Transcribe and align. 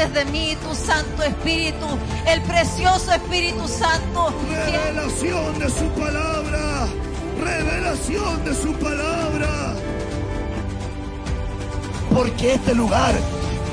De 0.00 0.24
mí 0.24 0.56
tu 0.66 0.74
Santo 0.74 1.22
Espíritu, 1.22 1.86
el 2.26 2.40
precioso 2.42 3.12
Espíritu 3.12 3.68
Santo. 3.68 4.32
Revelación 4.48 5.58
de 5.58 5.68
su 5.68 5.84
palabra. 5.90 6.88
Revelación 7.38 8.44
de 8.44 8.54
su 8.54 8.72
palabra. 8.72 9.74
Porque 12.14 12.54
este 12.54 12.74
lugar 12.74 13.14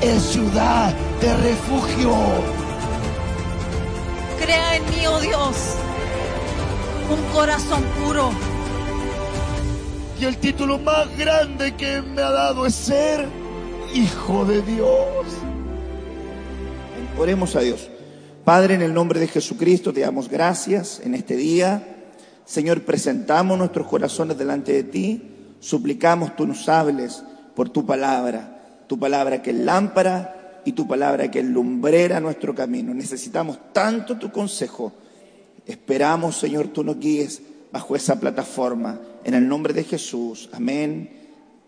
es 0.02 0.22
ciudad 0.22 0.92
de 1.22 1.34
refugio. 1.38 2.14
Crea 4.38 4.76
en 4.76 4.84
mí, 4.90 5.06
oh 5.06 5.20
Dios, 5.20 5.56
un 7.10 7.34
corazón 7.34 7.82
puro. 8.04 8.30
Y 10.20 10.26
el 10.26 10.36
título 10.36 10.78
más 10.78 11.08
grande 11.16 11.74
que 11.74 12.02
me 12.02 12.20
ha 12.20 12.30
dado 12.30 12.66
es 12.66 12.74
ser 12.74 13.26
hijo 13.94 14.44
de 14.44 14.60
Dios. 14.60 15.47
Oremos 17.18 17.56
a 17.56 17.60
Dios. 17.60 17.90
Padre, 18.44 18.74
en 18.74 18.82
el 18.82 18.94
nombre 18.94 19.18
de 19.18 19.26
Jesucristo 19.26 19.92
te 19.92 20.02
damos 20.02 20.28
gracias 20.28 21.00
en 21.02 21.16
este 21.16 21.34
día. 21.34 21.82
Señor, 22.44 22.82
presentamos 22.82 23.58
nuestros 23.58 23.88
corazones 23.88 24.38
delante 24.38 24.72
de 24.72 24.84
ti. 24.84 25.22
Suplicamos 25.58 26.36
tú 26.36 26.46
nos 26.46 26.68
hables 26.68 27.24
por 27.56 27.70
tu 27.70 27.84
palabra. 27.84 28.84
Tu 28.86 29.00
palabra 29.00 29.42
que 29.42 29.50
es 29.50 29.56
lámpara 29.56 30.62
y 30.64 30.72
tu 30.72 30.86
palabra 30.86 31.28
que 31.28 31.40
es 31.40 31.44
lumbrera 31.44 32.20
nuestro 32.20 32.54
camino. 32.54 32.94
Necesitamos 32.94 33.58
tanto 33.72 34.16
tu 34.16 34.30
consejo. 34.30 34.92
Esperamos, 35.66 36.36
Señor, 36.36 36.68
tú 36.68 36.84
nos 36.84 37.00
guíes 37.00 37.42
bajo 37.72 37.96
esa 37.96 38.20
plataforma. 38.20 39.00
En 39.24 39.34
el 39.34 39.48
nombre 39.48 39.74
de 39.74 39.82
Jesús. 39.82 40.48
Amén 40.52 41.10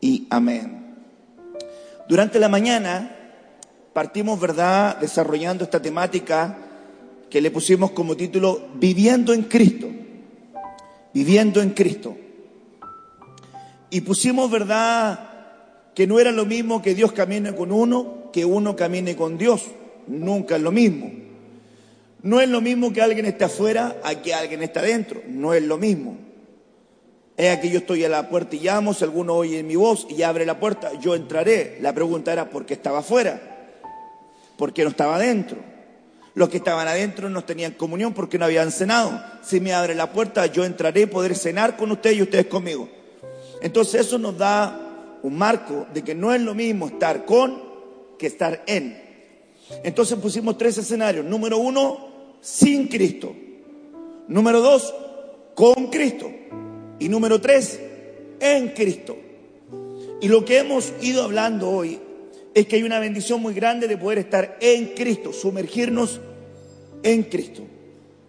y 0.01 0.29
amén. 0.31 0.95
Durante 2.09 2.39
la 2.39 2.49
mañana 2.49 3.17
partimos, 3.93 4.41
¿verdad?, 4.41 4.99
desarrollando 4.99 5.65
esta 5.65 5.81
temática 5.81 6.59
que 7.29 7.41
le 7.41 7.51
pusimos 7.51 7.93
como 7.93 8.17
título 8.17 8.69
Viviendo 8.75 9.33
en 9.33 9.45
Cristo. 9.45 9.89
Viviendo 11.15 11.61
en 11.61 11.71
Cristo. 11.71 12.17
Y 13.91 14.01
pusimos, 14.03 14.51
¿verdad?, 14.51 15.29
que 15.95 16.07
no 16.07 16.21
era 16.21 16.31
lo 16.31 16.47
mismo 16.47 16.83
que 16.83 16.95
Dios 16.95 17.13
camine 17.13 17.55
con 17.55 17.73
uno, 17.73 18.31
que 18.33 18.45
uno 18.45 18.77
camine 18.77 19.17
con 19.17 19.37
Dios. 19.37 19.67
Nunca 20.07 20.57
es 20.57 20.63
lo 20.63 20.73
mismo. 20.73 21.11
No 22.23 22.41
es 22.41 22.49
lo 22.49 22.61
mismo 22.61 22.93
que 22.93 23.03
alguien 23.03 23.27
esté 23.27 23.45
afuera 23.45 23.97
a 24.05 24.15
que 24.15 24.35
alguien 24.35 24.63
está 24.63 24.81
adentro. 24.81 25.23
No 25.27 25.53
es 25.55 25.63
lo 25.63 25.79
mismo. 25.79 26.17
Es 27.37 27.59
que 27.59 27.71
yo 27.71 27.79
estoy 27.79 28.05
a 28.05 28.09
la 28.09 28.29
puerta 28.29 28.55
y 28.55 28.61
llamo, 28.61 28.93
si 28.93 29.03
alguno 29.03 29.35
oye 29.35 29.63
mi 29.63 29.75
voz 29.75 30.07
y 30.11 30.23
abre 30.23 30.45
la 30.45 30.61
puerta, 30.61 30.93
yo 31.01 31.15
entraré. 31.15 31.79
La 31.81 31.95
pregunta 31.95 32.33
era, 32.33 32.51
¿por 32.51 32.67
qué 32.67 32.75
estaba 32.75 32.99
afuera? 32.99 33.60
¿Por 34.61 34.75
qué 34.75 34.83
no 34.83 34.91
estaba 34.91 35.17
adentro? 35.17 35.57
Los 36.35 36.51
que 36.51 36.59
estaban 36.59 36.87
adentro 36.87 37.31
no 37.31 37.43
tenían 37.43 37.73
comunión 37.73 38.13
porque 38.13 38.39
no 38.39 38.45
habían 38.45 38.71
cenado. 38.71 39.19
Si 39.41 39.59
me 39.59 39.73
abre 39.73 39.95
la 39.95 40.13
puerta, 40.13 40.45
yo 40.45 40.67
entraré 40.67 41.01
y 41.01 41.07
poder 41.07 41.35
cenar 41.35 41.79
con 41.79 41.91
ustedes 41.93 42.19
y 42.19 42.23
ustedes 42.25 42.45
conmigo. 42.45 42.87
Entonces 43.63 44.03
eso 44.03 44.19
nos 44.19 44.37
da 44.37 45.19
un 45.23 45.39
marco 45.39 45.87
de 45.95 46.05
que 46.05 46.15
no 46.15 46.35
es 46.35 46.43
lo 46.43 46.55
mismo 46.55 46.89
estar 46.89 47.25
con 47.25 47.59
que 48.19 48.27
estar 48.27 48.63
en. 48.67 49.03
Entonces 49.83 50.19
pusimos 50.19 50.59
tres 50.59 50.77
escenarios. 50.77 51.25
Número 51.25 51.57
uno, 51.57 52.37
sin 52.43 52.87
Cristo. 52.89 53.35
Número 54.29 54.61
dos, 54.61 54.95
con 55.55 55.87
Cristo. 55.87 56.31
Y 56.99 57.09
número 57.09 57.41
tres, 57.41 57.81
en 58.39 58.69
Cristo. 58.75 59.17
Y 60.21 60.29
lo 60.29 60.45
que 60.45 60.59
hemos 60.59 60.93
ido 61.01 61.25
hablando 61.25 61.71
hoy 61.71 61.99
es 62.61 62.67
que 62.67 62.77
hay 62.77 62.83
una 62.83 62.99
bendición 62.99 63.41
muy 63.41 63.55
grande 63.55 63.89
de 63.89 63.97
poder 63.97 64.19
estar 64.19 64.59
en 64.61 64.89
Cristo, 64.89 65.33
sumergirnos 65.33 66.21
en 67.03 67.23
Cristo. 67.25 67.63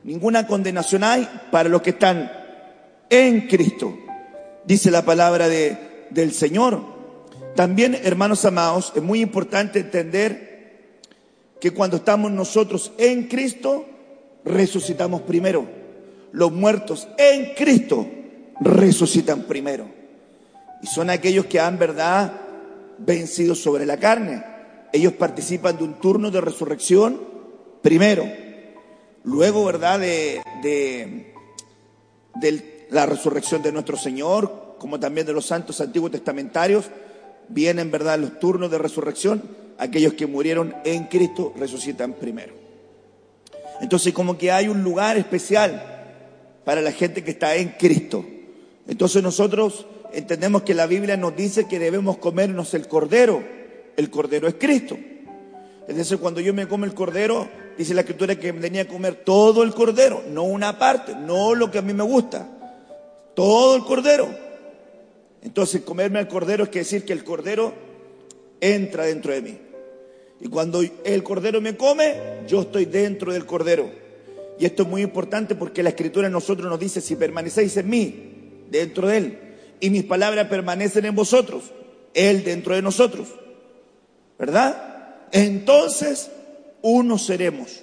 Ninguna 0.04 0.48
condenación 0.48 1.04
hay 1.04 1.28
para 1.52 1.70
los 1.70 1.82
que 1.82 1.92
están 1.92 2.32
en 3.10 3.48
Cristo, 3.48 3.98
dice 4.66 4.90
la 4.90 5.04
palabra 5.04 5.48
de, 5.48 5.78
del 6.10 6.32
Señor. 6.32 6.82
También, 7.56 7.96
hermanos 8.04 8.46
amados, 8.46 8.94
es 8.96 9.04
muy 9.04 9.22
importante 9.22 9.80
entender 9.80 11.00
que 11.60 11.72
cuando 11.72 11.98
estamos 11.98 12.32
nosotros 12.32 12.94
en 12.98 13.28
Cristo, 13.28 13.86
resucitamos 14.46 15.22
primero. 15.22 15.68
Los 16.32 16.52
muertos 16.52 17.08
en 17.18 17.54
Cristo 17.54 18.08
resucitan 18.62 19.44
primero. 19.44 19.88
Y 20.82 20.88
son 20.88 21.10
aquellos 21.10 21.46
que 21.46 21.60
han, 21.60 21.78
verdad, 21.78 22.41
vencido 23.06 23.56
sobre 23.56 23.86
la 23.86 23.98
carne. 23.98 24.44
Ellos 24.94 25.14
participan 25.14 25.78
de 25.78 25.84
un 25.84 25.94
turno 25.96 26.32
de 26.32 26.42
resurrección 26.42 27.22
primero. 27.82 28.26
Luego, 29.24 29.66
¿verdad? 29.66 30.00
De, 30.00 30.42
de, 30.62 31.34
de 32.36 32.88
la 32.90 33.06
resurrección 33.06 33.62
de 33.62 33.72
nuestro 33.72 33.98
Señor, 33.98 34.76
como 34.80 35.00
también 35.00 35.28
de 35.28 35.34
los 35.34 35.46
santos 35.46 35.80
antiguos 35.82 36.12
testamentarios, 36.12 36.86
vienen, 37.48 37.92
¿verdad? 37.92 38.20
Los 38.20 38.40
turnos 38.40 38.72
de 38.72 38.78
resurrección. 38.78 39.42
Aquellos 39.78 40.14
que 40.14 40.28
murieron 40.28 40.76
en 40.86 41.06
Cristo 41.06 41.54
resucitan 41.58 42.14
primero. 42.14 42.54
Entonces, 43.82 44.14
como 44.14 44.38
que 44.38 44.52
hay 44.52 44.68
un 44.68 44.84
lugar 44.84 45.18
especial 45.18 45.92
para 46.64 46.82
la 46.82 46.92
gente 46.92 47.24
que 47.24 47.32
está 47.32 47.56
en 47.56 47.70
Cristo. 47.70 48.26
Entonces 48.88 49.24
nosotros 49.24 49.86
entendemos 50.14 50.64
que 50.64 50.74
la 50.74 50.88
Biblia 50.88 51.18
nos 51.18 51.36
dice 51.36 51.68
que 51.68 51.80
debemos 51.80 52.18
comernos 52.18 52.74
el 52.74 52.88
cordero. 52.88 53.44
El 53.98 54.10
cordero 54.10 54.48
es 54.48 54.56
Cristo. 54.56 54.98
Es 55.88 55.96
decir, 55.96 56.20
cuando 56.20 56.40
yo 56.40 56.54
me 56.54 56.68
como 56.68 56.86
el 56.86 56.94
cordero, 56.94 57.50
dice 57.78 57.94
la 57.94 58.02
escritura 58.02 58.36
que 58.36 58.54
tenía 58.54 58.86
que 58.86 58.94
comer 58.94 59.16
todo 59.26 59.64
el 59.64 59.74
cordero, 59.74 60.24
no 60.30 60.44
una 60.44 60.78
parte, 60.78 61.16
no 61.16 61.56
lo 61.56 61.72
que 61.72 61.80
a 61.80 61.82
mí 61.82 61.94
me 61.94 62.04
gusta, 62.04 62.48
todo 63.34 63.76
el 63.76 63.84
cordero. 63.84 64.28
Entonces, 65.42 65.82
comerme 65.82 66.20
el 66.20 66.28
cordero 66.28 66.64
es 66.64 66.70
que 66.70 66.80
decir 66.80 67.04
que 67.04 67.14
el 67.14 67.24
cordero 67.24 67.74
entra 68.60 69.06
dentro 69.06 69.34
de 69.34 69.42
mí. 69.42 69.58
Y 70.40 70.48
cuando 70.48 70.82
el 71.04 71.24
cordero 71.24 71.62
me 71.62 71.76
come, 71.76 72.16
yo 72.48 72.62
estoy 72.62 72.86
dentro 72.86 73.34
del 73.34 73.46
cordero. 73.46 73.90
Y 74.60 74.66
esto 74.66 74.84
es 74.84 74.90
muy 74.90 75.02
importante 75.02 75.56
porque 75.56 75.84
la 75.84 75.90
escritura 75.90 76.28
en 76.28 76.34
nosotros 76.34 76.70
nos 76.70 76.80
dice, 76.80 77.02
si 77.02 77.16
permanecéis 77.16 77.76
en 77.78 77.90
mí, 77.90 78.66
dentro 78.70 79.08
de 79.08 79.18
Él, 79.18 79.38
y 79.82 79.90
mis 79.90 80.04
palabras 80.04 80.48
permanecen 80.48 81.06
en 81.06 81.16
vosotros, 81.16 81.74
Él 82.14 82.44
dentro 82.44 82.76
de 82.76 82.82
nosotros, 82.82 83.28
¿verdad? 84.40 85.28
Entonces, 85.32 86.32
uno 86.82 87.18
seremos. 87.18 87.82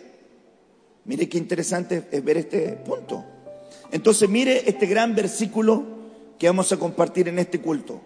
Mire 1.04 1.28
qué 1.28 1.38
interesante 1.38 2.04
es 2.10 2.24
ver 2.24 2.38
este 2.38 2.72
punto. 2.72 3.24
Entonces, 3.90 4.28
mire 4.28 4.68
este 4.68 4.86
gran 4.86 5.14
versículo 5.14 5.84
que 6.38 6.46
vamos 6.46 6.70
a 6.72 6.76
compartir 6.78 7.28
en 7.28 7.38
este 7.38 7.60
culto. 7.60 8.00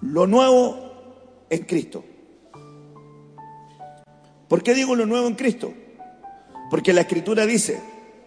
Lo 0.00 0.26
nuevo 0.26 1.46
en 1.50 1.64
Cristo. 1.64 2.04
¿Por 4.48 4.62
qué 4.62 4.74
digo 4.74 4.96
lo 4.96 5.06
nuevo 5.06 5.28
en 5.28 5.34
Cristo? 5.34 5.72
Porque 6.70 6.92
la 6.92 7.02
escritura 7.02 7.44
dice 7.46 7.80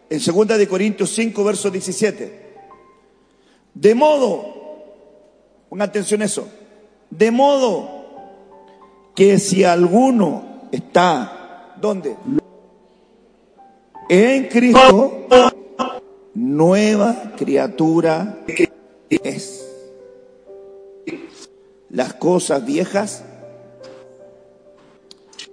en 0.09 0.19
2 0.19 0.47
de 0.57 0.67
Corintios 0.67 1.09
5 1.15 1.43
verso 1.43 1.71
17, 1.71 2.42
de 3.73 3.95
modo, 3.95 4.53
ponga 5.69 5.85
atención 5.85 6.21
a 6.21 6.25
eso, 6.25 6.47
de 7.09 7.31
modo 7.31 8.03
que 9.15 9.39
si 9.39 9.63
alguno 9.63 10.43
está, 10.71 11.75
¿dónde? 11.79 12.15
En 14.09 14.47
Cristo, 14.47 15.27
nueva 16.33 17.33
criatura 17.37 18.39
es. 19.09 19.69
Las 21.89 22.13
cosas 22.15 22.65
viejas 22.65 23.23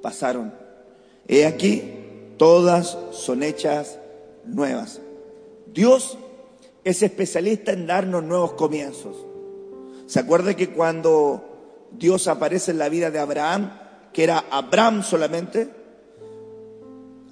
pasaron. 0.01 0.53
He 1.29 1.47
aquí, 1.47 1.83
todas 2.39 2.97
son 3.13 3.43
hechas 3.43 3.99
nuevas. 4.45 5.01
Dios 5.67 6.17
es 6.85 7.03
especialista 7.03 7.73
en 7.73 7.87
darnos 7.87 8.23
nuevos 8.23 8.53
comienzos. 8.53 9.17
¿Se 10.07 10.19
acuerda 10.21 10.55
que 10.55 10.71
cuando 10.71 11.89
Dios 11.93 12.29
aparece 12.29 12.71
en 12.71 12.79
la 12.79 12.89
vida 12.89 13.11
de 13.11 13.19
Abraham, 13.19 13.73
que 14.13 14.25
era 14.25 14.45
Abraham 14.51 15.03
solamente, 15.03 15.69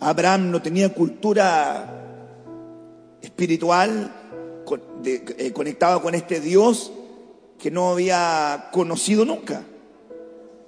Abraham 0.01 0.51
no 0.51 0.63
tenía 0.63 0.95
cultura 0.95 1.95
espiritual 3.21 4.13
eh, 5.05 5.53
conectado 5.53 6.03
con 6.03 6.15
este 6.15 6.41
Dios 6.41 6.93
que 7.59 7.71
no 7.71 7.91
había 7.91 8.69
conocido 8.73 9.25
nunca, 9.25 9.63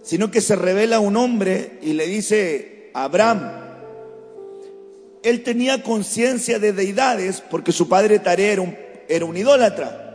sino 0.03 0.31
que 0.31 0.41
se 0.41 0.56
revela 0.56 0.99
un 0.99 1.17
hombre 1.17 1.79
y 1.83 1.93
le 1.93 2.06
dice, 2.06 2.91
Abraham, 2.94 3.69
él 5.22 5.43
tenía 5.43 5.82
conciencia 5.82 6.58
de 6.58 6.72
deidades 6.72 7.43
porque 7.50 7.72
su 7.72 7.88
padre 7.88 8.20
un, 8.58 8.76
era 9.08 9.25
un 9.25 9.37
idólatra. 9.37 10.06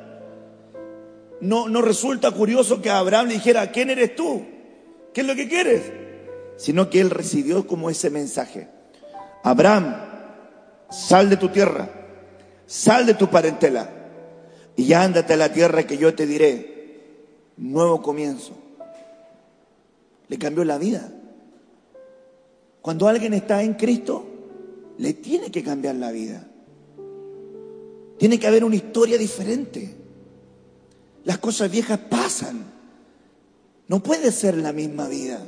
No, 1.41 1.69
no 1.69 1.81
resulta 1.81 2.31
curioso 2.31 2.81
que 2.81 2.89
Abraham 2.89 3.27
le 3.27 3.33
dijera, 3.35 3.71
¿quién 3.71 3.89
eres 3.89 4.15
tú? 4.15 4.43
¿Qué 5.13 5.21
es 5.21 5.27
lo 5.27 5.35
que 5.35 5.47
quieres? 5.47 5.83
Sino 6.57 6.89
que 6.89 7.01
él 7.01 7.09
recibió 7.09 7.67
como 7.67 7.89
ese 7.89 8.09
mensaje. 8.09 8.67
Abraham, 9.43 9.95
sal 10.89 11.29
de 11.29 11.37
tu 11.37 11.49
tierra, 11.49 11.89
sal 12.65 13.05
de 13.05 13.13
tu 13.13 13.29
parentela 13.29 13.89
y 14.75 14.91
ándate 14.93 15.33
a 15.33 15.37
la 15.37 15.53
tierra 15.53 15.83
que 15.83 15.97
yo 15.97 16.15
te 16.15 16.25
diré. 16.25 16.73
Nuevo 17.57 18.01
comienzo. 18.01 18.53
Le 20.27 20.37
cambió 20.37 20.63
la 20.65 20.77
vida. 20.77 21.11
Cuando 22.81 23.07
alguien 23.07 23.33
está 23.33 23.61
en 23.63 23.75
Cristo, 23.75 24.34
le 24.97 25.13
tiene 25.13 25.51
que 25.51 25.63
cambiar 25.63 25.95
la 25.95 26.11
vida. 26.11 26.47
Tiene 28.17 28.39
que 28.39 28.47
haber 28.47 28.63
una 28.63 28.75
historia 28.75 29.17
diferente. 29.17 29.95
Las 31.23 31.37
cosas 31.39 31.69
viejas 31.69 31.99
pasan. 32.09 32.63
No 33.87 34.01
puede 34.01 34.31
ser 34.31 34.57
la 34.57 34.71
misma 34.71 35.07
vida. 35.07 35.39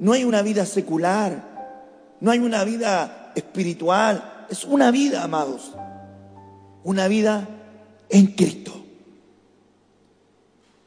No 0.00 0.12
hay 0.12 0.24
una 0.24 0.42
vida 0.42 0.66
secular. 0.66 2.16
No 2.20 2.30
hay 2.30 2.40
una 2.40 2.64
vida 2.64 3.32
espiritual. 3.34 4.46
Es 4.50 4.64
una 4.64 4.90
vida, 4.90 5.22
amados. 5.22 5.72
Una 6.82 7.06
vida 7.06 7.48
en 8.08 8.26
Cristo. 8.26 8.72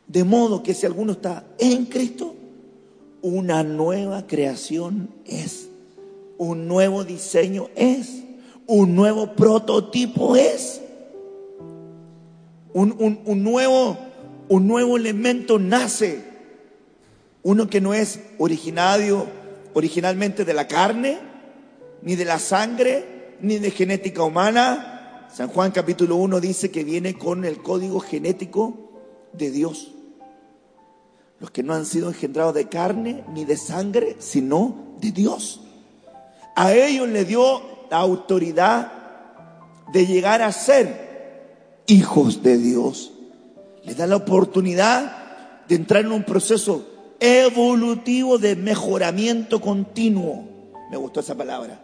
De 0.08 0.26
modo 0.26 0.62
que 0.62 0.74
si 0.74 0.86
alguno 0.86 1.14
está 1.14 1.46
en 1.58 1.86
Cristo, 1.86 2.36
una 3.22 3.64
nueva 3.64 4.28
creación 4.28 5.10
es. 5.26 5.68
Un 6.38 6.68
nuevo 6.68 7.04
diseño 7.04 7.70
es. 7.76 8.24
Un 8.68 8.96
nuevo 8.96 9.34
prototipo 9.36 10.36
es. 10.36 10.82
Un, 12.74 12.96
un- 13.00 13.20
un 13.26 13.44
nuevo, 13.44 13.98
un 14.48 14.68
nuevo 14.68 14.98
elemento 14.98 15.60
nace. 15.60 16.24
Uno 17.44 17.70
que 17.70 17.82
no 17.82 17.94
es 17.94 18.20
originario, 18.38 19.26
originalmente 19.74 20.46
de 20.46 20.54
la 20.54 20.68
carne, 20.68 21.18
ni 22.04 22.16
de 22.16 22.26
la 22.26 22.40
sangre, 22.40 23.36
ni 23.42 23.58
de 23.58 23.72
genética 23.72 24.24
humana. 24.24 25.28
San 25.34 25.48
Juan 25.50 25.72
capítulo 25.72 26.18
1 26.18 26.40
dice 26.40 26.72
que 26.72 26.84
viene 26.84 27.18
con 27.18 27.46
el 27.46 27.62
código 27.62 28.00
genético 28.00 28.92
de 29.34 29.50
Dios. 29.52 29.92
Los 31.42 31.50
que 31.50 31.64
no 31.64 31.74
han 31.74 31.88
sido 31.88 32.08
engendrados 32.10 32.54
de 32.54 32.70
carne 32.70 33.24
ni 33.34 33.46
de 33.46 33.58
sangre, 33.58 34.16
sino 34.20 34.96
de 35.02 35.12
Dios. 35.12 35.62
A 36.56 36.72
ellos 36.76 37.10
le 37.10 37.26
dio 37.26 37.64
la 37.90 37.98
autoridad 37.98 38.92
de 39.92 40.06
llegar 40.06 40.44
a 40.44 40.52
ser 40.52 41.82
hijos 41.88 42.44
de 42.44 42.60
Dios. 42.60 43.14
Le 43.84 43.96
da 43.96 44.06
la 44.06 44.18
oportunidad 44.18 45.66
de 45.68 45.74
entrar 45.74 46.06
en 46.06 46.12
un 46.12 46.24
proceso 46.26 46.88
evolutivo 47.20 48.38
de 48.38 48.56
mejoramiento 48.56 49.60
continuo. 49.60 50.48
Me 50.92 50.98
gustó 50.98 51.22
esa 51.22 51.34
palabra. 51.34 51.82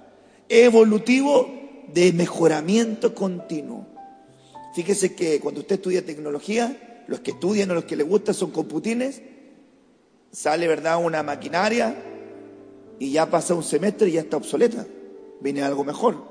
Evolutivo 0.47 1.49
de 1.91 2.13
mejoramiento 2.13 3.15
continuo. 3.15 3.87
Fíjese 4.75 5.15
que 5.15 5.39
cuando 5.39 5.61
usted 5.61 5.77
estudia 5.77 6.05
tecnología, 6.05 7.03
los 7.07 7.21
que 7.21 7.31
estudian 7.31 7.71
o 7.71 7.73
los 7.73 7.85
que 7.85 7.95
les 7.95 8.07
gusta 8.07 8.35
son 8.35 8.51
computines, 8.51 9.23
sale, 10.31 10.67
¿verdad?, 10.67 11.03
una 11.03 11.23
maquinaria 11.23 11.95
y 12.99 13.11
ya 13.11 13.29
pasa 13.29 13.53
un 13.53 13.63
semestre 13.63 14.09
y 14.09 14.13
ya 14.13 14.21
está 14.21 14.37
obsoleta. 14.37 14.85
Viene 15.39 15.61
algo 15.61 15.83
mejor. 15.83 16.23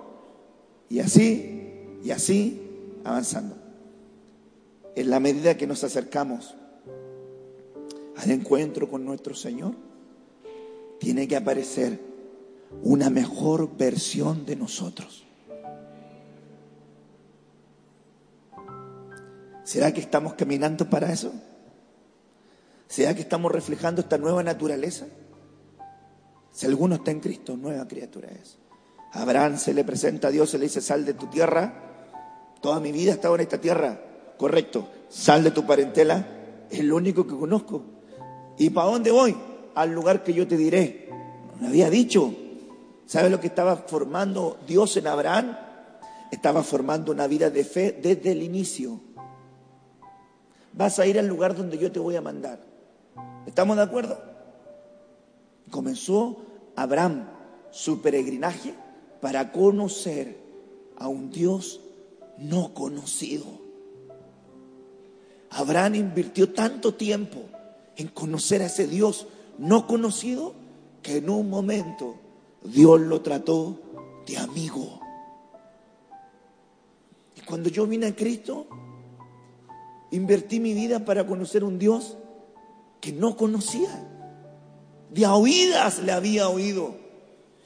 Y 0.88 1.00
así, 1.00 1.98
y 2.02 2.10
así, 2.10 2.60
avanzando. 3.04 3.56
En 4.94 5.10
la 5.10 5.20
medida 5.20 5.56
que 5.56 5.66
nos 5.66 5.84
acercamos 5.84 6.54
al 8.16 8.30
encuentro 8.30 8.88
con 8.88 9.04
nuestro 9.04 9.34
Señor, 9.34 9.74
tiene 10.98 11.28
que 11.28 11.36
aparecer 11.36 12.00
una 12.82 13.10
mejor 13.10 13.76
versión 13.76 14.46
de 14.46 14.56
nosotros. 14.56 15.24
¿Será 19.64 19.92
que 19.92 20.00
estamos 20.00 20.34
caminando 20.34 20.88
para 20.88 21.12
eso? 21.12 21.32
¿Será 22.88 23.14
que 23.14 23.22
estamos 23.22 23.50
reflejando 23.50 24.00
esta 24.00 24.18
nueva 24.18 24.42
naturaleza? 24.42 25.06
Si 26.52 26.66
alguno 26.66 26.96
está 26.96 27.10
en 27.10 27.20
Cristo, 27.20 27.56
nueva 27.56 27.86
criatura 27.86 28.28
es. 28.28 28.58
Abraham 29.12 29.58
se 29.58 29.74
le 29.74 29.84
presenta 29.84 30.28
a 30.28 30.30
Dios, 30.30 30.50
se 30.50 30.58
le 30.58 30.64
dice, 30.64 30.80
sal 30.80 31.04
de 31.04 31.14
tu 31.14 31.26
tierra. 31.26 31.72
Toda 32.60 32.80
mi 32.80 32.92
vida 32.92 33.10
he 33.10 33.14
estado 33.14 33.34
en 33.34 33.42
esta 33.42 33.60
tierra. 33.60 34.00
Correcto. 34.38 34.88
Sal 35.08 35.44
de 35.44 35.50
tu 35.50 35.66
parentela. 35.66 36.26
Es 36.70 36.84
lo 36.84 36.96
único 36.96 37.26
que 37.26 37.34
conozco. 37.34 37.82
¿Y 38.58 38.70
para 38.70 38.88
dónde 38.88 39.10
voy? 39.10 39.36
Al 39.74 39.92
lugar 39.92 40.22
que 40.22 40.32
yo 40.32 40.46
te 40.46 40.56
diré. 40.56 41.10
Me 41.60 41.68
había 41.68 41.90
dicho. 41.90 42.34
¿Sabes 43.06 43.30
lo 43.30 43.40
que 43.40 43.46
estaba 43.46 43.76
formando 43.76 44.58
Dios 44.66 44.96
en 44.96 45.06
Abraham? 45.06 45.56
Estaba 46.30 46.62
formando 46.62 47.12
una 47.12 47.26
vida 47.26 47.50
de 47.50 47.64
fe 47.64 47.98
desde 48.02 48.32
el 48.32 48.42
inicio. 48.42 49.00
Vas 50.72 50.98
a 50.98 51.06
ir 51.06 51.18
al 51.18 51.26
lugar 51.26 51.54
donde 51.56 51.78
yo 51.78 51.92
te 51.92 52.00
voy 52.00 52.16
a 52.16 52.20
mandar. 52.20 52.65
¿Estamos 53.46 53.76
de 53.76 53.82
acuerdo? 53.82 54.20
Comenzó 55.70 56.36
Abraham 56.74 57.28
su 57.70 58.02
peregrinaje 58.02 58.74
para 59.20 59.52
conocer 59.52 60.36
a 60.98 61.08
un 61.08 61.30
Dios 61.30 61.80
no 62.38 62.74
conocido. 62.74 63.46
Abraham 65.50 65.94
invirtió 65.94 66.52
tanto 66.52 66.94
tiempo 66.94 67.38
en 67.96 68.08
conocer 68.08 68.62
a 68.62 68.66
ese 68.66 68.86
Dios 68.86 69.26
no 69.58 69.86
conocido 69.86 70.52
que 71.02 71.18
en 71.18 71.30
un 71.30 71.48
momento 71.48 72.16
Dios 72.62 73.00
lo 73.00 73.22
trató 73.22 73.78
de 74.26 74.36
amigo. 74.36 75.00
Y 77.36 77.40
cuando 77.42 77.68
yo 77.68 77.86
vine 77.86 78.06
a 78.06 78.16
Cristo, 78.16 78.66
invertí 80.10 80.60
mi 80.60 80.74
vida 80.74 81.04
para 81.04 81.26
conocer 81.26 81.64
un 81.64 81.78
Dios 81.78 82.16
que 83.00 83.12
no 83.12 83.36
conocía. 83.36 83.90
De 85.10 85.24
a 85.24 85.34
oídas 85.34 86.00
le 86.00 86.12
había 86.12 86.48
oído. 86.48 86.94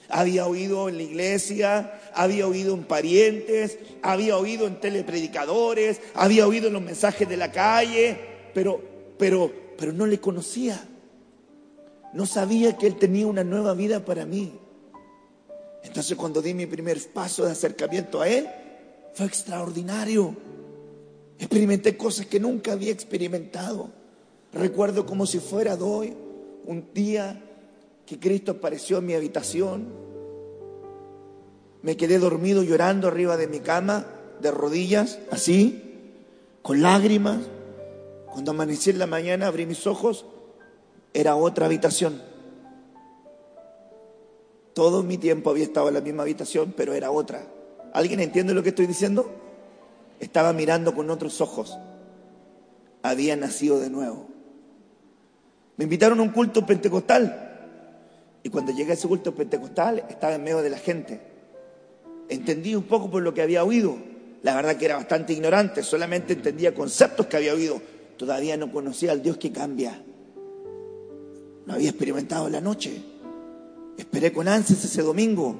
Había 0.09 0.47
oído 0.47 0.89
en 0.89 0.97
la 0.97 1.03
iglesia, 1.05 2.01
había 2.13 2.47
oído 2.47 2.75
en 2.75 2.83
parientes, 2.83 3.79
había 4.03 4.37
oído 4.37 4.67
en 4.67 4.81
telepredicadores, 4.81 6.01
había 6.15 6.49
oído 6.49 6.67
en 6.67 6.73
los 6.73 6.83
mensajes 6.83 7.29
de 7.29 7.37
la 7.37 7.53
calle, 7.53 8.19
pero, 8.53 8.81
pero, 9.19 9.53
pero 9.79 9.93
no 9.93 10.07
le 10.07 10.19
conocía. 10.19 10.85
No 12.13 12.27
sabía 12.27 12.77
que 12.77 12.89
Él 12.89 12.97
tenía 12.97 13.29
una 13.29 13.45
nueva 13.45 13.75
vida 13.75 14.05
para 14.05 14.27
mí. 14.27 14.53
Entonces 15.85 16.17
cuando 16.17 16.43
di 16.43 16.55
mi 16.55 16.67
primer 16.67 17.01
paso 17.13 17.45
de 17.45 17.53
acercamiento 17.53 18.21
a 18.21 18.29
Él, 18.29 18.49
fue 19.15 19.27
extraordinario. 19.27 20.35
Experimenté 21.39 21.97
cosas 21.97 22.27
que 22.27 22.41
nunca 22.41 22.73
había 22.73 22.93
experimentado. 22.93 24.00
Recuerdo 24.53 25.07
como 25.07 25.27
si 25.27 25.39
fuera 25.39 25.77
de 25.77 25.85
hoy, 25.85 26.17
un 26.67 26.93
día 26.93 27.43
que 28.05 28.19
Cristo 28.19 28.53
apareció 28.53 28.99
en 28.99 29.07
mi 29.07 29.15
habitación. 29.15 29.87
Me 31.83 31.97
quedé 31.97 32.19
dormido 32.19 32.63
llorando 32.63 33.09
arriba 33.09 33.37
de 33.37 33.47
mi 33.47 33.61
cama, 33.61 34.07
de 34.41 34.51
rodillas, 34.51 35.19
así, 35.31 35.83
con 36.63 36.83
lágrimas. 36.83 37.39
Cuando 38.27 38.51
amanecí 38.51 38.91
en 38.91 38.99
la 38.99 39.07
mañana, 39.07 39.47
abrí 39.47 39.67
mis 39.67 39.87
ojos, 39.87 40.25
era 41.15 41.37
otra 41.37 41.67
habitación. 41.67 42.21
Todo 44.75 45.03
mi 45.03 45.19
tiempo 45.19 45.51
había 45.51 45.65
estado 45.65 45.89
en 45.89 45.95
la 45.95 46.01
misma 46.01 46.23
habitación, 46.23 46.75
pero 46.77 46.95
era 46.95 47.11
otra. 47.11 47.47
¿Alguien 47.93 48.21
entiende 48.21 48.55
lo 48.55 48.63
que 48.63 48.71
estoy 48.71 48.87
diciendo? 48.87 49.31
Estaba 50.21 50.53
mirando 50.53 50.95
con 50.95 51.11
otros 51.11 51.41
ojos. 51.41 51.77
Había 53.03 53.37
nacido 53.37 53.81
de 53.81 53.91
nuevo. 53.91 54.30
Me 55.81 55.85
invitaron 55.85 56.21
a 56.21 56.23
un 56.23 56.29
culto 56.29 56.67
pentecostal. 56.67 57.57
Y 58.43 58.51
cuando 58.51 58.71
llegué 58.71 58.91
a 58.91 58.95
ese 58.95 59.09
culto 59.09 59.35
pentecostal, 59.35 60.05
estaba 60.11 60.35
en 60.35 60.45
medio 60.45 60.61
de 60.61 60.69
la 60.69 60.77
gente. 60.77 61.23
entendí 62.29 62.75
un 62.75 62.83
poco 62.83 63.11
por 63.11 63.23
lo 63.23 63.33
que 63.33 63.41
había 63.41 63.65
oído. 63.65 63.97
La 64.43 64.55
verdad 64.55 64.77
que 64.77 64.85
era 64.85 64.97
bastante 64.97 65.33
ignorante, 65.33 65.83
solamente 65.83 66.35
entendía 66.35 66.75
conceptos 66.75 67.29
que 67.29 67.39
había 67.39 67.55
oído. 67.55 67.81
Todavía 68.19 68.59
no 68.59 68.71
conocía 68.71 69.13
al 69.13 69.23
Dios 69.23 69.39
que 69.39 69.53
cambia. 69.53 70.05
Lo 71.65 71.73
había 71.73 71.89
experimentado 71.89 72.49
en 72.49 72.53
la 72.53 72.61
noche. 72.61 73.03
Esperé 73.97 74.35
con 74.35 74.49
ansias 74.49 74.85
ese 74.85 75.01
domingo. 75.01 75.57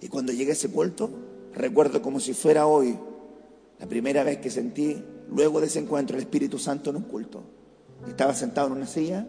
Y 0.00 0.08
cuando 0.08 0.32
llegué 0.32 0.52
a 0.52 0.54
ese 0.54 0.70
puerto, 0.70 1.10
recuerdo 1.52 2.00
como 2.00 2.18
si 2.18 2.32
fuera 2.32 2.66
hoy, 2.66 2.98
la 3.78 3.86
primera 3.86 4.24
vez 4.24 4.38
que 4.38 4.48
sentí, 4.48 5.04
luego 5.28 5.60
de 5.60 5.66
ese 5.66 5.80
encuentro, 5.80 6.16
el 6.16 6.22
Espíritu 6.22 6.58
Santo 6.58 6.88
en 6.88 6.96
un 6.96 7.02
culto. 7.02 7.53
Estaba 8.08 8.34
sentado 8.34 8.68
en 8.68 8.74
una 8.74 8.86
silla 8.86 9.26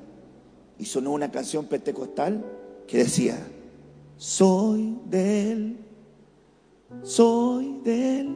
y 0.78 0.86
sonó 0.86 1.12
una 1.12 1.32
canción 1.32 1.66
pentecostal 1.66 2.44
que 2.88 3.00
decía, 3.00 3.38
soy 4.18 4.98
de 5.10 5.52
Él, 5.52 5.78
soy 7.04 7.80
de 7.84 8.20
Él, 8.20 8.36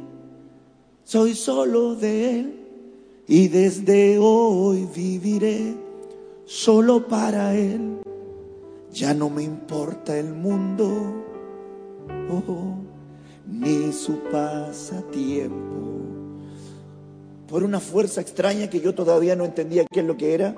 soy 1.03 1.36
solo 1.36 1.96
de 1.96 2.39
Él 2.39 2.60
y 3.27 3.48
desde 3.48 4.17
hoy 4.17 4.88
viviré 4.93 5.75
solo 6.46 7.08
para 7.08 7.55
Él. 7.55 8.01
Ya 8.91 9.13
no 9.13 9.29
me 9.29 9.43
importa 9.43 10.17
el 10.17 10.34
mundo, 10.34 11.24
oh, 12.31 12.75
ni 13.46 13.93
su 13.93 14.19
pasatiempo. 14.31 16.18
Por 17.50 17.63
una 17.63 17.79
fuerza 17.79 18.22
extraña 18.22 18.70
que 18.70 18.79
yo 18.79 18.94
todavía 18.94 19.36
no 19.36 19.44
entendía 19.44 19.86
qué 19.91 20.01
es 20.01 20.06
lo 20.06 20.18
que 20.18 20.36
era, 20.36 20.53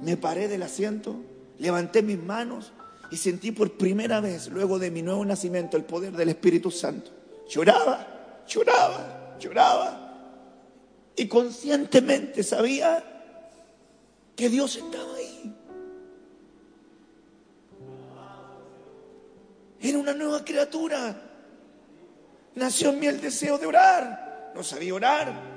me 0.00 0.16
paré 0.16 0.46
del 0.46 0.62
asiento, 0.62 1.16
levanté 1.58 2.02
mis 2.02 2.22
manos 2.22 2.72
y 3.10 3.16
sentí 3.16 3.50
por 3.50 3.72
primera 3.72 4.20
vez, 4.20 4.48
luego 4.48 4.78
de 4.78 4.92
mi 4.92 5.02
nuevo 5.02 5.24
nacimiento, 5.24 5.76
el 5.76 5.82
poder 5.82 6.12
del 6.12 6.28
Espíritu 6.28 6.70
Santo. 6.70 7.10
Lloraba, 7.48 8.44
lloraba, 8.46 9.36
lloraba. 9.40 10.06
Y 11.16 11.26
conscientemente 11.26 12.44
sabía 12.44 13.02
que 14.36 14.48
Dios 14.48 14.76
estaba 14.76 15.16
ahí. 15.16 15.56
Era 19.80 19.98
una 19.98 20.14
nueva 20.14 20.44
criatura. 20.44 21.20
Nació 22.54 22.90
en 22.90 23.00
mí 23.00 23.06
el 23.08 23.20
deseo 23.20 23.58
de 23.58 23.66
orar. 23.66 24.52
No 24.54 24.62
sabía 24.62 24.94
orar. 24.94 25.49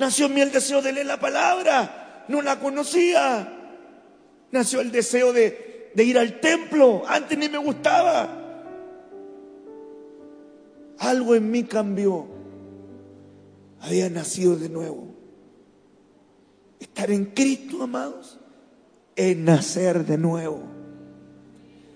Nació 0.00 0.26
en 0.26 0.34
mí 0.34 0.40
el 0.40 0.50
deseo 0.50 0.80
de 0.80 0.94
leer 0.94 1.06
la 1.06 1.20
palabra. 1.20 2.24
No 2.26 2.40
la 2.40 2.58
conocía. 2.58 3.52
Nació 4.50 4.80
el 4.80 4.90
deseo 4.90 5.30
de, 5.34 5.92
de 5.94 6.04
ir 6.04 6.18
al 6.18 6.40
templo. 6.40 7.02
Antes 7.06 7.36
ni 7.36 7.50
me 7.50 7.58
gustaba. 7.58 8.26
Algo 11.00 11.34
en 11.34 11.50
mí 11.50 11.64
cambió. 11.64 12.26
Había 13.80 14.08
nacido 14.08 14.56
de 14.56 14.70
nuevo. 14.70 15.06
Estar 16.78 17.10
en 17.10 17.26
Cristo, 17.26 17.82
amados, 17.82 18.38
es 19.14 19.36
nacer 19.36 20.06
de 20.06 20.16
nuevo. 20.16 20.62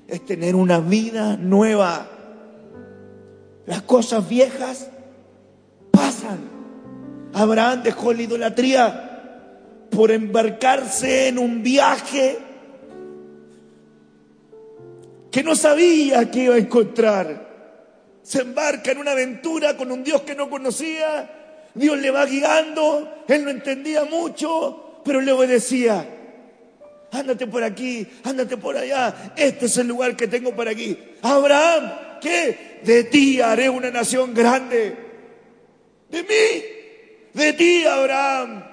Es 0.08 0.26
tener 0.26 0.56
una 0.56 0.78
vida 0.78 1.38
nueva. 1.38 2.06
Las 3.64 3.80
cosas 3.80 4.28
viejas 4.28 4.90
pasan. 5.90 6.53
Abraham 7.34 7.82
dejó 7.82 8.12
la 8.12 8.22
idolatría 8.22 9.10
por 9.90 10.10
embarcarse 10.10 11.28
en 11.28 11.38
un 11.38 11.62
viaje 11.62 12.38
que 15.30 15.42
no 15.42 15.56
sabía 15.56 16.30
que 16.30 16.44
iba 16.44 16.54
a 16.54 16.58
encontrar. 16.58 17.44
Se 18.22 18.42
embarca 18.42 18.92
en 18.92 18.98
una 18.98 19.10
aventura 19.10 19.76
con 19.76 19.90
un 19.90 20.04
Dios 20.04 20.22
que 20.22 20.36
no 20.36 20.48
conocía. 20.48 21.68
Dios 21.74 21.98
le 21.98 22.10
va 22.12 22.24
guiando. 22.24 23.24
Él 23.26 23.44
no 23.44 23.50
entendía 23.50 24.04
mucho, 24.04 25.00
pero 25.04 25.20
le 25.20 25.32
obedecía. 25.32 26.06
Ándate 27.10 27.48
por 27.48 27.64
aquí, 27.64 28.06
ándate 28.22 28.56
por 28.56 28.76
allá. 28.76 29.32
Este 29.36 29.66
es 29.66 29.76
el 29.78 29.88
lugar 29.88 30.16
que 30.16 30.28
tengo 30.28 30.54
para 30.54 30.70
aquí. 30.70 30.96
Abraham, 31.22 31.92
¿qué? 32.20 32.80
De 32.84 33.04
ti 33.04 33.40
haré 33.40 33.68
una 33.68 33.90
nación 33.90 34.34
grande. 34.34 34.96
De 36.10 36.22
mí, 36.22 36.73
de 37.34 37.52
ti, 37.52 37.84
Abraham. 37.84 38.64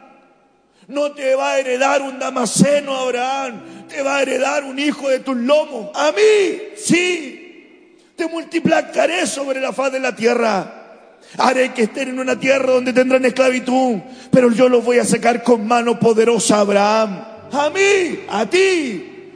No 0.87 1.11
te 1.11 1.35
va 1.35 1.53
a 1.53 1.59
heredar 1.59 2.01
un 2.01 2.19
damaseno, 2.19 2.95
Abraham. 2.95 3.87
Te 3.87 4.01
va 4.01 4.17
a 4.17 4.21
heredar 4.21 4.63
un 4.63 4.77
hijo 4.77 5.09
de 5.09 5.19
tus 5.19 5.35
lomos. 5.35 5.89
A 5.95 6.11
mí, 6.11 6.59
sí. 6.77 7.97
Te 8.15 8.27
multiplicaré 8.27 9.25
sobre 9.25 9.59
la 9.59 9.73
faz 9.73 9.91
de 9.91 9.99
la 9.99 10.15
tierra. 10.15 11.09
Haré 11.37 11.73
que 11.73 11.83
estén 11.83 12.09
en 12.09 12.19
una 12.19 12.39
tierra 12.39 12.73
donde 12.73 12.93
tendrán 12.93 13.25
esclavitud. 13.25 13.99
Pero 14.31 14.51
yo 14.51 14.69
los 14.69 14.83
voy 14.83 14.99
a 14.99 15.05
sacar 15.05 15.43
con 15.43 15.65
mano 15.65 15.99
poderosa, 15.99 16.59
Abraham. 16.59 17.23
A 17.51 17.69
mí, 17.69 18.25
a 18.29 18.45
ti. 18.45 19.33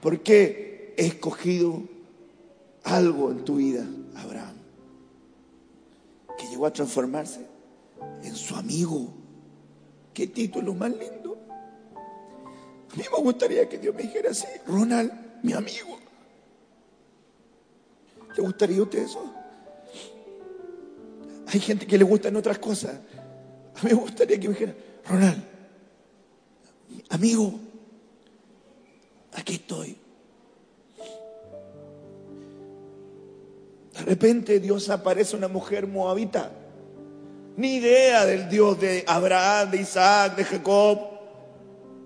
Porque 0.00 0.94
he 0.96 1.06
escogido 1.06 1.82
algo 2.84 3.30
en 3.30 3.44
tu 3.44 3.56
vida, 3.56 3.84
Abraham. 4.16 4.56
Que 6.38 6.46
llegó 6.48 6.66
a 6.66 6.72
transformarse 6.72 7.51
en 8.22 8.34
su 8.34 8.54
amigo. 8.54 9.12
Qué 10.14 10.26
título 10.26 10.74
más 10.74 10.90
lindo. 10.90 11.38
A 12.92 12.96
mí 12.96 13.02
me 13.10 13.22
gustaría 13.22 13.68
que 13.68 13.78
Dios 13.78 13.94
me 13.94 14.02
dijera 14.02 14.30
así, 14.30 14.46
Ronald, 14.66 15.12
mi 15.42 15.52
amigo. 15.52 15.98
¿Le 18.36 18.42
gustaría 18.42 18.78
a 18.78 18.82
usted 18.82 18.98
eso? 19.00 19.32
Hay 21.46 21.60
gente 21.60 21.86
que 21.86 21.98
le 21.98 22.04
gustan 22.04 22.36
otras 22.36 22.58
cosas. 22.58 22.94
A 23.74 23.84
mí 23.84 23.90
me 23.90 23.94
gustaría 23.94 24.38
que 24.38 24.48
me 24.48 24.54
dijera, 24.54 24.74
Ronald, 25.06 25.42
amigo, 27.10 27.58
aquí 29.32 29.54
estoy. 29.54 29.96
De 33.94 34.00
repente 34.02 34.60
Dios 34.60 34.88
aparece 34.90 35.36
una 35.36 35.48
mujer 35.48 35.86
moabita. 35.86 36.61
Ni 37.56 37.76
idea 37.76 38.24
del 38.24 38.48
Dios 38.48 38.80
de 38.80 39.04
Abraham, 39.06 39.70
de 39.70 39.78
Isaac, 39.78 40.36
de 40.36 40.44
Jacob. 40.44 40.98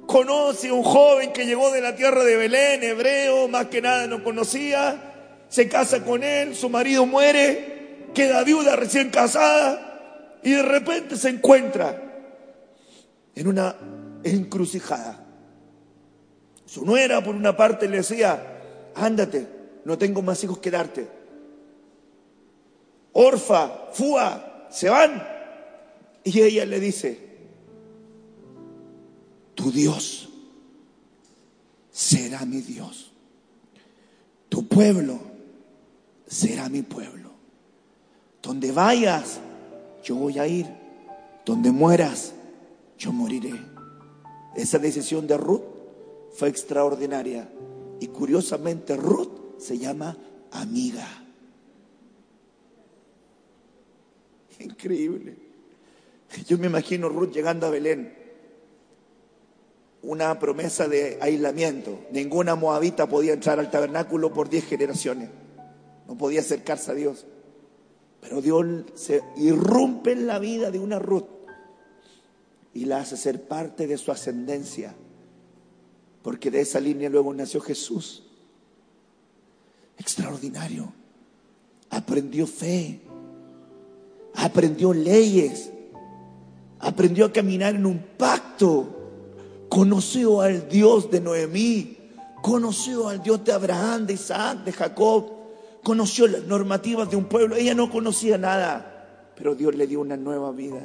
Conoce 0.07 0.69
a 0.69 0.75
un 0.75 0.83
joven 0.83 1.33
que 1.33 1.47
llegó 1.47 1.71
de 1.71 1.81
la 1.81 1.95
tierra 1.95 2.25
de 2.25 2.37
Belén, 2.37 2.83
hebreo, 2.83 3.49
más 3.49 3.67
que 3.67 3.81
nada 3.81 4.07
no 4.07 4.25
conocía. 4.25 5.15
Se 5.49 5.69
casa 5.69 6.05
con 6.05 6.23
él, 6.25 6.57
su 6.57 6.69
marido 6.69 7.07
muere, 7.07 8.09
queda 8.15 8.43
viuda 8.43 8.76
recién 8.76 9.11
casada 9.11 10.38
y 10.43 10.53
de 10.53 10.62
repente 10.62 11.17
se 11.17 11.29
encuentra 11.29 12.03
en 13.35 13.47
una 13.47 13.76
encrucijada. 14.25 15.25
Su 16.65 16.85
nuera 16.85 17.23
por 17.23 17.35
una 17.35 17.57
parte 17.57 17.88
le 17.88 17.99
decía, 17.99 18.93
ándate, 18.95 19.47
no 19.85 19.97
tengo 19.97 20.23
más 20.23 20.43
hijos 20.43 20.59
que 20.59 20.71
darte. 20.71 21.09
Orfa, 23.12 23.88
Fua, 23.93 24.67
se 24.71 24.88
van. 24.88 25.36
Y 26.26 26.42
ella 26.42 26.66
le 26.66 26.80
dice, 26.80 27.21
tu 29.54 29.71
Dios 29.71 30.28
será 31.92 32.45
mi 32.45 32.61
Dios. 32.61 33.12
Tu 34.49 34.66
pueblo 34.66 35.21
será 36.26 36.68
mi 36.68 36.83
pueblo. 36.83 37.30
Donde 38.42 38.73
vayas, 38.73 39.38
yo 40.02 40.16
voy 40.16 40.40
a 40.40 40.49
ir. 40.49 40.66
Donde 41.45 41.71
mueras, 41.71 42.35
yo 42.99 43.12
moriré. 43.12 43.54
Esa 44.56 44.80
decisión 44.80 45.28
de 45.28 45.37
Ruth 45.37 45.62
fue 46.33 46.49
extraordinaria. 46.49 47.49
Y 48.00 48.09
curiosamente 48.09 48.97
Ruth 48.97 49.61
se 49.61 49.78
llama 49.78 50.18
amiga. 50.50 51.06
Increíble. 54.59 55.46
Yo 56.47 56.59
me 56.59 56.66
imagino 56.66 57.09
Ruth 57.09 57.33
llegando 57.33 57.66
a 57.66 57.71
Belén. 57.71 58.14
Una 60.02 60.38
promesa 60.38 60.88
de 60.88 61.18
aislamiento. 61.21 61.99
Ninguna 62.12 62.54
moabita 62.54 63.09
podía 63.09 63.33
entrar 63.33 63.59
al 63.59 63.71
tabernáculo 63.71 64.33
por 64.33 64.49
diez 64.49 64.64
generaciones. 64.64 65.30
No 66.06 66.16
podía 66.16 66.40
acercarse 66.40 66.90
a 66.92 66.95
Dios. 66.95 67.26
Pero 68.21 68.40
Dios 68.40 68.64
se 68.95 69.23
irrumpe 69.37 70.12
en 70.12 70.26
la 70.26 70.38
vida 70.38 70.71
de 70.71 70.78
una 70.78 70.99
Ruth 70.99 71.28
y 72.75 72.85
la 72.85 72.99
hace 72.99 73.16
ser 73.16 73.42
parte 73.42 73.87
de 73.87 73.97
su 73.97 74.12
ascendencia. 74.12 74.95
Porque 76.23 76.50
de 76.50 76.61
esa 76.61 76.80
línea 76.80 77.09
luego 77.09 77.33
nació 77.33 77.61
Jesús. 77.61 78.25
Extraordinario. 79.97 80.92
Aprendió 81.88 82.47
fe. 82.47 83.00
Aprendió 84.35 84.92
leyes. 84.92 85.71
Aprendió 86.80 87.26
a 87.26 87.33
caminar 87.33 87.75
en 87.75 87.87
un 87.87 87.99
pacto. 88.16 88.87
Conoció 89.68 90.40
al 90.40 90.68
Dios 90.68 91.11
de 91.11 91.21
Noemí. 91.21 91.97
Conoció 92.42 93.09
al 93.09 93.23
Dios 93.23 93.45
de 93.45 93.52
Abraham, 93.52 94.06
de 94.06 94.12
Isaac, 94.12 94.64
de 94.64 94.73
Jacob. 94.73 95.33
conoció 95.83 96.26
las 96.26 96.45
normativas 96.45 97.11
de 97.11 97.16
un 97.16 97.26
pueblo, 97.26 97.54
ella 97.56 97.75
no 97.75 97.90
conocía 97.90 98.38
nada, 98.38 99.33
pero 99.37 99.54
Dios 99.54 99.75
le 99.75 99.87
dio 99.87 100.00
una 100.00 100.16
nueva 100.16 100.50
vida. 100.50 100.80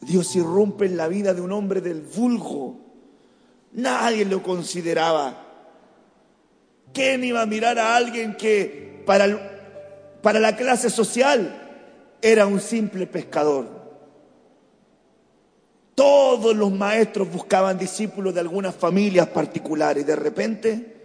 Dios 0.00 0.34
irrumpe 0.34 0.86
en 0.86 0.96
la 0.96 1.08
vida 1.08 1.32
de 1.32 1.40
un 1.40 1.52
hombre 1.52 1.80
del 1.80 2.00
vulgo. 2.00 2.76
Nadie 3.72 4.24
lo 4.24 4.42
consideraba. 4.42 5.46
¿Quién 6.92 7.24
iba 7.24 7.42
a 7.42 7.46
mirar 7.46 7.78
a 7.78 7.96
alguien 7.96 8.36
que 8.36 9.02
para, 9.06 9.26
para 10.22 10.40
la 10.40 10.56
clase 10.56 10.90
social 10.90 11.61
era 12.22 12.46
un 12.46 12.60
simple 12.60 13.06
pescador? 13.06 13.82
Todos 15.94 16.56
los 16.56 16.72
maestros 16.72 17.30
buscaban 17.30 17.76
discípulos 17.76 18.32
de 18.32 18.40
algunas 18.40 18.74
familias 18.74 19.28
particulares 19.28 20.04
y 20.04 20.06
de 20.06 20.16
repente 20.16 20.96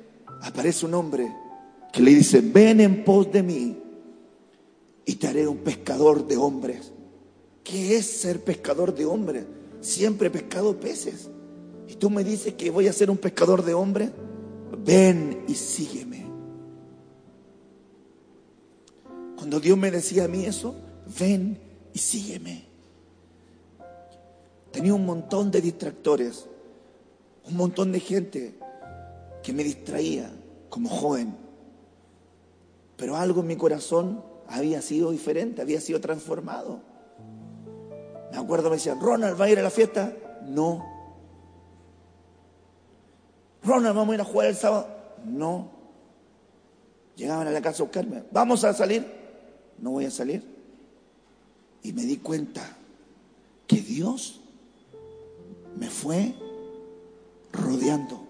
aparece 0.41 0.85
un 0.85 0.93
hombre 0.93 1.27
que 1.91 2.01
le 2.01 2.11
dice, 2.11 2.41
ven 2.41 2.79
en 2.79 3.03
pos 3.03 3.31
de 3.31 3.43
mí 3.43 3.77
y 5.05 5.15
te 5.15 5.27
haré 5.27 5.47
un 5.47 5.57
pescador 5.57 6.25
de 6.27 6.37
hombres. 6.37 6.93
¿Qué 7.63 7.97
es 7.97 8.05
ser 8.05 8.43
pescador 8.43 8.95
de 8.95 9.05
hombres? 9.05 9.45
Siempre 9.81 10.27
he 10.27 10.31
pescado 10.31 10.79
peces. 10.79 11.29
Y 11.87 11.95
tú 11.95 12.09
me 12.09 12.23
dices 12.23 12.53
que 12.53 12.69
voy 12.69 12.87
a 12.87 12.93
ser 12.93 13.09
un 13.09 13.17
pescador 13.17 13.63
de 13.63 13.73
hombres. 13.73 14.09
Ven 14.85 15.43
y 15.47 15.55
sígueme. 15.55 16.25
Cuando 19.35 19.59
Dios 19.59 19.77
me 19.77 19.91
decía 19.91 20.25
a 20.25 20.27
mí 20.27 20.45
eso, 20.45 20.75
ven 21.19 21.59
y 21.93 21.99
sígueme. 21.99 22.65
Tenía 24.71 24.93
un 24.93 25.05
montón 25.05 25.49
de 25.49 25.61
distractores, 25.61 26.47
un 27.45 27.55
montón 27.55 27.91
de 27.91 27.99
gente 27.99 28.55
que 29.41 29.53
me 29.53 29.63
distraía 29.63 30.29
como 30.69 30.89
joven. 30.89 31.35
Pero 32.97 33.15
algo 33.15 33.41
en 33.41 33.47
mi 33.47 33.55
corazón 33.55 34.23
había 34.47 34.81
sido 34.81 35.11
diferente, 35.11 35.61
había 35.61 35.79
sido 35.81 36.01
transformado. 36.01 36.81
Me 38.31 38.37
acuerdo, 38.37 38.69
me 38.69 38.75
decían, 38.75 38.99
Ronald, 38.99 39.39
¿va 39.39 39.45
a 39.45 39.49
ir 39.49 39.59
a 39.59 39.63
la 39.63 39.69
fiesta? 39.69 40.13
No. 40.45 40.85
Ronald, 43.63 43.95
¿vamos 43.95 44.11
a 44.11 44.15
ir 44.15 44.21
a 44.21 44.25
jugar 44.25 44.47
el 44.47 44.55
sábado? 44.55 44.87
No. 45.25 45.71
Llegaban 47.15 47.47
a 47.47 47.51
la 47.51 47.61
casa 47.61 47.81
a 47.81 47.85
buscarme, 47.85 48.23
¿vamos 48.31 48.63
a 48.63 48.73
salir? 48.73 49.05
No 49.79 49.91
voy 49.91 50.05
a 50.05 50.11
salir. 50.11 50.56
Y 51.83 51.93
me 51.93 52.03
di 52.03 52.17
cuenta 52.17 52.77
que 53.65 53.77
Dios 53.77 54.41
me 55.77 55.89
fue 55.89 56.35
rodeando. 57.51 58.27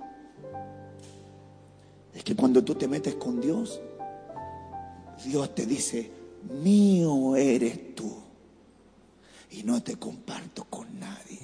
Es 2.13 2.23
que 2.23 2.35
cuando 2.35 2.63
tú 2.63 2.75
te 2.75 2.87
metes 2.87 3.15
con 3.15 3.39
Dios, 3.39 3.79
Dios 5.23 5.53
te 5.55 5.65
dice, 5.65 6.11
mío 6.61 7.35
eres 7.35 7.95
tú 7.95 8.13
y 9.51 9.63
no 9.63 9.81
te 9.81 9.97
comparto 9.97 10.65
con 10.65 10.99
nadie. 10.99 11.39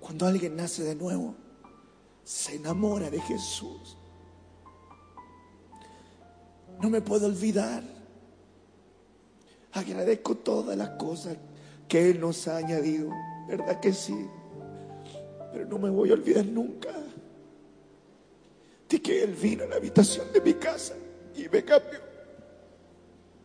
Cuando 0.00 0.26
alguien 0.26 0.56
nace 0.56 0.82
de 0.82 0.94
nuevo, 0.94 1.34
se 2.24 2.56
enamora 2.56 3.08
de 3.08 3.20
Jesús. 3.20 3.96
No 6.82 6.90
me 6.90 7.00
puedo 7.00 7.26
olvidar. 7.26 7.84
Agradezco 9.72 10.34
todas 10.34 10.76
las 10.76 10.90
cosas 10.90 11.36
que 11.88 12.10
Él 12.10 12.20
nos 12.20 12.48
ha 12.48 12.56
añadido. 12.56 13.08
¿Verdad 13.48 13.78
que 13.78 13.92
sí? 13.92 14.26
Pero 15.52 15.66
no 15.66 15.78
me 15.78 15.90
voy 15.90 16.10
a 16.10 16.14
olvidar 16.14 16.44
nunca 16.44 16.90
de 18.88 19.00
que 19.00 19.22
Él 19.22 19.32
vino 19.32 19.62
a 19.62 19.68
la 19.68 19.76
habitación 19.76 20.26
de 20.32 20.40
mi 20.40 20.54
casa 20.54 20.94
y 21.36 21.48
me 21.48 21.64
cambió. 21.64 22.00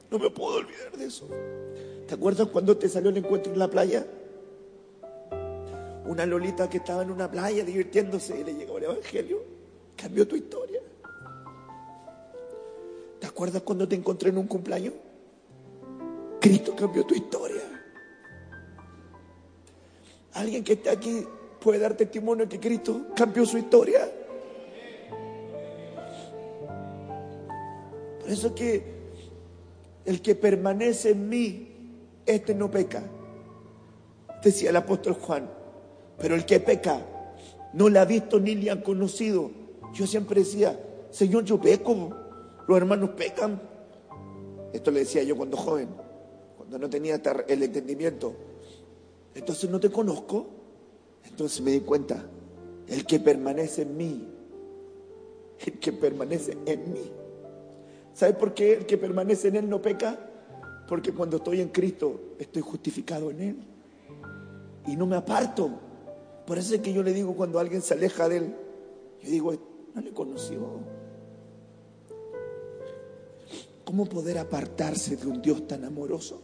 No 0.09 0.17
me 0.17 0.31
puedo 0.31 0.57
olvidar 0.57 0.97
de 0.97 1.05
eso. 1.05 1.29
¿Te 2.07 2.15
acuerdas 2.15 2.47
cuando 2.47 2.75
te 2.75 2.89
salió 2.89 3.11
el 3.11 3.17
encuentro 3.17 3.53
en 3.53 3.59
la 3.59 3.69
playa? 3.69 4.05
Una 6.05 6.25
Lolita 6.25 6.67
que 6.69 6.77
estaba 6.77 7.03
en 7.03 7.11
una 7.11 7.29
playa 7.29 7.63
divirtiéndose 7.63 8.39
y 8.39 8.43
le 8.43 8.55
llegó 8.55 8.79
el 8.79 8.85
Evangelio. 8.85 9.43
Cambió 9.95 10.27
tu 10.27 10.35
historia. 10.35 10.76
¿Te 13.19 13.27
acuerdas 13.27 13.61
cuando 13.63 13.87
te 13.87 13.95
encontré 13.95 14.29
en 14.29 14.37
un 14.37 14.47
cumpleaños? 14.47 14.93
Cristo 16.39 16.75
cambió 16.75 17.05
tu 17.05 17.15
historia. 17.15 17.61
Alguien 20.33 20.63
que 20.63 20.73
está 20.73 20.91
aquí 20.91 21.25
puede 21.59 21.79
dar 21.79 21.95
testimonio 21.95 22.45
de 22.45 22.49
que 22.49 22.59
Cristo 22.59 23.07
cambió 23.15 23.45
su 23.45 23.57
historia. 23.57 24.09
Por 28.19 28.29
eso 28.29 28.53
que 28.53 28.97
el 30.05 30.21
que 30.21 30.35
permanece 30.35 31.11
en 31.11 31.27
mí, 31.27 31.67
este 32.25 32.53
no 32.53 32.69
peca. 32.69 33.03
Decía 34.43 34.69
el 34.69 34.75
apóstol 34.75 35.13
Juan. 35.13 35.49
Pero 36.19 36.35
el 36.35 36.45
que 36.45 36.59
peca 36.59 37.01
no 37.73 37.89
le 37.89 37.99
ha 37.99 38.05
visto 38.05 38.39
ni 38.39 38.55
le 38.55 38.71
han 38.71 38.81
conocido. 38.81 39.51
Yo 39.93 40.05
siempre 40.05 40.41
decía, 40.41 40.79
Señor, 41.09 41.45
yo 41.45 41.59
peco. 41.59 42.13
Los 42.67 42.77
hermanos 42.77 43.11
pecan. 43.11 43.61
Esto 44.73 44.91
le 44.91 44.99
decía 44.99 45.23
yo 45.23 45.35
cuando 45.35 45.55
joven, 45.55 45.89
cuando 46.57 46.77
no 46.77 46.89
tenía 46.89 47.21
el 47.47 47.63
entendimiento. 47.63 48.35
Entonces 49.33 49.69
no 49.69 49.79
te 49.79 49.89
conozco. 49.89 50.47
Entonces 51.23 51.61
me 51.61 51.71
di 51.71 51.81
cuenta, 51.81 52.25
el 52.87 53.05
que 53.05 53.19
permanece 53.19 53.83
en 53.83 53.97
mí, 53.97 54.27
el 55.65 55.79
que 55.79 55.93
permanece 55.93 56.57
en 56.65 56.93
mí. 56.93 57.11
¿Sabes 58.13 58.35
por 58.35 58.53
qué 58.53 58.73
el 58.73 58.85
que 58.85 58.97
permanece 58.97 59.49
en 59.49 59.57
Él 59.57 59.69
no 59.69 59.81
peca? 59.81 60.17
Porque 60.87 61.13
cuando 61.13 61.37
estoy 61.37 61.61
en 61.61 61.69
Cristo 61.69 62.35
estoy 62.39 62.61
justificado 62.61 63.29
en 63.29 63.41
Él. 63.41 63.57
Y 64.87 64.95
no 64.95 65.05
me 65.05 65.17
aparto. 65.17 65.69
Por 66.45 66.57
eso 66.57 66.75
es 66.75 66.81
que 66.81 66.93
yo 66.93 67.03
le 67.03 67.13
digo 67.13 67.35
cuando 67.35 67.59
alguien 67.59 67.81
se 67.81 67.93
aleja 67.93 68.27
de 68.29 68.37
Él, 68.37 68.55
yo 69.21 69.29
digo, 69.29 69.53
no 69.93 70.01
le 70.01 70.11
conoció. 70.11 70.96
¿Cómo 73.87 74.03
poder 74.03 74.37
apartarse 74.37 75.15
de 75.15 75.25
un 75.27 75.41
Dios 75.41 75.65
tan 75.65 75.85
amoroso? 75.85 76.41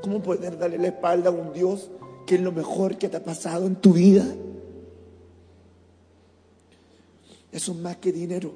¿Cómo 0.00 0.22
poder 0.22 0.56
darle 0.56 0.78
la 0.78 0.86
espalda 0.86 1.28
a 1.28 1.32
un 1.32 1.52
Dios 1.52 1.90
que 2.26 2.36
es 2.36 2.40
lo 2.40 2.52
mejor 2.52 2.96
que 2.96 3.10
te 3.10 3.18
ha 3.18 3.22
pasado 3.22 3.66
en 3.66 3.76
tu 3.76 3.92
vida? 3.92 4.24
Eso 7.52 7.72
es 7.72 7.78
más 7.78 7.98
que 7.98 8.12
dinero, 8.12 8.54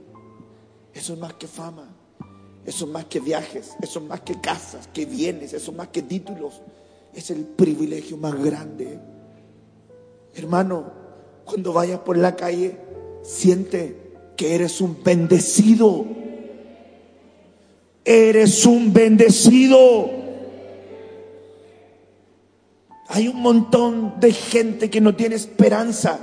eso 0.94 1.12
es 1.12 1.18
más 1.18 1.34
que 1.34 1.46
fama, 1.46 1.94
eso 2.64 2.86
es 2.86 2.90
más 2.90 3.04
que 3.04 3.20
viajes, 3.20 3.76
eso 3.82 3.98
es 3.98 4.06
más 4.06 4.22
que 4.22 4.40
casas, 4.40 4.88
que 4.88 5.04
bienes, 5.04 5.52
eso 5.52 5.70
es 5.72 5.76
más 5.76 5.88
que 5.88 6.00
títulos. 6.00 6.62
Es 7.14 7.30
el 7.30 7.44
privilegio 7.44 8.16
más 8.16 8.42
grande. 8.42 8.98
Hermano, 10.34 10.92
cuando 11.44 11.74
vayas 11.74 12.00
por 12.00 12.16
la 12.16 12.34
calle, 12.34 12.78
siente 13.22 14.14
que 14.34 14.54
eres 14.54 14.80
un 14.80 15.02
bendecido. 15.04 16.17
Eres 18.10 18.64
un 18.64 18.90
bendecido. 18.94 20.08
Hay 23.08 23.28
un 23.28 23.42
montón 23.42 24.18
de 24.18 24.32
gente 24.32 24.88
que 24.88 25.02
no 25.02 25.14
tiene 25.14 25.34
esperanza. 25.34 26.18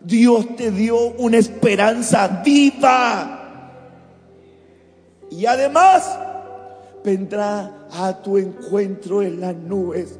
Dios 0.00 0.56
te 0.56 0.72
dio 0.72 0.96
una 0.98 1.38
esperanza 1.38 2.42
viva. 2.44 3.78
Y 5.30 5.46
además 5.46 6.18
vendrá 7.04 7.86
a 7.92 8.20
tu 8.20 8.36
encuentro 8.36 9.22
en 9.22 9.40
las 9.42 9.54
nubes. 9.54 10.18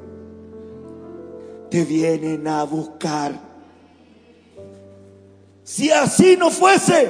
Te 1.68 1.84
vienen 1.84 2.46
a 2.46 2.62
buscar. 2.62 3.32
Si 5.64 5.90
así 5.90 6.36
no 6.36 6.48
fuese, 6.52 7.08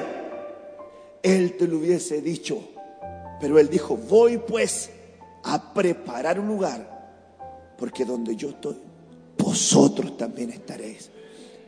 Él 1.22 1.58
te 1.58 1.68
lo 1.68 1.76
hubiese 1.76 2.22
dicho. 2.22 2.71
Pero 3.42 3.58
Él 3.58 3.68
dijo, 3.68 3.96
voy 3.96 4.38
pues 4.38 4.88
a 5.42 5.74
preparar 5.74 6.38
un 6.38 6.46
lugar, 6.46 7.74
porque 7.76 8.04
donde 8.04 8.36
yo 8.36 8.50
estoy, 8.50 8.76
vosotros 9.36 10.16
también 10.16 10.50
estaréis. 10.50 11.10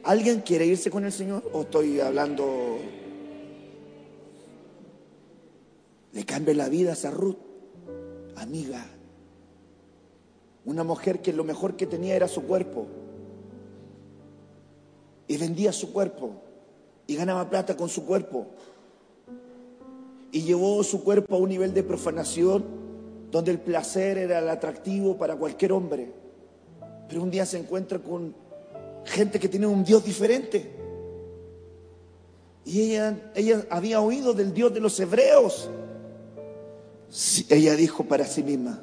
¿Alguien 0.04 0.42
quiere 0.42 0.66
irse 0.66 0.88
con 0.88 1.04
el 1.04 1.10
Señor? 1.10 1.42
¿O 1.52 1.62
estoy 1.62 1.98
hablando? 1.98 2.78
Le 6.12 6.24
cambia 6.24 6.54
la 6.54 6.68
vida 6.68 6.92
a 6.92 7.10
Ruth, 7.10 7.38
amiga. 8.36 8.86
Una 10.66 10.84
mujer 10.84 11.22
que 11.22 11.32
lo 11.32 11.42
mejor 11.42 11.74
que 11.74 11.88
tenía 11.88 12.14
era 12.14 12.28
su 12.28 12.44
cuerpo. 12.44 12.86
Y 15.26 15.36
vendía 15.38 15.72
su 15.72 15.92
cuerpo. 15.92 16.40
Y 17.08 17.16
ganaba 17.16 17.50
plata 17.50 17.76
con 17.76 17.88
su 17.88 18.06
cuerpo. 18.06 18.46
Y 20.34 20.42
llevó 20.42 20.82
su 20.82 21.04
cuerpo 21.04 21.36
a 21.36 21.38
un 21.38 21.48
nivel 21.48 21.72
de 21.72 21.84
profanación 21.84 22.64
donde 23.30 23.52
el 23.52 23.60
placer 23.60 24.18
era 24.18 24.40
el 24.40 24.48
atractivo 24.48 25.16
para 25.16 25.36
cualquier 25.36 25.70
hombre. 25.70 26.10
Pero 27.08 27.22
un 27.22 27.30
día 27.30 27.46
se 27.46 27.56
encuentra 27.56 28.00
con 28.00 28.34
gente 29.04 29.38
que 29.38 29.48
tiene 29.48 29.68
un 29.68 29.84
Dios 29.84 30.04
diferente. 30.04 30.72
Y 32.64 32.80
ella, 32.80 33.30
ella 33.36 33.64
había 33.70 34.00
oído 34.00 34.34
del 34.34 34.52
Dios 34.52 34.74
de 34.74 34.80
los 34.80 34.98
hebreos. 34.98 35.70
Ella 37.48 37.76
dijo 37.76 38.02
para 38.02 38.26
sí 38.26 38.42
misma, 38.42 38.82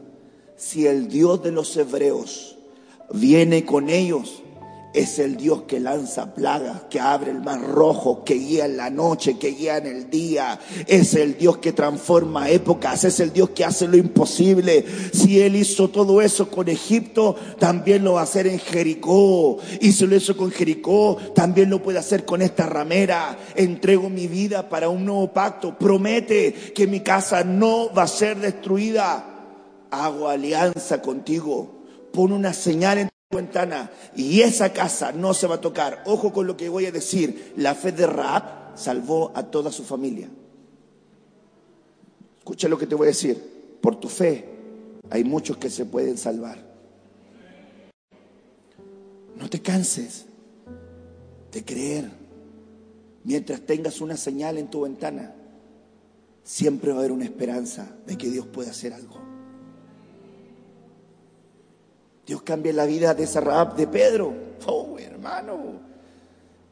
si 0.55 0.87
el 0.87 1.09
Dios 1.09 1.43
de 1.43 1.51
los 1.51 1.75
hebreos 1.75 2.57
viene 3.13 3.65
con 3.65 3.89
ellos, 3.89 4.41
es 4.93 5.19
el 5.19 5.37
Dios 5.37 5.63
que 5.63 5.79
lanza 5.79 6.33
plagas, 6.33 6.83
que 6.89 6.99
abre 6.99 7.31
el 7.31 7.41
mar 7.41 7.61
rojo, 7.61 8.23
que 8.23 8.33
guía 8.35 8.65
en 8.65 8.77
la 8.77 8.89
noche, 8.89 9.37
que 9.37 9.51
guía 9.51 9.77
en 9.77 9.87
el 9.87 10.09
día. 10.09 10.59
Es 10.87 11.13
el 11.13 11.37
Dios 11.37 11.57
que 11.57 11.71
transforma 11.71 12.49
épocas, 12.49 13.03
es 13.05 13.19
el 13.19 13.31
Dios 13.31 13.51
que 13.51 13.63
hace 13.63 13.87
lo 13.87 13.97
imposible. 13.97 14.85
Si 15.13 15.39
Él 15.39 15.55
hizo 15.55 15.89
todo 15.89 16.21
eso 16.21 16.49
con 16.49 16.67
Egipto, 16.67 17.35
también 17.57 18.03
lo 18.03 18.13
va 18.13 18.21
a 18.21 18.23
hacer 18.23 18.47
en 18.47 18.59
Jericó. 18.59 19.57
Y 19.79 19.93
si 19.93 20.05
lo 20.05 20.15
hizo 20.15 20.35
con 20.35 20.51
Jericó, 20.51 21.17
también 21.33 21.69
lo 21.69 21.81
puede 21.81 21.99
hacer 21.99 22.25
con 22.25 22.41
esta 22.41 22.65
ramera. 22.65 23.37
Entrego 23.55 24.09
mi 24.09 24.27
vida 24.27 24.67
para 24.67 24.89
un 24.89 25.05
nuevo 25.05 25.31
pacto. 25.31 25.77
Promete 25.77 26.53
que 26.75 26.87
mi 26.87 26.99
casa 26.99 27.43
no 27.43 27.93
va 27.93 28.03
a 28.03 28.07
ser 28.07 28.39
destruida. 28.39 29.25
Hago 29.89 30.27
alianza 30.27 31.01
contigo. 31.01 31.81
Pon 32.11 32.33
una 32.33 32.51
señal 32.53 32.97
en 32.97 33.09
ventana 33.31 33.91
y 34.15 34.41
esa 34.41 34.73
casa 34.73 35.11
no 35.11 35.33
se 35.33 35.47
va 35.47 35.55
a 35.55 35.61
tocar. 35.61 36.03
Ojo 36.05 36.31
con 36.31 36.47
lo 36.47 36.57
que 36.57 36.69
voy 36.69 36.85
a 36.85 36.91
decir. 36.91 37.53
La 37.57 37.75
fe 37.75 37.91
de 37.91 38.05
Raab 38.05 38.77
salvó 38.77 39.31
a 39.33 39.43
toda 39.43 39.71
su 39.71 39.83
familia. 39.83 40.29
Escucha 42.39 42.67
lo 42.67 42.77
que 42.77 42.87
te 42.87 42.95
voy 42.95 43.05
a 43.05 43.09
decir. 43.09 43.77
Por 43.81 43.99
tu 43.99 44.09
fe 44.09 44.45
hay 45.09 45.23
muchos 45.23 45.57
que 45.57 45.69
se 45.69 45.85
pueden 45.85 46.17
salvar. 46.17 46.59
No 49.37 49.49
te 49.49 49.61
canses 49.61 50.25
de 51.51 51.65
creer. 51.65 52.09
Mientras 53.23 53.61
tengas 53.61 54.01
una 54.01 54.17
señal 54.17 54.57
en 54.57 54.69
tu 54.69 54.81
ventana, 54.81 55.35
siempre 56.43 56.91
va 56.91 56.97
a 56.97 56.99
haber 56.99 57.11
una 57.11 57.25
esperanza 57.25 57.95
de 58.05 58.17
que 58.17 58.29
Dios 58.29 58.47
pueda 58.47 58.71
hacer 58.71 58.93
algo. 58.93 59.30
Dios 62.25 62.41
cambia 62.43 62.71
la 62.73 62.85
vida 62.85 63.13
de 63.13 63.23
esa 63.23 63.41
Raab 63.41 63.75
de 63.75 63.87
Pedro. 63.87 64.33
Oh, 64.65 64.97
hermano. 64.99 65.81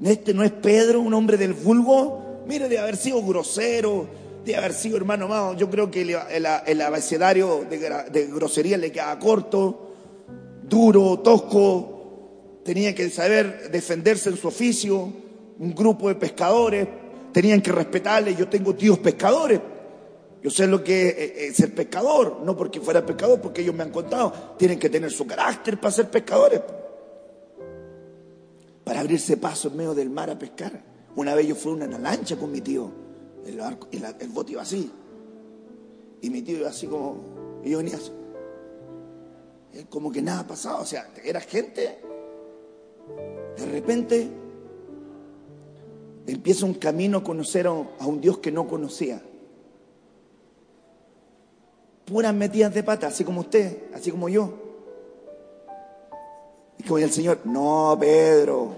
Este 0.03 0.33
no 0.33 0.43
es 0.43 0.51
Pedro, 0.51 1.01
un 1.01 1.13
hombre 1.13 1.37
del 1.37 1.53
vulgo. 1.53 2.43
Mire, 2.45 2.69
de 2.69 2.79
haber 2.79 2.95
sido 2.95 3.23
grosero, 3.23 4.07
de 4.45 4.55
haber 4.55 4.73
sido 4.73 4.97
hermano 4.97 5.25
amado. 5.25 5.55
Yo 5.55 5.69
creo 5.69 5.91
que 5.91 6.01
el, 6.01 6.81
abecedario 6.81 7.65
de, 7.69 7.77
de 8.11 8.27
grosería 8.27 8.77
le 8.77 8.91
quedaba 8.91 9.19
corto, 9.19 9.91
duro, 10.63 11.19
tosco. 11.19 12.61
Tenía 12.63 12.93
que 12.93 13.09
saber 13.09 13.69
defenderse 13.71 14.29
en 14.29 14.37
su 14.37 14.47
oficio. 14.47 15.11
Un 15.59 15.75
grupo 15.75 16.07
de 16.07 16.15
pescadores 16.15 16.87
tenían 17.33 17.61
que 17.61 17.71
respetarle. 17.71 18.35
Yo 18.35 18.47
tengo 18.47 18.75
tíos 18.75 18.99
pescadores. 18.99 19.59
Yo 20.41 20.49
sé 20.49 20.67
lo 20.67 20.83
que 20.83 21.09
es, 21.09 21.49
es 21.51 21.55
ser 21.57 21.75
pescador, 21.75 22.41
no 22.43 22.55
porque 22.55 22.79
fuera 22.79 23.05
pescador, 23.05 23.41
porque 23.41 23.61
ellos 23.61 23.75
me 23.75 23.83
han 23.83 23.91
contado, 23.91 24.55
tienen 24.57 24.79
que 24.79 24.89
tener 24.89 25.11
su 25.11 25.27
carácter 25.27 25.79
para 25.79 25.91
ser 25.91 26.09
pescadores, 26.09 26.61
para 28.85 29.01
abrirse 29.01 29.35
paso 29.37 29.67
en 29.67 29.77
medio 29.77 29.93
del 29.93 30.09
mar 30.09 30.29
a 30.29 30.39
pescar. 30.39 30.81
Una 31.15 31.35
vez 31.35 31.47
yo 31.47 31.55
fui 31.55 31.73
en 31.73 31.83
una 31.83 31.99
lancha 31.99 32.37
con 32.37 32.51
mi 32.51 32.61
tío, 32.61 32.89
el, 33.45 33.59
el 34.19 34.29
bote 34.29 34.53
iba 34.53 34.61
así, 34.61 34.89
y 36.21 36.29
mi 36.29 36.41
tío 36.41 36.59
iba 36.59 36.69
así 36.69 36.87
como, 36.87 37.61
y 37.63 37.71
yo 37.71 37.79
venía 37.79 37.97
así. 37.97 38.11
Eh, 39.73 39.85
como 39.89 40.11
que 40.11 40.21
nada 40.21 40.47
pasaba, 40.47 40.79
o 40.79 40.85
sea, 40.85 41.09
era 41.21 41.41
gente, 41.41 41.99
de 43.57 43.65
repente 43.65 44.29
empieza 46.27 46.65
un 46.65 46.75
camino 46.75 47.17
a 47.17 47.23
conocer 47.23 47.67
a 47.67 47.71
a 47.71 48.05
un 48.05 48.21
Dios 48.21 48.37
que 48.37 48.51
no 48.51 48.67
conocía 48.67 49.21
puras 52.09 52.33
metidas 52.33 52.73
de 52.73 52.83
pata, 52.83 53.07
así 53.07 53.23
como 53.23 53.41
usted, 53.41 53.93
así 53.93 54.11
como 54.11 54.27
yo. 54.27 54.53
Y 56.77 56.83
como 56.83 56.97
el 56.97 57.11
Señor, 57.11 57.41
no, 57.45 57.95
Pedro. 57.99 58.71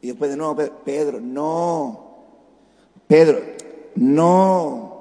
Y 0.00 0.08
después 0.08 0.30
de 0.30 0.36
nuevo, 0.36 0.56
Pedro, 0.84 1.20
no. 1.20 2.06
Pedro, 3.06 3.40
no. 3.96 4.96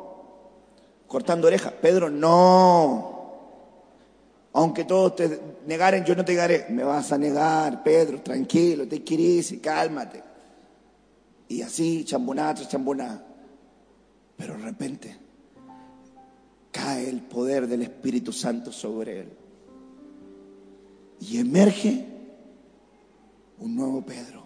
Cortando 1.07 1.47
orejas, 1.47 1.73
Pedro, 1.81 2.09
no. 2.09 3.15
Aunque 4.53 4.83
todos 4.85 5.15
te 5.15 5.39
negaren, 5.67 6.05
yo 6.05 6.15
no 6.15 6.25
te 6.25 6.33
negaré. 6.33 6.65
Me 6.69 6.83
vas 6.83 7.11
a 7.11 7.17
negar, 7.17 7.83
Pedro, 7.83 8.21
tranquilo, 8.21 8.87
te 8.87 9.03
quieres 9.03 9.51
y 9.51 9.59
cálmate. 9.59 10.23
Y 11.47 11.61
así, 11.61 12.03
chamboná 12.03 12.53
tras 12.53 12.69
chamboná. 12.69 13.23
Pero 14.37 14.57
de 14.57 14.63
repente, 14.63 15.24
cae 16.75 17.09
el 17.09 17.21
poder 17.21 17.67
del 17.67 17.83
Espíritu 17.83 18.33
Santo 18.33 18.69
sobre 18.69 19.21
él. 19.21 19.29
Y 21.21 21.38
emerge 21.38 22.05
un 23.59 23.75
nuevo 23.77 24.01
Pedro. 24.01 24.43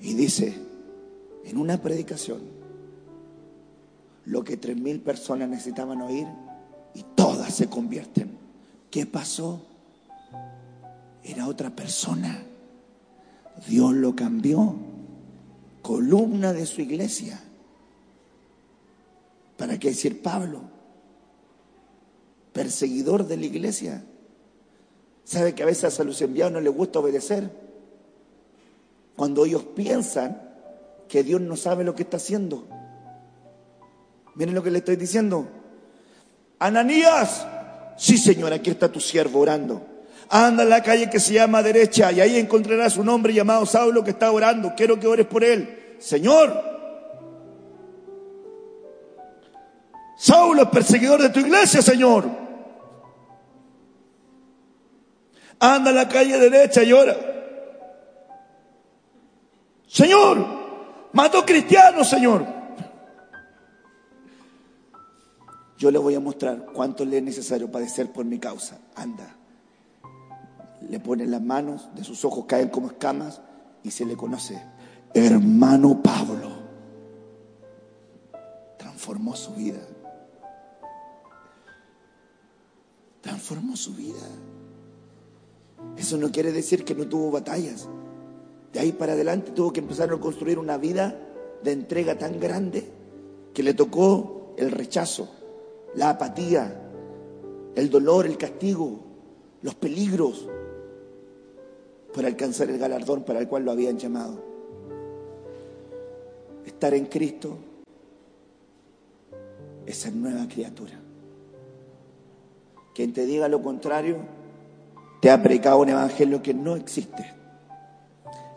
Y 0.00 0.14
dice, 0.14 0.54
en 1.44 1.58
una 1.58 1.82
predicación, 1.82 2.42
lo 4.24 4.44
que 4.44 4.56
tres 4.56 4.76
mil 4.76 5.00
personas 5.00 5.48
necesitaban 5.48 6.00
oír 6.00 6.28
y 6.94 7.02
todas 7.16 7.52
se 7.52 7.68
convierten. 7.68 8.30
¿Qué 8.88 9.04
pasó? 9.04 9.66
Era 11.24 11.48
otra 11.48 11.70
persona. 11.70 12.40
Dios 13.66 13.94
lo 13.94 14.14
cambió. 14.14 14.76
Columna 15.82 16.52
de 16.52 16.66
su 16.66 16.82
iglesia. 16.82 17.40
¿Para 19.62 19.78
qué 19.78 19.90
decir 19.90 20.20
Pablo? 20.20 20.60
Perseguidor 22.52 23.28
de 23.28 23.36
la 23.36 23.46
iglesia. 23.46 24.02
¿Sabe 25.22 25.54
que 25.54 25.62
a 25.62 25.66
veces 25.66 26.00
a 26.00 26.02
los 26.02 26.20
enviados 26.20 26.52
no 26.52 26.60
les 26.60 26.74
gusta 26.74 26.98
obedecer? 26.98 27.48
Cuando 29.14 29.44
ellos 29.46 29.62
piensan 29.62 30.42
que 31.08 31.22
Dios 31.22 31.40
no 31.40 31.54
sabe 31.54 31.84
lo 31.84 31.94
que 31.94 32.02
está 32.02 32.16
haciendo. 32.16 32.66
Miren 34.34 34.52
lo 34.52 34.64
que 34.64 34.72
le 34.72 34.78
estoy 34.78 34.96
diciendo. 34.96 35.46
Ananías, 36.58 37.46
sí 37.96 38.18
señor, 38.18 38.52
aquí 38.52 38.70
está 38.70 38.90
tu 38.90 38.98
siervo 38.98 39.38
orando. 39.38 39.80
Anda 40.28 40.64
a 40.64 40.66
la 40.66 40.82
calle 40.82 41.08
que 41.08 41.20
se 41.20 41.34
llama 41.34 41.62
derecha 41.62 42.10
y 42.10 42.20
ahí 42.20 42.36
encontrarás 42.36 42.96
un 42.96 43.08
hombre 43.08 43.32
llamado 43.32 43.64
Saulo 43.64 44.02
que 44.02 44.10
está 44.10 44.32
orando. 44.32 44.72
Quiero 44.76 44.98
que 44.98 45.06
ores 45.06 45.26
por 45.28 45.44
él. 45.44 45.94
Señor, 46.00 46.71
Saulo 50.22 50.62
es 50.62 50.68
perseguidor 50.68 51.20
de 51.20 51.30
tu 51.30 51.40
iglesia, 51.40 51.82
Señor. 51.82 52.24
Anda 55.58 55.90
a 55.90 55.92
la 55.92 56.08
calle 56.08 56.38
derecha 56.38 56.84
y 56.84 56.92
ora. 56.92 57.16
Señor, 59.84 60.46
mató 61.12 61.44
cristianos, 61.44 62.08
Señor. 62.08 62.46
Yo 65.76 65.90
le 65.90 65.98
voy 65.98 66.14
a 66.14 66.20
mostrar 66.20 66.66
cuánto 66.66 67.04
le 67.04 67.18
es 67.18 67.24
necesario 67.24 67.68
padecer 67.72 68.12
por 68.12 68.24
mi 68.24 68.38
causa. 68.38 68.78
Anda. 68.94 69.26
Le 70.88 71.00
pone 71.00 71.26
las 71.26 71.42
manos, 71.42 71.88
de 71.96 72.04
sus 72.04 72.24
ojos 72.24 72.44
caen 72.46 72.68
como 72.68 72.86
escamas 72.86 73.40
y 73.82 73.90
se 73.90 74.06
le 74.06 74.16
conoce. 74.16 74.62
Hermano 75.14 76.00
Pablo. 76.00 76.62
Transformó 78.78 79.34
su 79.34 79.52
vida. 79.54 79.80
Transformó 83.22 83.76
su 83.76 83.94
vida. 83.94 84.28
Eso 85.96 86.18
no 86.18 86.30
quiere 86.30 86.52
decir 86.52 86.84
que 86.84 86.94
no 86.94 87.08
tuvo 87.08 87.30
batallas. 87.30 87.88
De 88.72 88.80
ahí 88.80 88.92
para 88.92 89.14
adelante 89.14 89.52
tuvo 89.52 89.72
que 89.72 89.80
empezar 89.80 90.12
a 90.12 90.18
construir 90.18 90.58
una 90.58 90.76
vida 90.76 91.18
de 91.62 91.72
entrega 91.72 92.18
tan 92.18 92.38
grande 92.38 92.84
que 93.54 93.62
le 93.62 93.74
tocó 93.74 94.54
el 94.56 94.70
rechazo, 94.70 95.28
la 95.94 96.10
apatía, 96.10 96.80
el 97.74 97.90
dolor, 97.90 98.26
el 98.26 98.36
castigo, 98.36 98.98
los 99.62 99.74
peligros 99.74 100.48
para 102.14 102.28
alcanzar 102.28 102.68
el 102.70 102.78
galardón 102.78 103.22
para 103.22 103.38
el 103.38 103.48
cual 103.48 103.64
lo 103.64 103.72
habían 103.72 103.98
llamado. 103.98 104.42
Estar 106.66 106.94
en 106.94 107.06
Cristo 107.06 107.56
es 109.86 109.96
ser 109.96 110.12
nueva 110.14 110.46
criatura. 110.48 111.01
Quien 112.94 113.12
te 113.12 113.26
diga 113.26 113.48
lo 113.48 113.62
contrario, 113.62 114.18
te 115.20 115.30
ha 115.30 115.42
predicado 115.42 115.78
un 115.78 115.88
evangelio 115.88 116.42
que 116.42 116.52
no 116.52 116.76
existe. 116.76 117.32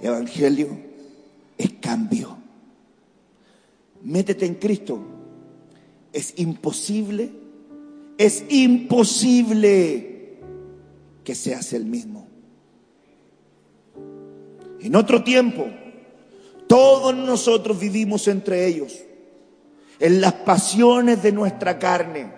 Evangelio 0.02 0.70
es 1.58 1.74
cambio. 1.82 2.38
Métete 4.04 4.46
en 4.46 4.56
Cristo. 4.56 5.00
Es 6.12 6.34
imposible, 6.38 7.32
es 8.18 8.44
imposible 8.50 10.40
que 11.24 11.36
seas 11.36 11.74
el 11.74 11.86
mismo. 11.86 12.28
En 14.80 14.96
otro 14.96 15.24
tiempo, 15.24 15.66
todos 16.68 17.16
nosotros 17.16 17.80
vivimos 17.80 18.28
entre 18.28 18.68
ellos, 18.68 19.04
en 20.00 20.22
las 20.22 20.34
pasiones 20.34 21.22
de 21.24 21.32
nuestra 21.32 21.80
carne, 21.80 22.32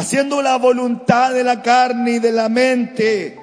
haciendo 0.00 0.40
la 0.40 0.56
voluntad 0.56 1.32
de 1.32 1.44
la 1.44 1.62
carne 1.62 2.12
y 2.12 2.18
de 2.18 2.32
la 2.32 2.48
mente. 2.48 3.38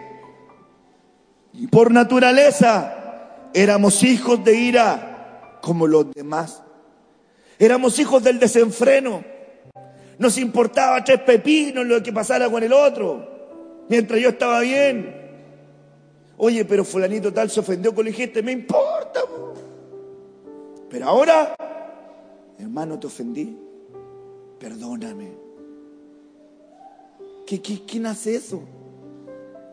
Y 1.54 1.68
por 1.68 1.92
naturaleza 1.92 3.50
éramos 3.54 4.04
hijos 4.04 4.44
de 4.44 4.56
ira 4.56 5.60
como 5.62 5.88
los 5.88 6.12
demás. 6.12 6.64
Éramos 7.60 8.00
hijos 8.00 8.24
del 8.24 8.40
desenfreno. 8.40 9.24
Nos 10.18 10.38
importaba 10.38 11.04
tres 11.04 11.22
pepinos 11.22 11.86
lo 11.86 12.02
que 12.02 12.12
pasara 12.12 12.50
con 12.50 12.64
el 12.64 12.74
otro, 12.74 13.86
mientras 13.88 14.20
yo 14.20 14.30
estaba 14.30 14.62
bien. 14.62 15.16
Oye, 16.38 16.66
pero 16.66 16.84
fulanito 16.84 17.32
tal 17.32 17.52
se 17.52 17.60
ofendió 17.60 17.94
con 17.94 18.06
lo 18.06 18.12
dijiste, 18.12 18.42
me 18.42 18.52
importa. 18.52 19.22
po. 19.22 19.54
Pero 20.90 21.08
ahora, 21.08 21.56
hermano, 22.60 23.00
te 23.00 23.08
ofendí. 23.08 23.58
Perdóname. 24.60 25.47
¿Qué, 27.48 27.62
quién 27.62 28.06
hace 28.06 28.36
eso? 28.36 28.62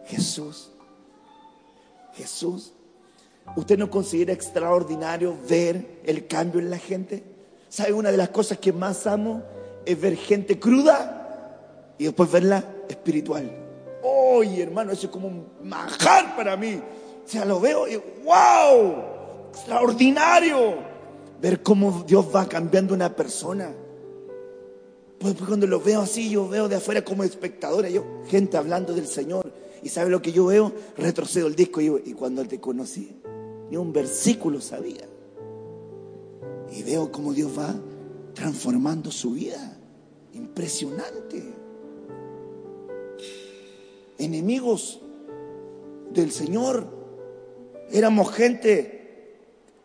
Jesús. 0.07 0.71
Jesús. 2.15 2.73
¿Usted 3.57 3.77
no 3.77 3.91
considera 3.91 4.33
extraordinario 4.33 5.37
ver 5.49 6.01
el 6.05 6.29
cambio 6.29 6.61
en 6.61 6.71
la 6.71 6.79
gente? 6.79 7.25
¿Sabe 7.69 7.93
una 7.93 8.13
de 8.13 8.17
las 8.17 8.29
cosas 8.29 8.59
que 8.59 8.73
más 8.73 9.09
amo? 9.09 9.43
Es 9.85 10.01
ver 10.01 10.17
gente 10.17 10.59
cruda 10.61 11.97
y 11.99 12.05
después 12.05 12.31
verla 12.31 12.65
espiritual. 12.89 13.51
Oye, 14.05 14.63
hermano, 14.63 14.93
eso 14.93 15.07
es 15.07 15.13
como 15.13 15.27
un 15.27 15.49
manjar 15.65 16.37
para 16.37 16.57
mí. 16.57 16.81
O 17.27 17.29
sea, 17.29 17.45
lo 17.45 17.59
veo 17.59 17.89
y 17.89 17.97
¡wow! 18.25 19.49
Extraordinario. 19.51 20.77
Ver 21.41 21.61
cómo 21.61 22.05
Dios 22.07 22.27
va 22.33 22.47
cambiando 22.47 22.95
una 22.95 23.15
persona. 23.15 23.73
Pues 25.25 25.37
pues 25.37 25.49
cuando 25.49 25.67
lo 25.67 25.81
veo 25.81 26.03
así, 26.03 26.29
yo 26.29 26.47
veo 26.47 26.69
de 26.69 26.77
afuera 26.77 27.03
como 27.03 27.25
espectadora, 27.25 27.89
yo, 27.89 28.05
gente 28.29 28.59
hablando 28.59 28.93
del 28.93 29.07
Señor. 29.07 29.51
¿Y 29.83 29.89
sabe 29.89 30.11
lo 30.11 30.21
que 30.21 30.33
yo 30.33 30.45
veo? 30.45 30.71
Retrocedo 30.99 31.47
el 31.47 31.57
disco 31.57 31.81
y, 31.81 31.87
y 32.05 32.13
cuando 32.13 32.45
te 32.45 32.61
conocí, 32.61 33.11
ni 33.71 33.79
un 33.79 33.91
versículo 33.91 34.61
sabía. 34.61 35.09
Y 36.71 36.83
veo 36.83 37.11
cómo 37.11 37.33
Dios 37.33 37.59
va 37.59 37.75
transformando 38.35 39.11
su 39.11 39.31
vida. 39.31 39.79
Impresionante. 40.35 41.43
Enemigos 44.19 45.01
del 46.13 46.33
Señor. 46.33 46.87
Éramos 47.91 48.31
gente 48.31 49.39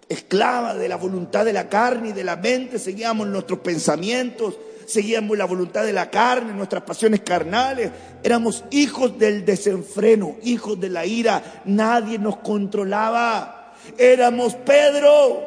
esclava 0.10 0.74
de 0.74 0.90
la 0.90 0.98
voluntad 0.98 1.46
de 1.46 1.54
la 1.54 1.70
carne 1.70 2.10
y 2.10 2.12
de 2.12 2.26
la 2.26 2.36
mente. 2.36 2.78
Seguíamos 2.78 3.26
nuestros 3.26 3.60
pensamientos. 3.60 4.58
Seguíamos 4.90 5.38
la 5.38 5.46
voluntad 5.46 5.86
de 5.86 5.94
la 5.94 6.10
carne, 6.10 6.52
nuestras 6.52 6.82
pasiones 6.82 7.20
carnales. 7.20 7.92
Éramos 8.24 8.64
hijos 8.72 9.20
del 9.20 9.46
desenfreno, 9.46 10.38
hijos 10.42 10.80
de 10.80 10.90
la 10.90 11.06
ira. 11.06 11.62
Nadie 11.66 12.18
nos 12.18 12.38
controlaba. 12.38 13.76
Éramos 14.00 14.56
Pedro. 14.56 15.44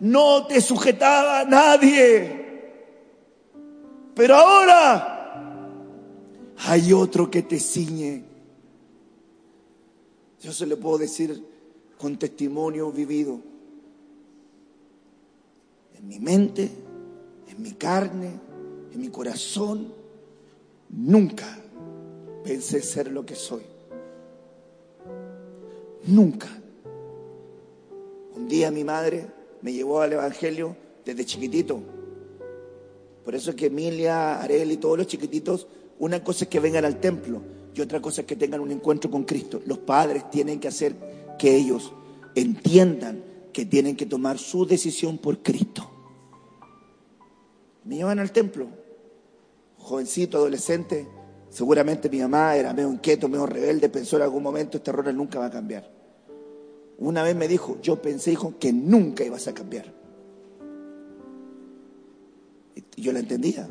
No 0.00 0.46
te 0.46 0.62
sujetaba 0.62 1.44
nadie. 1.44 2.80
Pero 4.14 4.36
ahora 4.36 5.68
hay 6.66 6.94
otro 6.94 7.30
que 7.30 7.42
te 7.42 7.60
ciñe. 7.60 8.24
Yo 10.40 10.50
se 10.54 10.64
le 10.64 10.78
puedo 10.78 10.96
decir 10.96 11.44
con 11.98 12.16
testimonio 12.16 12.90
vivido. 12.90 13.38
En 15.98 16.08
mi 16.08 16.18
mente, 16.18 16.70
en 17.50 17.62
mi 17.62 17.72
carne, 17.72 18.30
en 18.92 19.00
mi 19.00 19.08
corazón, 19.08 19.92
nunca 20.88 21.58
pensé 22.44 22.80
ser 22.80 23.10
lo 23.10 23.24
que 23.26 23.34
soy. 23.34 23.62
Nunca. 26.06 26.48
Un 28.34 28.48
día 28.48 28.70
mi 28.70 28.84
madre 28.84 29.26
me 29.62 29.72
llevó 29.72 30.00
al 30.00 30.12
Evangelio 30.12 30.76
desde 31.04 31.24
chiquitito. 31.24 31.80
Por 33.24 33.34
eso 33.34 33.50
es 33.50 33.56
que 33.56 33.66
Emilia, 33.66 34.40
Arel 34.40 34.72
y 34.72 34.76
todos 34.76 34.96
los 34.96 35.06
chiquititos, 35.06 35.66
una 35.98 36.24
cosa 36.24 36.44
es 36.44 36.48
que 36.48 36.60
vengan 36.60 36.84
al 36.84 37.00
templo 37.00 37.42
y 37.74 37.80
otra 37.80 38.00
cosa 38.00 38.22
es 38.22 38.26
que 38.26 38.36
tengan 38.36 38.60
un 38.60 38.70
encuentro 38.70 39.10
con 39.10 39.24
Cristo. 39.24 39.60
Los 39.66 39.78
padres 39.78 40.30
tienen 40.30 40.58
que 40.58 40.68
hacer 40.68 40.94
que 41.38 41.54
ellos 41.54 41.92
entiendan 42.34 43.22
que 43.52 43.66
tienen 43.66 43.96
que 43.96 44.06
tomar 44.06 44.38
su 44.38 44.64
decisión 44.66 45.18
por 45.18 45.42
Cristo. 45.42 45.99
Me 47.90 47.96
llevan 47.96 48.20
al 48.20 48.30
templo, 48.30 48.68
jovencito, 49.76 50.38
adolescente. 50.38 51.08
Seguramente 51.48 52.08
mi 52.08 52.20
mamá 52.20 52.54
era 52.54 52.72
medio 52.72 52.88
inquieto, 52.88 53.28
medio 53.28 53.46
rebelde, 53.46 53.88
pensó 53.88 54.14
en 54.14 54.22
algún 54.22 54.44
momento 54.44 54.76
este 54.76 54.92
error 54.92 55.12
nunca 55.12 55.40
va 55.40 55.46
a 55.46 55.50
cambiar. 55.50 55.90
Una 56.98 57.24
vez 57.24 57.34
me 57.34 57.48
dijo, 57.48 57.80
yo 57.82 58.00
pensé, 58.00 58.30
hijo, 58.30 58.54
que 58.60 58.72
nunca 58.72 59.24
ibas 59.24 59.48
a 59.48 59.54
cambiar. 59.54 59.92
Y 62.94 63.02
yo 63.02 63.12
la 63.12 63.18
entendía. 63.18 63.68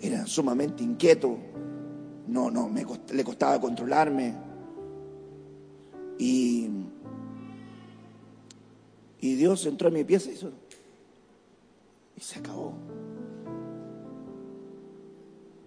Era 0.00 0.26
sumamente 0.26 0.82
inquieto. 0.82 1.38
No, 2.26 2.50
no, 2.50 2.68
me 2.68 2.84
le 3.12 3.22
costaba 3.22 3.60
controlarme. 3.60 4.34
Y, 6.18 6.68
y 9.20 9.34
Dios 9.36 9.64
entró 9.66 9.86
en 9.86 9.94
mi 9.94 10.02
pieza 10.02 10.30
y 10.30 10.34
hizo. 10.34 10.50
Y 12.16 12.20
se 12.20 12.40
acabó. 12.40 12.74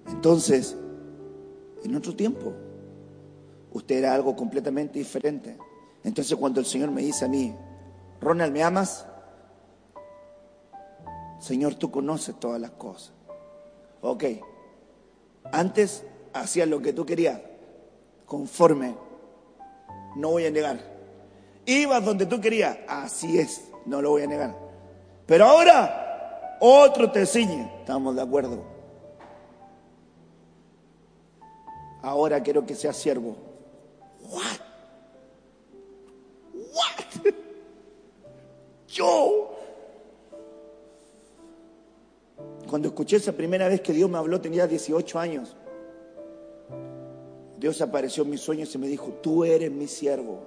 Entonces, 0.08 0.76
en 1.84 1.96
otro 1.96 2.16
tiempo, 2.16 2.54
usted 3.72 3.98
era 3.98 4.14
algo 4.14 4.36
completamente 4.36 5.00
diferente. 5.00 5.58
Entonces 6.04 6.38
cuando 6.38 6.60
el 6.60 6.66
Señor 6.66 6.92
me 6.92 7.02
dice 7.02 7.26
a 7.26 7.28
mí, 7.28 7.56
Ronald, 8.22 8.54
¿me 8.54 8.64
amas? 8.64 9.06
Señor, 11.40 11.76
tú 11.76 11.92
conoces 11.92 12.40
todas 12.40 12.60
las 12.60 12.72
cosas. 12.72 13.14
Ok. 14.02 14.24
Antes 15.52 16.04
hacías 16.34 16.68
lo 16.68 16.82
que 16.82 16.94
tú 16.94 17.06
querías, 17.06 17.40
conforme. 18.26 18.96
No 20.16 20.32
voy 20.32 20.46
a 20.46 20.52
negar. 20.52 20.80
Ibas 21.66 22.04
donde 22.04 22.26
tú 22.26 22.40
querías, 22.40 22.78
así 22.88 23.38
es, 23.38 23.70
no 23.86 24.02
lo 24.02 24.12
voy 24.12 24.24
a 24.24 24.28
negar. 24.28 24.56
Pero 25.26 25.46
ahora, 25.46 26.58
otro 26.60 27.12
te 27.12 27.26
ciñe. 27.26 27.72
Estamos 27.80 28.16
de 28.16 28.22
acuerdo. 28.22 28.77
Ahora 32.08 32.42
quiero 32.42 32.66
que 32.66 32.74
seas 32.74 32.96
siervo. 32.96 33.36
What? 34.30 34.60
What? 36.54 37.34
Yo. 38.88 39.52
Cuando 42.70 42.88
escuché 42.88 43.18
esa 43.18 43.34
primera 43.34 43.68
vez 43.68 43.82
que 43.82 43.92
Dios 43.92 44.10
me 44.10 44.18
habló 44.18 44.40
tenía 44.40 44.68
18 44.68 45.20
años. 45.20 45.58
Dios 47.60 47.82
apareció 47.82 48.24
en 48.24 48.30
mis 48.30 48.40
sueños 48.40 48.74
y 48.74 48.78
me 48.78 48.88
dijo, 48.88 49.08
tú 49.22 49.44
eres 49.44 49.70
mi 49.70 49.88
siervo. 49.88 50.40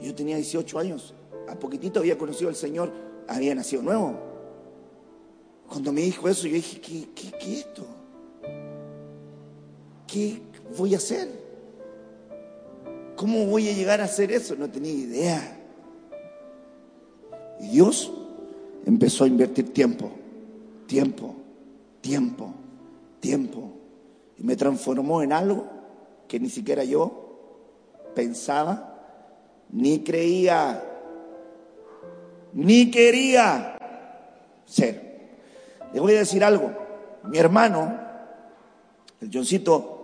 Yo 0.00 0.14
tenía 0.14 0.36
18 0.36 0.78
años. 0.78 1.12
A 1.48 1.54
poquitito 1.56 2.00
había 2.00 2.16
conocido 2.16 2.48
al 2.48 2.56
Señor, 2.56 2.90
había 3.28 3.54
nacido 3.54 3.82
nuevo. 3.82 4.14
Cuando 5.68 5.92
me 5.92 6.00
dijo 6.00 6.30
eso, 6.30 6.46
yo 6.46 6.54
dije, 6.54 6.80
¿qué, 6.80 7.08
qué, 7.14 7.30
qué 7.32 7.52
es 7.52 7.58
esto? 7.58 7.86
¿Qué 10.06 10.45
voy 10.76 10.94
a 10.94 10.98
hacer? 10.98 11.28
¿Cómo 13.16 13.46
voy 13.46 13.68
a 13.68 13.72
llegar 13.72 14.00
a 14.00 14.04
hacer 14.04 14.30
eso? 14.32 14.54
No 14.56 14.70
tenía 14.70 14.92
idea. 14.92 15.58
Y 17.60 17.68
Dios 17.68 18.12
empezó 18.84 19.24
a 19.24 19.28
invertir 19.28 19.72
tiempo, 19.72 20.10
tiempo, 20.86 21.34
tiempo, 22.00 22.52
tiempo. 23.20 23.72
Y 24.38 24.42
me 24.42 24.56
transformó 24.56 25.22
en 25.22 25.32
algo 25.32 25.66
que 26.28 26.38
ni 26.38 26.50
siquiera 26.50 26.84
yo 26.84 27.26
pensaba, 28.14 28.96
ni 29.70 30.04
creía, 30.04 30.82
ni 32.52 32.90
quería 32.90 33.78
ser. 34.66 35.06
Le 35.92 36.00
voy 36.00 36.14
a 36.14 36.18
decir 36.18 36.44
algo. 36.44 36.72
Mi 37.24 37.38
hermano, 37.38 37.98
el 39.20 39.30
Johncito, 39.32 39.95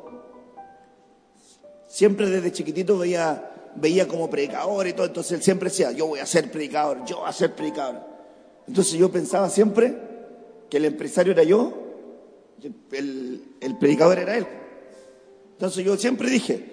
siempre 1.93 2.31
desde 2.31 2.51
chiquitito 2.53 2.97
veía, 2.97 3.51
veía 3.77 4.09
como 4.09 4.31
predicador 4.31 4.87
y 4.87 4.95
todo, 4.95 5.05
entonces 5.05 5.33
él 5.33 5.43
siempre 5.43 5.69
decía, 5.69 5.93
yo 5.93 6.07
voy 6.07 6.21
a 6.21 6.27
ser 6.27 6.51
predicador, 6.51 7.05
yo 7.05 7.19
voy 7.19 7.29
a 7.29 7.33
ser 7.33 7.55
predicador. 7.55 8.01
Entonces 8.67 8.95
yo 8.95 9.13
pensaba 9.13 9.51
siempre 9.51 9.95
que 10.71 10.79
el 10.79 10.87
empresario 10.87 11.35
era 11.35 11.43
yo, 11.43 11.75
el, 12.93 13.45
el 13.61 13.77
predicador 13.77 14.19
era 14.19 14.39
él. 14.39 14.47
Entonces 15.53 15.85
yo 15.85 15.99
siempre 15.99 16.31
dije, 16.31 16.65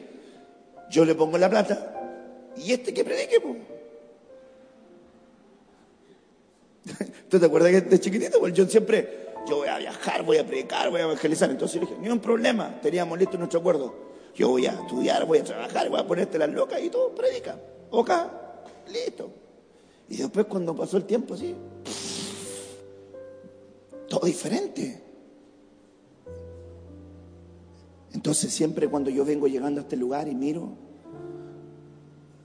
yo 0.90 1.04
le 1.04 1.14
pongo 1.16 1.38
la 1.38 1.50
plata, 1.50 2.54
¿y 2.56 2.72
este 2.72 2.94
que 2.94 3.04
predique? 3.04 3.42
po?" 3.42 3.58
¿Tú 7.30 7.38
te 7.38 7.46
acuerdas 7.46 7.72
que 7.72 7.82
de 7.82 8.00
chiquitito? 8.00 8.40
Pues 8.40 8.54
yo 8.54 8.66
siempre, 8.68 9.34
yo 9.50 9.58
voy 9.58 9.68
a 9.68 9.80
viajar, 9.80 10.24
voy 10.24 10.38
a 10.38 10.48
predicar, 10.48 10.90
voy 10.90 11.02
a 11.02 11.04
evangelizar. 11.04 11.50
Entonces 11.50 11.82
le 11.82 11.88
dije, 11.88 12.00
ni 12.00 12.08
un 12.08 12.20
problema, 12.20 12.80
teníamos 12.82 13.20
listo 13.20 13.38
nuestro 13.38 13.60
acuerdo. 13.60 14.09
Yo 14.40 14.48
voy 14.48 14.66
a 14.68 14.72
estudiar, 14.72 15.26
voy 15.26 15.40
a 15.40 15.44
trabajar, 15.44 15.90
voy 15.90 16.00
a 16.00 16.08
ponerte 16.08 16.38
las 16.38 16.50
locas 16.50 16.82
y 16.82 16.90
todo, 16.90 17.14
predica. 17.14 17.60
Ok, 17.92 18.10
listo. 18.88 19.30
Y 20.08 20.16
después 20.16 20.46
cuando 20.46 20.74
pasó 20.74 20.96
el 20.96 21.04
tiempo 21.04 21.34
así, 21.34 21.54
todo 24.08 24.26
diferente. 24.26 25.04
Entonces 28.14 28.54
siempre 28.54 28.88
cuando 28.88 29.10
yo 29.10 29.26
vengo 29.26 29.46
llegando 29.48 29.82
a 29.82 29.84
este 29.84 29.98
lugar 29.98 30.30
y 30.30 30.36
miro, 30.36 30.70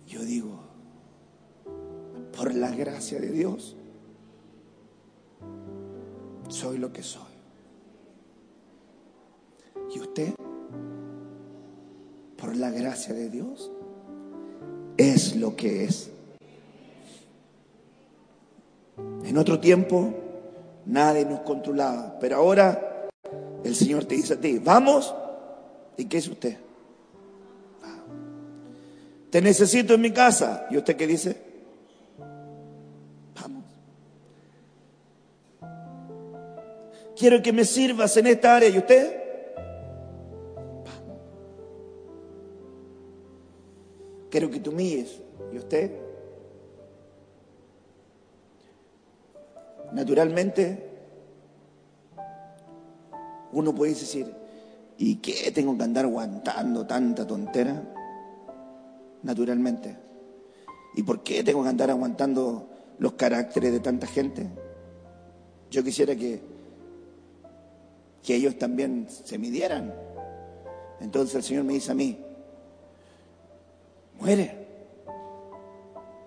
yo 0.08 0.24
digo, 0.24 0.58
por 2.36 2.52
la 2.56 2.74
gracia 2.74 3.20
de 3.20 3.30
Dios, 3.30 3.76
soy 6.48 6.78
lo 6.78 6.92
que 6.92 7.04
soy. 7.04 7.22
¿Y 9.94 10.00
usted? 10.00 10.34
Por 12.44 12.56
la 12.56 12.70
gracia 12.70 13.14
de 13.14 13.30
Dios, 13.30 13.70
es 14.98 15.34
lo 15.34 15.56
que 15.56 15.84
es. 15.84 16.10
En 19.24 19.38
otro 19.38 19.58
tiempo, 19.60 20.12
nadie 20.84 21.24
nos 21.24 21.40
controlaba, 21.40 22.18
pero 22.20 22.36
ahora 22.36 23.08
el 23.64 23.74
Señor 23.74 24.04
te 24.04 24.16
dice 24.16 24.34
a 24.34 24.36
ti, 24.36 24.58
vamos, 24.58 25.14
¿y 25.96 26.04
qué 26.04 26.18
es 26.18 26.28
usted? 26.28 26.58
Te 29.30 29.40
necesito 29.40 29.94
en 29.94 30.02
mi 30.02 30.10
casa. 30.10 30.66
¿Y 30.70 30.76
usted 30.76 30.96
qué 30.96 31.06
dice? 31.06 31.38
Vamos. 33.40 33.64
Quiero 37.16 37.42
que 37.42 37.54
me 37.54 37.64
sirvas 37.64 38.14
en 38.18 38.26
esta 38.26 38.56
área. 38.56 38.68
¿Y 38.68 38.76
usted? 38.76 39.23
Quiero 44.34 44.50
que 44.50 44.58
tú 44.58 44.72
humilles. 44.72 45.20
¿Y 45.52 45.58
usted? 45.58 45.92
Naturalmente, 49.92 50.90
uno 53.52 53.72
puede 53.72 53.92
decir, 53.92 54.26
¿y 54.98 55.18
qué 55.18 55.52
tengo 55.52 55.78
que 55.78 55.84
andar 55.84 56.06
aguantando 56.06 56.84
tanta 56.84 57.24
tontera? 57.24 57.80
Naturalmente. 59.22 59.96
¿Y 60.96 61.04
por 61.04 61.22
qué 61.22 61.44
tengo 61.44 61.62
que 61.62 61.68
andar 61.68 61.90
aguantando 61.90 62.66
los 62.98 63.12
caracteres 63.12 63.70
de 63.70 63.78
tanta 63.78 64.08
gente? 64.08 64.48
Yo 65.70 65.84
quisiera 65.84 66.16
que, 66.16 66.40
que 68.20 68.34
ellos 68.34 68.58
también 68.58 69.06
se 69.08 69.38
midieran. 69.38 69.94
Entonces 70.98 71.36
el 71.36 71.44
Señor 71.44 71.62
me 71.62 71.74
dice 71.74 71.92
a 71.92 71.94
mí, 71.94 72.18
muere, 74.20 74.66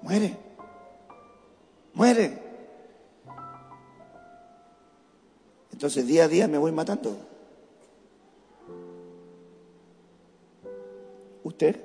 muere, 0.01 0.37
muere. 1.93 2.47
Entonces 5.71 6.07
día 6.07 6.25
a 6.25 6.27
día 6.27 6.47
me 6.47 6.57
voy 6.57 6.71
matando. 6.71 7.17
¿Usted? 11.43 11.79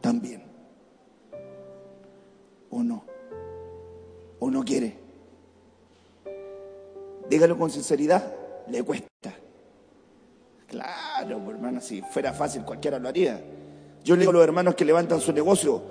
También. 0.00 0.42
¿O 2.70 2.82
no? 2.82 3.04
¿O 4.38 4.50
no 4.50 4.64
quiere? 4.64 4.96
Dígalo 7.28 7.58
con 7.58 7.70
sinceridad, 7.70 8.34
le 8.68 8.82
cuesta. 8.82 9.08
Claro, 10.66 11.50
hermano, 11.50 11.80
si 11.80 12.00
fuera 12.02 12.32
fácil 12.32 12.64
cualquiera 12.64 12.98
lo 12.98 13.08
haría. 13.08 13.42
Yo 14.04 14.14
le 14.14 14.20
digo 14.20 14.30
a 14.30 14.34
los 14.34 14.44
hermanos 14.44 14.74
que 14.74 14.84
levantan 14.84 15.20
su 15.20 15.32
negocio, 15.32 15.82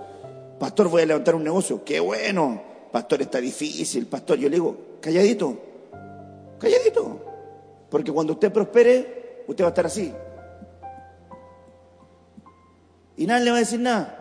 pastor, 0.59 0.89
voy 0.89 1.03
a 1.03 1.05
levantar 1.05 1.35
un 1.35 1.43
negocio, 1.43 1.83
qué 1.83 1.99
bueno, 1.99 2.61
pastor, 2.91 3.21
está 3.21 3.39
difícil, 3.39 4.07
pastor, 4.07 4.37
yo 4.37 4.49
le 4.49 4.55
digo, 4.55 4.77
calladito, 5.01 5.57
calladito, 6.59 7.21
porque 7.89 8.11
cuando 8.11 8.33
usted 8.33 8.51
prospere, 8.51 9.43
usted 9.47 9.63
va 9.63 9.67
a 9.67 9.71
estar 9.71 9.85
así. 9.85 10.13
Y 13.17 13.25
nadie 13.25 13.45
le 13.45 13.51
va 13.51 13.57
a 13.57 13.59
decir 13.59 13.79
nada. 13.79 14.13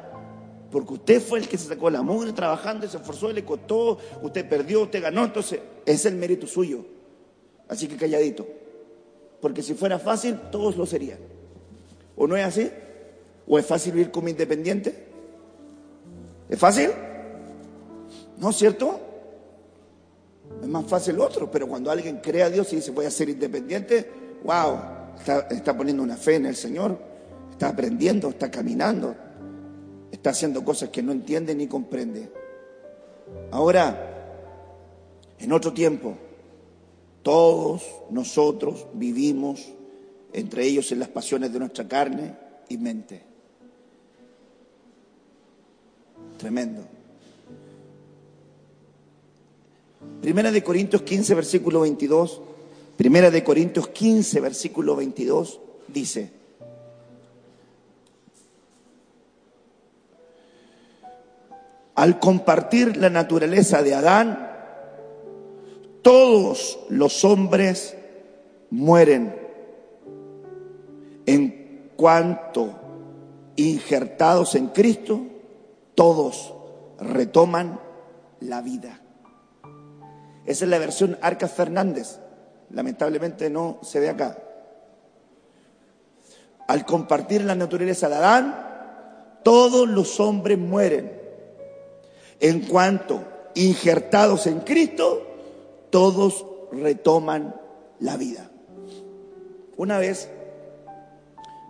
Porque 0.70 0.94
usted 0.94 1.22
fue 1.22 1.38
el 1.38 1.48
que 1.48 1.58
se 1.58 1.68
sacó 1.68 1.90
la 1.90 2.02
mugre 2.02 2.32
trabajando 2.32 2.86
y 2.86 2.88
se 2.88 2.96
esforzó 2.96 3.30
le 3.32 3.44
costó, 3.44 3.98
usted 4.22 4.48
perdió, 4.48 4.82
usted 4.82 5.02
ganó, 5.02 5.24
entonces 5.24 5.60
es 5.84 6.04
el 6.06 6.16
mérito 6.16 6.46
suyo. 6.46 6.84
Así 7.68 7.86
que 7.86 7.96
calladito. 7.96 8.46
Porque 9.40 9.62
si 9.62 9.74
fuera 9.74 9.98
fácil, 9.98 10.38
todos 10.50 10.76
lo 10.76 10.86
serían. 10.86 11.18
¿O 12.16 12.26
no 12.26 12.36
es 12.36 12.44
así? 12.44 12.70
¿O 13.46 13.58
es 13.58 13.66
fácil 13.66 13.92
vivir 13.92 14.10
como 14.10 14.28
independiente? 14.28 15.06
¿Es 16.48 16.58
fácil? 16.58 16.90
¿No 18.38 18.50
es 18.50 18.56
cierto? 18.56 19.00
Es 20.62 20.68
más 20.68 20.86
fácil 20.86 21.20
otro, 21.20 21.50
pero 21.50 21.66
cuando 21.66 21.90
alguien 21.90 22.18
cree 22.22 22.42
a 22.42 22.50
Dios 22.50 22.72
y 22.72 22.76
dice 22.76 22.90
voy 22.90 23.06
a 23.06 23.10
ser 23.10 23.28
independiente, 23.28 24.10
wow, 24.44 24.78
está, 25.18 25.46
está 25.50 25.76
poniendo 25.76 26.02
una 26.02 26.16
fe 26.16 26.36
en 26.36 26.46
el 26.46 26.56
Señor, 26.56 26.98
está 27.50 27.68
aprendiendo, 27.68 28.28
está 28.30 28.50
caminando, 28.50 29.14
está 30.10 30.30
haciendo 30.30 30.64
cosas 30.64 30.90
que 30.90 31.02
no 31.02 31.12
entiende 31.12 31.54
ni 31.54 31.66
comprende. 31.66 32.30
Ahora, 33.50 34.14
en 35.38 35.52
otro 35.52 35.72
tiempo, 35.72 36.14
todos 37.22 37.82
nosotros 38.10 38.86
vivimos 38.94 39.72
entre 40.32 40.64
ellos 40.64 40.92
en 40.92 41.00
las 41.00 41.08
pasiones 41.08 41.52
de 41.52 41.58
nuestra 41.58 41.88
carne 41.88 42.36
y 42.68 42.78
mente. 42.78 43.35
Tremendo. 46.36 46.82
Primera 50.20 50.50
de 50.50 50.62
Corintios 50.62 51.02
15, 51.02 51.34
versículo 51.34 51.80
22. 51.80 52.40
Primera 52.96 53.30
de 53.30 53.44
Corintios 53.44 53.88
15, 53.88 54.40
versículo 54.40 54.96
22 54.96 55.60
dice, 55.88 56.30
al 61.94 62.18
compartir 62.18 62.96
la 62.96 63.10
naturaleza 63.10 63.82
de 63.82 63.94
Adán, 63.94 64.50
todos 66.02 66.78
los 66.88 67.24
hombres 67.24 67.96
mueren 68.70 69.34
en 71.26 71.90
cuanto 71.96 72.70
injertados 73.56 74.54
en 74.54 74.68
Cristo, 74.68 75.20
todos 75.96 76.54
retoman 77.00 77.80
la 78.38 78.62
vida. 78.62 79.00
Esa 80.44 80.64
es 80.64 80.70
la 80.70 80.78
versión 80.78 81.18
Arcas 81.20 81.50
Fernández. 81.50 82.20
Lamentablemente 82.70 83.50
no 83.50 83.78
se 83.82 83.98
ve 83.98 84.08
acá. 84.08 84.38
Al 86.68 86.86
compartir 86.86 87.42
la 87.42 87.56
naturaleza 87.56 88.08
de 88.08 88.14
Adán, 88.14 89.40
todos 89.42 89.88
los 89.88 90.20
hombres 90.20 90.58
mueren. 90.58 91.20
En 92.38 92.60
cuanto 92.66 93.24
injertados 93.54 94.46
en 94.46 94.60
Cristo, 94.60 95.26
todos 95.90 96.46
retoman 96.70 97.54
la 98.00 98.16
vida. 98.16 98.50
Una 99.76 99.98
vez 99.98 100.28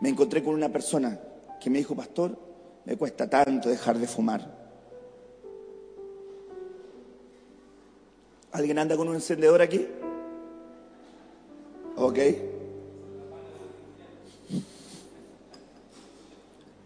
me 0.00 0.08
encontré 0.08 0.42
con 0.42 0.54
una 0.54 0.70
persona 0.70 1.20
que 1.60 1.70
me 1.70 1.78
dijo, 1.78 1.94
pastor, 1.94 2.45
me 2.86 2.96
cuesta 2.96 3.28
tanto 3.28 3.68
dejar 3.68 3.98
de 3.98 4.06
fumar. 4.06 4.48
¿Alguien 8.52 8.78
anda 8.78 8.96
con 8.96 9.08
un 9.08 9.16
encendedor 9.16 9.60
aquí? 9.60 9.86
Ok. 11.96 12.18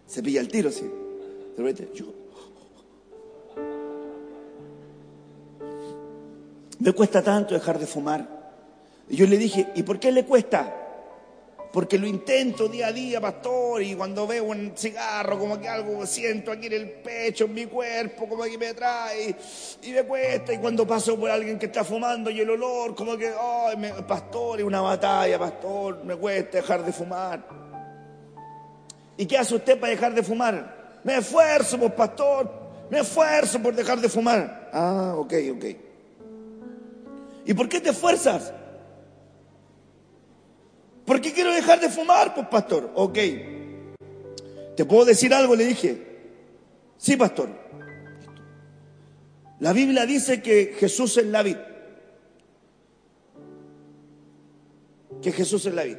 Se 0.06 0.22
pilla 0.22 0.40
el 0.40 0.48
tiro, 0.48 0.70
sí. 0.72 0.90
De 1.56 1.62
repente, 1.62 1.92
yo. 1.94 2.06
Me 6.78 6.92
cuesta 6.94 7.22
tanto 7.22 7.54
dejar 7.54 7.78
de 7.78 7.86
fumar. 7.86 8.40
Y 9.10 9.16
yo 9.16 9.26
le 9.26 9.36
dije, 9.36 9.70
¿y 9.74 9.82
por 9.82 10.00
qué 10.00 10.10
le 10.10 10.24
cuesta? 10.24 10.79
Porque 11.72 11.98
lo 11.98 12.06
intento 12.08 12.66
día 12.68 12.88
a 12.88 12.92
día, 12.92 13.20
pastor, 13.20 13.80
y 13.82 13.94
cuando 13.94 14.26
veo 14.26 14.42
un 14.42 14.72
cigarro, 14.76 15.38
como 15.38 15.60
que 15.60 15.68
algo 15.68 16.04
siento 16.04 16.50
aquí 16.50 16.66
en 16.66 16.72
el 16.72 16.90
pecho, 16.90 17.44
en 17.44 17.54
mi 17.54 17.66
cuerpo, 17.66 18.28
como 18.28 18.42
que 18.42 18.58
me 18.58 18.74
trae, 18.74 19.36
y 19.82 19.92
me 19.92 20.02
cuesta, 20.02 20.52
y 20.52 20.58
cuando 20.58 20.84
paso 20.84 21.16
por 21.18 21.30
alguien 21.30 21.60
que 21.60 21.66
está 21.66 21.84
fumando 21.84 22.28
y 22.28 22.40
el 22.40 22.50
olor, 22.50 22.96
como 22.96 23.16
que, 23.16 23.30
me- 23.78 23.92
pastor, 24.02 24.58
es 24.58 24.64
una 24.66 24.80
batalla, 24.80 25.38
pastor, 25.38 26.02
me 26.04 26.16
cuesta 26.16 26.56
dejar 26.58 26.84
de 26.84 26.92
fumar. 26.92 27.46
¿Y 29.16 29.26
qué 29.26 29.38
hace 29.38 29.54
usted 29.54 29.78
para 29.78 29.92
dejar 29.92 30.12
de 30.12 30.22
fumar? 30.24 30.98
Me 31.04 31.18
esfuerzo, 31.18 31.78
pues, 31.78 31.92
pastor. 31.92 32.50
Me 32.90 32.98
esfuerzo 33.00 33.60
por 33.62 33.74
dejar 33.74 34.00
de 34.00 34.08
fumar. 34.08 34.70
Ah, 34.72 35.14
ok, 35.16 35.32
ok. 35.54 35.64
¿Y 37.46 37.54
por 37.54 37.68
qué 37.68 37.80
te 37.80 37.90
esfuerzas? 37.90 38.52
¿Por 41.10 41.20
qué 41.20 41.32
quiero 41.32 41.52
dejar 41.52 41.80
de 41.80 41.88
fumar, 41.88 42.34
pues, 42.34 42.46
pastor? 42.46 42.92
Ok. 42.94 43.18
¿Te 44.76 44.84
puedo 44.84 45.04
decir 45.04 45.34
algo? 45.34 45.56
Le 45.56 45.66
dije. 45.66 46.06
Sí, 46.96 47.16
pastor. 47.16 47.48
La 49.58 49.72
Biblia 49.72 50.06
dice 50.06 50.40
que 50.40 50.72
Jesús 50.78 51.16
es 51.16 51.26
la 51.26 51.42
vid. 51.42 51.56
Que 55.20 55.32
Jesús 55.32 55.66
es 55.66 55.74
la 55.74 55.82
vid. 55.82 55.96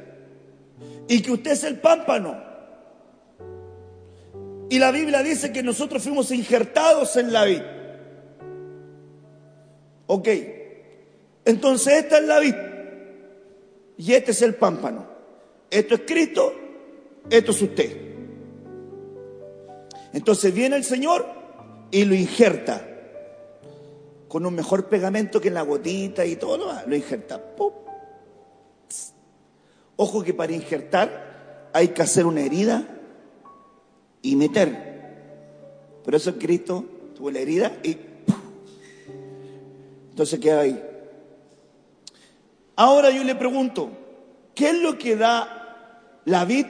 Y 1.08 1.20
que 1.20 1.32
usted 1.32 1.50
es 1.50 1.64
el 1.64 1.78
pámpano. 1.78 2.42
Y 4.70 4.78
la 4.78 4.90
Biblia 4.92 5.22
dice 5.22 5.52
que 5.52 5.62
nosotros 5.62 6.02
fuimos 6.02 6.30
injertados 6.30 7.16
en 7.16 7.34
la 7.34 7.44
vid. 7.44 7.62
Ok. 10.06 10.28
Entonces 11.44 11.98
esta 11.98 12.16
es 12.16 12.24
la 12.24 12.38
vid. 12.38 12.71
Y 14.02 14.14
este 14.14 14.32
es 14.32 14.42
el 14.42 14.56
pámpano. 14.56 15.06
Esto 15.70 15.94
es 15.94 16.00
Cristo, 16.04 16.52
esto 17.30 17.52
es 17.52 17.62
usted. 17.62 17.96
Entonces 20.12 20.52
viene 20.52 20.74
el 20.74 20.82
Señor 20.82 21.24
y 21.92 22.04
lo 22.04 22.12
injerta 22.12 22.84
con 24.26 24.44
un 24.44 24.56
mejor 24.56 24.88
pegamento 24.88 25.40
que 25.40 25.48
en 25.48 25.54
la 25.54 25.62
gotita 25.62 26.26
y 26.26 26.34
todo 26.34 26.58
lo 26.58 26.66
demás. 26.66 26.84
Lo 26.88 26.96
injerta. 26.96 27.40
¡Pum! 27.54 27.72
Ojo 29.94 30.24
que 30.24 30.34
para 30.34 30.52
injertar 30.52 31.70
hay 31.72 31.88
que 31.88 32.02
hacer 32.02 32.26
una 32.26 32.40
herida 32.40 32.84
y 34.20 34.34
meter. 34.34 36.00
Por 36.02 36.16
eso 36.16 36.36
Cristo 36.40 36.84
tuvo 37.14 37.30
la 37.30 37.38
herida 37.38 37.78
y 37.84 37.96
entonces 40.10 40.40
queda 40.40 40.62
ahí. 40.62 40.91
Ahora 42.82 43.10
yo 43.10 43.22
le 43.22 43.36
pregunto, 43.36 43.90
¿qué 44.56 44.70
es 44.70 44.82
lo 44.82 44.98
que 44.98 45.14
da 45.14 46.18
la 46.24 46.44
vid? 46.44 46.66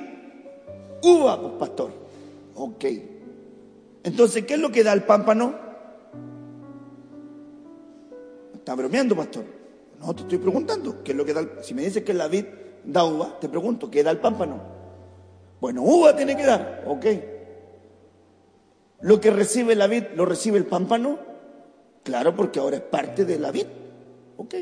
Uva, 1.02 1.40
pues, 1.40 1.52
pastor. 1.54 1.90
Ok. 2.54 2.84
Entonces, 4.04 4.44
¿qué 4.44 4.52
es 4.52 4.60
lo 4.60 4.70
que 4.70 4.84
da 4.84 4.92
el 4.92 5.04
pámpano? 5.04 5.54
¿Está 8.52 8.74
bromeando, 8.74 9.16
pastor? 9.16 9.46
No, 10.00 10.14
te 10.14 10.20
estoy 10.20 10.36
preguntando. 10.36 11.02
¿Qué 11.02 11.12
es 11.12 11.16
lo 11.16 11.24
que 11.24 11.32
da 11.32 11.40
el... 11.40 11.50
Si 11.62 11.72
me 11.72 11.80
dices 11.80 12.02
que 12.02 12.12
la 12.12 12.28
vid 12.28 12.44
da 12.84 13.06
uva, 13.06 13.40
te 13.40 13.48
pregunto, 13.48 13.90
¿qué 13.90 14.02
da 14.02 14.10
el 14.10 14.18
pámpano? 14.18 14.60
Bueno, 15.62 15.80
uva 15.80 16.14
tiene 16.14 16.36
que 16.36 16.44
dar. 16.44 16.84
Ok. 16.88 17.06
Lo 19.00 19.18
que 19.18 19.30
recibe 19.30 19.74
la 19.74 19.86
vid, 19.86 20.08
¿lo 20.14 20.26
recibe 20.26 20.58
el 20.58 20.66
pámpano? 20.66 21.18
Claro, 22.02 22.36
porque 22.36 22.60
ahora 22.60 22.76
es 22.76 22.82
parte 22.82 23.24
de 23.24 23.38
la 23.38 23.50
vid. 23.50 23.66
Ok. 24.36 24.56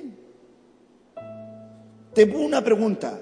Te 2.15 2.27
pongo 2.27 2.45
una 2.45 2.63
pregunta. 2.63 3.19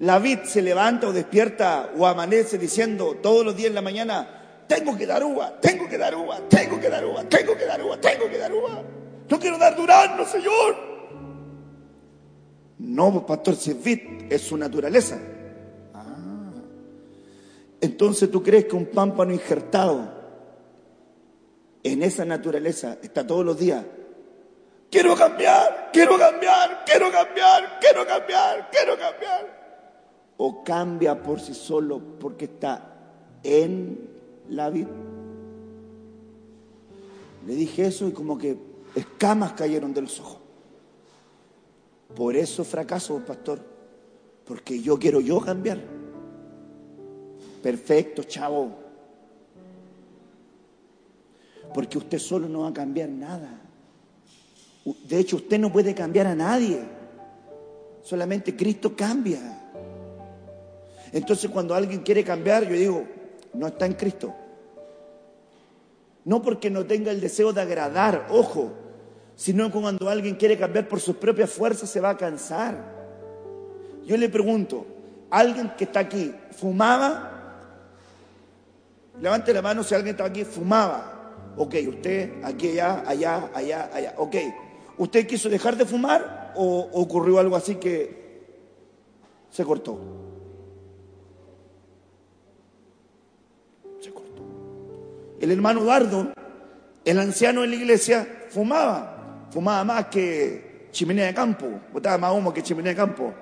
¿La 0.00 0.18
vid 0.18 0.40
se 0.44 0.60
levanta 0.60 1.08
o 1.08 1.12
despierta 1.12 1.92
o 1.96 2.06
amanece 2.06 2.58
diciendo 2.58 3.16
todos 3.22 3.44
los 3.44 3.56
días 3.56 3.68
en 3.68 3.74
la 3.74 3.82
mañana, 3.82 4.64
tengo 4.66 4.96
que 4.96 5.06
dar 5.06 5.24
uva, 5.24 5.58
tengo 5.60 5.88
que 5.88 5.96
dar 5.96 6.14
uva, 6.14 6.40
tengo 6.48 6.78
que 6.78 6.88
dar 6.88 7.04
uva, 7.04 7.24
tengo 7.24 7.56
que 7.56 7.64
dar 7.64 7.82
uva, 7.82 7.98
tengo 7.98 8.28
que 8.28 8.38
dar 8.38 8.52
uva? 8.52 8.82
No 9.28 9.38
quiero 9.38 9.58
dar 9.58 9.74
durazno, 9.74 10.24
Señor. 10.26 10.76
No, 12.78 13.24
pastor, 13.24 13.56
si 13.56 13.70
es 13.70 13.82
vid, 13.82 14.00
es 14.30 14.42
su 14.42 14.56
naturaleza. 14.56 15.18
Ah. 15.94 16.52
Entonces 17.80 18.30
tú 18.30 18.42
crees 18.42 18.66
que 18.66 18.76
un 18.76 18.86
pámpano 18.86 19.32
injertado 19.32 20.14
en 21.82 22.02
esa 22.02 22.24
naturaleza 22.24 22.98
está 23.02 23.26
todos 23.26 23.44
los 23.44 23.58
días. 23.58 23.84
Quiero 24.90 25.16
cambiar, 25.16 25.90
quiero 25.92 26.16
cambiar, 26.18 26.84
quiero 26.84 27.10
cambiar, 27.10 27.78
quiero 27.80 28.06
cambiar, 28.06 28.70
quiero 28.70 28.98
cambiar. 28.98 29.56
O 30.36 30.62
cambia 30.62 31.20
por 31.20 31.40
sí 31.40 31.54
solo 31.54 32.00
porque 32.20 32.44
está 32.44 32.82
en 33.42 34.08
la 34.48 34.70
vida. 34.70 34.90
Le 37.46 37.54
dije 37.54 37.86
eso 37.86 38.08
y 38.08 38.12
como 38.12 38.36
que 38.38 38.56
escamas 38.94 39.52
cayeron 39.52 39.92
de 39.94 40.02
los 40.02 40.20
ojos. 40.20 40.38
Por 42.14 42.36
eso 42.36 42.64
fracaso, 42.64 43.20
pastor. 43.24 43.60
Porque 44.44 44.80
yo 44.80 44.98
quiero 44.98 45.20
yo 45.20 45.40
cambiar. 45.40 45.80
Perfecto, 47.62 48.22
chavo. 48.22 48.70
Porque 51.74 51.98
usted 51.98 52.18
solo 52.18 52.48
no 52.48 52.60
va 52.60 52.68
a 52.68 52.72
cambiar 52.72 53.08
nada. 53.08 53.65
De 54.86 55.18
hecho, 55.18 55.36
usted 55.36 55.58
no 55.58 55.72
puede 55.72 55.94
cambiar 55.94 56.28
a 56.28 56.34
nadie. 56.34 56.80
Solamente 58.02 58.54
Cristo 58.54 58.94
cambia. 58.94 59.40
Entonces, 61.12 61.50
cuando 61.50 61.74
alguien 61.74 62.02
quiere 62.02 62.22
cambiar, 62.22 62.68
yo 62.68 62.74
digo, 62.74 63.04
no 63.52 63.66
está 63.66 63.86
en 63.86 63.94
Cristo. 63.94 64.32
No 66.24 66.40
porque 66.40 66.70
no 66.70 66.84
tenga 66.84 67.10
el 67.10 67.20
deseo 67.20 67.52
de 67.52 67.62
agradar, 67.62 68.26
ojo, 68.30 68.72
sino 69.34 69.70
cuando 69.70 70.08
alguien 70.08 70.36
quiere 70.36 70.56
cambiar 70.56 70.88
por 70.88 71.00
sus 71.00 71.16
propias 71.16 71.50
fuerzas 71.50 71.90
se 71.90 72.00
va 72.00 72.10
a 72.10 72.16
cansar. 72.16 72.96
Yo 74.04 74.16
le 74.16 74.28
pregunto, 74.28 74.86
¿alguien 75.30 75.72
que 75.76 75.84
está 75.84 76.00
aquí 76.00 76.32
fumaba? 76.52 77.32
Levante 79.20 79.52
la 79.52 79.62
mano 79.62 79.82
si 79.82 79.94
alguien 79.94 80.14
está 80.14 80.26
aquí, 80.26 80.44
fumaba. 80.44 81.12
Ok, 81.56 81.74
usted, 81.88 82.44
aquí, 82.44 82.70
allá, 82.70 83.02
allá, 83.06 83.50
allá, 83.54 83.90
allá. 83.92 84.14
Ok, 84.18 84.36
¿usted 84.98 85.26
quiso 85.26 85.48
dejar 85.48 85.76
de 85.76 85.84
fumar 85.84 86.52
o 86.56 86.88
ocurrió 86.92 87.38
algo 87.38 87.56
así 87.56 87.76
que 87.76 88.26
se 89.50 89.64
cortó? 89.64 89.98
Se 94.00 94.10
cortó. 94.10 94.42
El 95.40 95.52
hermano 95.52 95.80
Eduardo, 95.80 96.32
el 97.04 97.18
anciano 97.18 97.64
en 97.64 97.70
la 97.70 97.76
iglesia, 97.76 98.46
fumaba. 98.50 99.48
Fumaba 99.50 99.84
más 99.84 100.06
que 100.06 100.88
chimenea 100.90 101.26
de 101.26 101.34
campo. 101.34 101.66
Botaba 101.92 102.18
más 102.18 102.32
humo 102.32 102.52
que 102.52 102.62
chimenea 102.62 102.92
de 102.92 102.96
campo. 102.96 103.32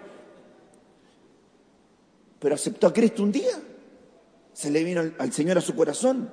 Pero 2.38 2.54
aceptó 2.54 2.88
a 2.88 2.92
Cristo 2.92 3.22
un 3.22 3.32
día. 3.32 3.58
Se 4.52 4.70
le 4.70 4.84
vino 4.84 5.00
al, 5.00 5.14
al 5.18 5.32
Señor 5.32 5.58
a 5.58 5.60
su 5.60 5.74
corazón. 5.74 6.30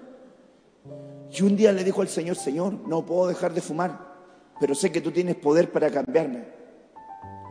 Y 1.31 1.41
un 1.43 1.55
día 1.55 1.71
le 1.71 1.83
dijo 1.83 2.01
al 2.01 2.09
Señor, 2.09 2.35
Señor, 2.35 2.73
no 2.87 3.05
puedo 3.05 3.27
dejar 3.27 3.53
de 3.53 3.61
fumar, 3.61 4.10
pero 4.61 4.75
sé 4.75 4.91
que 4.91 5.01
tú 5.01 5.11
tienes 5.11 5.35
poder 5.37 5.71
para 5.71 5.89
cambiarme. 5.89 6.45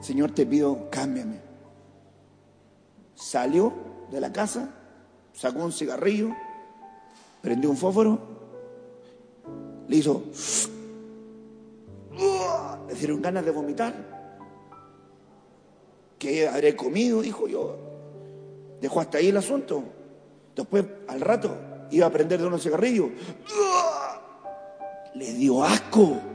Señor, 0.00 0.30
te 0.30 0.46
pido, 0.46 0.88
cámbiame. 0.90 1.40
Salió 3.16 3.72
de 4.12 4.20
la 4.20 4.32
casa, 4.32 4.70
sacó 5.32 5.64
un 5.64 5.72
cigarrillo, 5.72 6.28
prendió 7.42 7.68
un 7.68 7.76
fósforo, 7.76 8.16
le 9.88 9.96
hizo... 9.96 10.22
Le 12.86 12.94
dieron 12.94 13.20
ganas 13.20 13.44
de 13.44 13.50
vomitar. 13.50 13.92
¿Qué 16.16 16.46
habré 16.46 16.76
comido? 16.76 17.22
Dijo 17.22 17.48
yo. 17.48 17.76
Dejó 18.80 19.00
hasta 19.00 19.18
ahí 19.18 19.30
el 19.30 19.36
asunto. 19.36 19.82
Después, 20.54 20.84
al 21.08 21.20
rato, 21.20 21.56
iba 21.90 22.06
a 22.06 22.11
prender 22.11 22.40
de 22.40 22.46
unos 22.46 22.62
cigarrillos. 22.62 23.11
Le 25.14 25.32
dio 25.34 25.64
asco. 25.64 26.30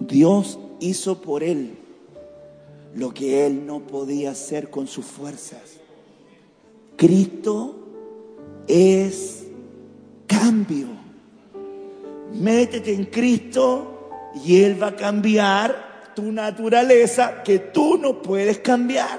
Dios 0.00 0.58
hizo 0.80 1.20
por 1.20 1.42
él 1.44 1.78
lo 2.94 3.14
que 3.14 3.46
él 3.46 3.66
no 3.66 3.80
podía 3.80 4.32
hacer 4.32 4.70
con 4.70 4.86
sus 4.86 5.04
fuerzas. 5.04 5.78
Cristo 6.96 7.74
es 8.66 9.44
cambio. 10.26 10.86
Métete 12.32 12.94
en 12.94 13.06
Cristo 13.06 14.10
y 14.44 14.62
Él 14.62 14.80
va 14.80 14.88
a 14.88 14.96
cambiar 14.96 16.12
tu 16.14 16.30
naturaleza 16.30 17.42
que 17.42 17.58
tú 17.58 17.98
no 17.98 18.22
puedes 18.22 18.58
cambiar. 18.58 19.18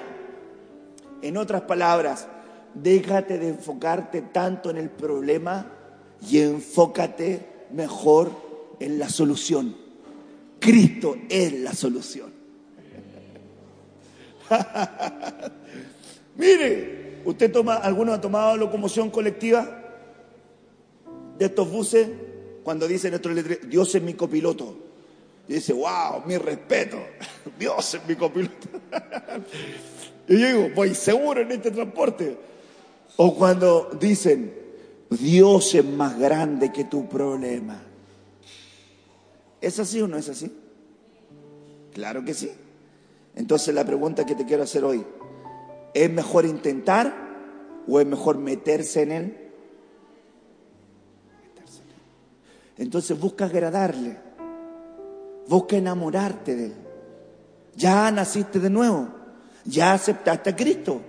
En 1.21 1.37
otras 1.37 1.63
palabras, 1.63 2.27
déjate 2.73 3.37
de 3.37 3.49
enfocarte 3.49 4.21
tanto 4.21 4.69
en 4.69 4.77
el 4.77 4.89
problema 4.89 5.65
y 6.29 6.39
enfócate 6.39 7.67
mejor 7.71 8.31
en 8.79 8.99
la 8.99 9.09
solución. 9.09 9.80
Cristo 10.61 11.17
es 11.27 11.53
la 11.53 11.73
solución. 11.73 12.31
Mire, 16.37 17.21
¿usted 17.25 17.51
toma, 17.51 17.77
alguno 17.77 18.13
ha 18.13 18.21
tomado 18.21 18.55
locomoción 18.57 19.09
colectiva 19.09 19.79
de 21.39 21.45
estos 21.45 21.69
buses? 21.69 22.07
Cuando 22.63 22.87
dice 22.87 23.09
nuestro 23.09 23.33
letrero, 23.33 23.67
Dios 23.67 23.95
es 23.95 24.03
mi 24.03 24.13
copiloto. 24.13 24.77
Y 25.47 25.53
dice, 25.55 25.73
wow, 25.73 26.23
mi 26.27 26.37
respeto, 26.37 26.97
Dios 27.59 27.95
es 27.95 28.07
mi 28.07 28.15
copiloto. 28.15 28.67
y 30.27 30.39
yo 30.39 30.47
digo, 30.47 30.69
voy 30.75 30.93
seguro 30.93 31.41
en 31.41 31.51
este 31.53 31.71
transporte. 31.71 32.37
O 33.17 33.35
cuando 33.35 33.89
dicen, 33.99 34.53
Dios 35.09 35.73
es 35.73 35.83
más 35.83 36.19
grande 36.19 36.71
que 36.71 36.83
tu 36.83 37.09
problema. 37.09 37.81
¿Es 39.61 39.79
así 39.79 40.01
o 40.01 40.07
no 40.07 40.17
es 40.17 40.27
así? 40.27 40.51
Claro 41.93 42.25
que 42.25 42.33
sí. 42.33 42.51
Entonces 43.35 43.73
la 43.73 43.85
pregunta 43.85 44.25
que 44.25 44.35
te 44.35 44.45
quiero 44.45 44.63
hacer 44.63 44.83
hoy, 44.83 45.05
¿es 45.93 46.11
mejor 46.11 46.45
intentar 46.45 47.13
o 47.87 47.99
es 47.99 48.07
mejor 48.07 48.37
meterse 48.37 49.03
en 49.03 49.11
él? 49.11 49.37
Entonces 52.77 53.19
busca 53.19 53.45
agradarle, 53.45 54.17
busca 55.47 55.77
enamorarte 55.77 56.55
de 56.55 56.65
él. 56.65 56.73
Ya 57.75 58.09
naciste 58.11 58.59
de 58.59 58.69
nuevo, 58.69 59.07
ya 59.63 59.93
aceptaste 59.93 60.49
a 60.49 60.55
Cristo, 60.55 61.01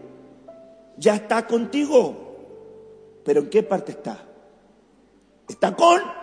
ya 0.98 1.14
está 1.14 1.46
contigo. 1.46 2.28
Pero 3.24 3.40
¿en 3.40 3.50
qué 3.50 3.62
parte 3.62 3.92
está? 3.92 4.22
¿Está 5.48 5.74
con 5.74 6.21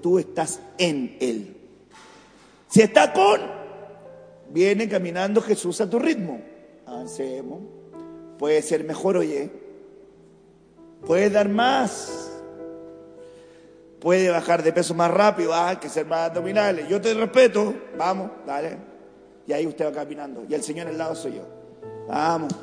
tú 0.00 0.18
estás 0.18 0.60
en 0.78 1.16
Él? 1.20 1.56
Si 2.68 2.82
está 2.82 3.12
con, 3.12 3.40
viene 4.50 4.88
caminando 4.88 5.40
Jesús 5.40 5.80
a 5.80 5.88
tu 5.88 5.98
ritmo. 5.98 6.40
Avancemos. 6.86 7.60
Puede 8.38 8.62
ser 8.62 8.84
mejor, 8.84 9.16
oye. 9.16 9.50
Puede 11.06 11.30
dar 11.30 11.48
más. 11.48 12.30
Puede 14.00 14.30
bajar 14.30 14.62
de 14.62 14.72
peso 14.72 14.94
más 14.94 15.10
rápido. 15.10 15.52
Ah, 15.52 15.70
hay 15.70 15.76
que 15.76 15.88
ser 15.88 16.06
más 16.06 16.30
abdominales. 16.30 16.88
Yo 16.88 17.00
te 17.00 17.12
respeto. 17.14 17.74
Vamos, 17.96 18.30
dale. 18.46 18.76
Y 19.46 19.52
ahí 19.52 19.66
usted 19.66 19.86
va 19.86 19.92
caminando. 19.92 20.44
Y 20.48 20.54
el 20.54 20.62
Señor 20.62 20.86
al 20.88 20.98
lado 20.98 21.14
soy 21.14 21.36
yo. 21.36 21.42
Vamos. 22.06 22.54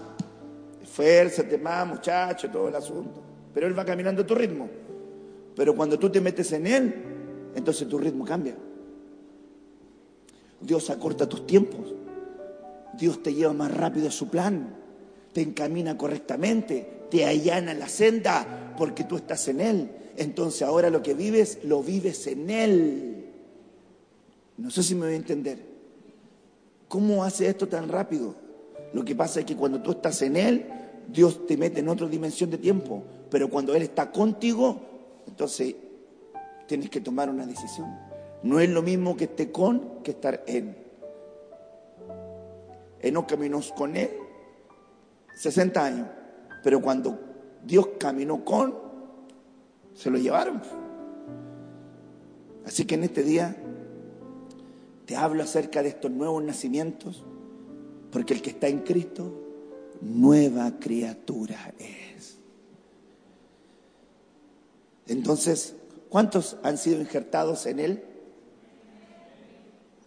Esfuérzate 0.82 1.58
más, 1.58 1.88
muchacho, 1.88 2.50
todo 2.50 2.70
el 2.70 2.76
asunto. 2.76 3.22
Pero 3.54 3.68
Él 3.68 3.78
va 3.78 3.84
caminando 3.84 4.22
a 4.22 4.26
tu 4.26 4.36
ritmo. 4.36 4.70
Pero 5.56 5.76
cuando 5.76 5.98
tú 5.98 6.10
te 6.10 6.22
metes 6.22 6.52
en 6.52 6.68
Él, 6.68 6.96
entonces 7.56 7.88
tu 7.88 7.98
ritmo 7.98 8.26
cambia. 8.26 8.56
Dios 10.60 10.90
acorta 10.90 11.28
tus 11.28 11.46
tiempos. 11.48 11.94
Dios 12.98 13.22
te 13.22 13.34
lleva 13.34 13.54
más 13.54 13.74
rápido 13.74 14.08
a 14.08 14.12
su 14.12 14.30
plan. 14.30 14.76
Te 15.34 15.42
encamina 15.42 15.98
correctamente. 15.98 17.06
Te 17.10 17.26
allana 17.26 17.74
la 17.74 17.88
senda 17.88 18.74
porque 18.78 19.04
tú 19.04 19.16
estás 19.16 19.48
en 19.48 19.62
Él. 19.62 19.92
Entonces 20.18 20.62
ahora 20.62 20.90
lo 20.90 21.02
que 21.02 21.14
vives, 21.14 21.60
lo 21.64 21.84
vives 21.84 22.28
en 22.28 22.50
Él. 22.50 23.26
No 24.58 24.72
sé 24.72 24.84
si 24.84 24.96
me 24.96 25.06
voy 25.06 25.14
a 25.14 25.18
entender. 25.18 25.60
¿Cómo 26.88 27.24
hace 27.24 27.48
esto 27.48 27.68
tan 27.68 27.90
rápido? 27.90 28.36
Lo 28.94 29.04
que 29.04 29.16
pasa 29.16 29.42
es 29.42 29.46
que 29.46 29.56
cuando 29.56 29.82
tú 29.82 29.92
estás 29.92 30.22
en 30.22 30.38
Él, 30.38 30.66
Dios 31.08 31.46
te 31.46 31.58
mete 31.58 31.82
en 31.82 31.90
otra 31.90 32.08
dimensión 32.08 32.50
de 32.50 32.58
tiempo. 32.58 33.04
Pero 33.30 33.50
cuando 33.50 33.76
Él 33.76 33.82
está 33.82 34.12
contigo, 34.12 34.95
entonces 35.28 35.76
tienes 36.68 36.90
que 36.90 37.02
tomar 37.02 37.30
una 37.30 37.46
decisión. 37.46 37.98
No 38.44 38.60
es 38.60 38.70
lo 38.70 38.82
mismo 38.82 39.16
que 39.16 39.26
esté 39.26 39.52
con 39.52 40.04
que 40.04 40.12
estar 40.12 40.44
en. 40.48 40.78
Enoch 43.02 43.28
caminó 43.28 43.60
con 43.76 43.96
Él 43.96 44.10
60 45.36 45.86
años. 45.86 46.08
Pero 46.64 46.82
cuando 46.82 47.20
Dios 47.64 47.90
caminó 48.00 48.44
con, 48.44 48.74
se 49.94 50.10
lo 50.10 50.18
llevaron. 50.18 50.62
Así 52.66 52.86
que 52.86 52.96
en 52.96 53.04
este 53.04 53.24
día 53.24 53.56
te 55.06 55.16
hablo 55.16 55.44
acerca 55.44 55.84
de 55.84 55.90
estos 55.90 56.10
nuevos 56.10 56.44
nacimientos, 56.44 57.24
porque 58.12 58.34
el 58.34 58.42
que 58.42 58.50
está 58.50 58.68
en 58.68 58.80
Cristo, 58.80 59.32
nueva 60.02 60.80
criatura 60.80 61.74
es. 61.78 62.40
Entonces, 65.08 65.76
¿cuántos 66.10 66.58
han 66.64 66.78
sido 66.78 67.00
injertados 67.00 67.66
en 67.66 67.80
Él? 67.80 68.04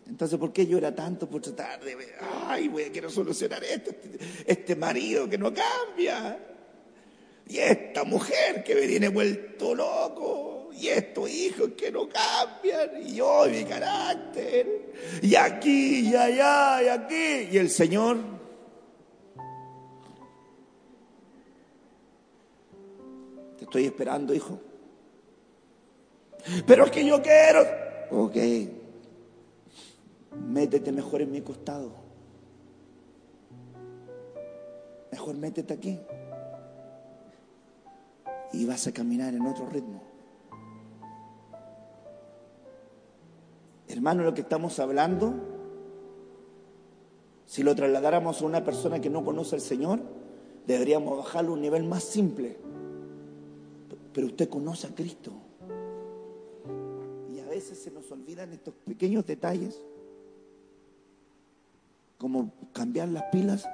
Entonces, 0.09 0.38
¿por 0.38 0.53
qué 0.53 0.66
llora 0.66 0.94
tanto 0.94 1.28
por 1.28 1.42
tratar 1.42 1.84
de? 1.84 1.96
Ay, 2.46 2.68
güey, 2.68 2.90
quiero 2.90 3.11
solucionar 3.11 3.62
esto. 3.62 3.90
Este, 3.90 4.18
este 4.46 4.76
marido 4.76 5.28
que 5.28 5.36
no 5.36 5.53
cambia. 5.53 6.38
Y 7.46 7.59
esta 7.59 8.05
mujer 8.05 8.64
que 8.64 8.74
me 8.74 8.86
viene 8.86 9.09
vuelto 9.09 9.74
loco. 9.74 10.70
Y 10.72 10.88
estos 10.88 11.28
hijos 11.28 11.72
que 11.76 11.90
no 11.90 12.09
cambian. 12.09 13.07
Y 13.07 13.16
yo, 13.16 13.44
mi 13.51 13.64
carácter. 13.64 14.92
Y 15.20 15.34
aquí, 15.34 16.09
y 16.09 16.16
allá, 16.16 16.82
y 16.82 16.88
aquí. 16.88 17.49
Y 17.53 17.59
el 17.59 17.68
Señor. 17.68 18.16
Te 23.59 23.64
estoy 23.64 23.84
esperando, 23.84 24.32
hijo. 24.32 24.68
Pero 26.66 26.84
es 26.84 26.90
que 26.90 27.05
yo 27.05 27.20
quiero. 27.22 27.61
Ok. 28.11 28.36
Métete 30.49 30.92
mejor 30.92 31.22
en 31.22 31.30
mi 31.30 31.40
costado. 31.40 31.92
Mejor 35.11 35.36
métete 35.36 35.74
aquí. 35.74 35.99
Y 38.53 38.64
vas 38.64 38.86
a 38.86 38.92
caminar 38.92 39.34
en 39.34 39.46
otro 39.46 39.66
ritmo. 39.66 40.03
Hermano, 43.88 44.22
lo 44.22 44.34
que 44.34 44.42
estamos 44.42 44.78
hablando, 44.78 45.34
si 47.46 47.62
lo 47.62 47.74
trasladáramos 47.74 48.40
a 48.40 48.46
una 48.46 48.62
persona 48.64 49.01
que 49.01 49.11
no 49.11 49.24
conoce 49.24 49.57
al 49.57 49.62
Señor, 49.62 50.01
deberíamos 50.66 51.16
bajarlo 51.16 51.51
a 51.51 51.55
un 51.55 51.62
nivel 51.62 51.84
más 51.84 52.05
simple. 52.05 52.59
Pero 54.12 54.26
usted 54.26 54.49
conoce 54.49 54.86
a 54.86 54.94
Cristo. 54.94 55.32
Veces 57.59 57.81
se 57.81 57.91
nos 57.91 58.09
olvidan 58.13 58.53
estos 58.53 58.73
pequeños 58.87 59.27
detalles 59.27 59.83
como 62.17 62.53
cambiar 62.73 63.09
las 63.09 63.25
pilas. 63.33 63.67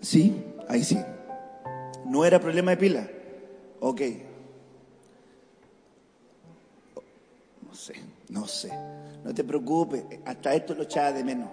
Sí, 0.00 0.42
ahí 0.68 0.82
sí. 0.82 0.98
No 2.06 2.24
era 2.24 2.40
problema 2.40 2.70
de 2.70 2.76
pila. 2.78 3.10
Ok. 3.88 4.00
No 7.62 7.72
sé, 7.72 7.94
no 8.30 8.48
sé. 8.48 8.70
No 9.24 9.32
te 9.32 9.44
preocupes, 9.44 10.02
hasta 10.24 10.54
esto 10.54 10.74
lo 10.74 10.82
echaba 10.82 11.12
de 11.12 11.22
menos. 11.22 11.48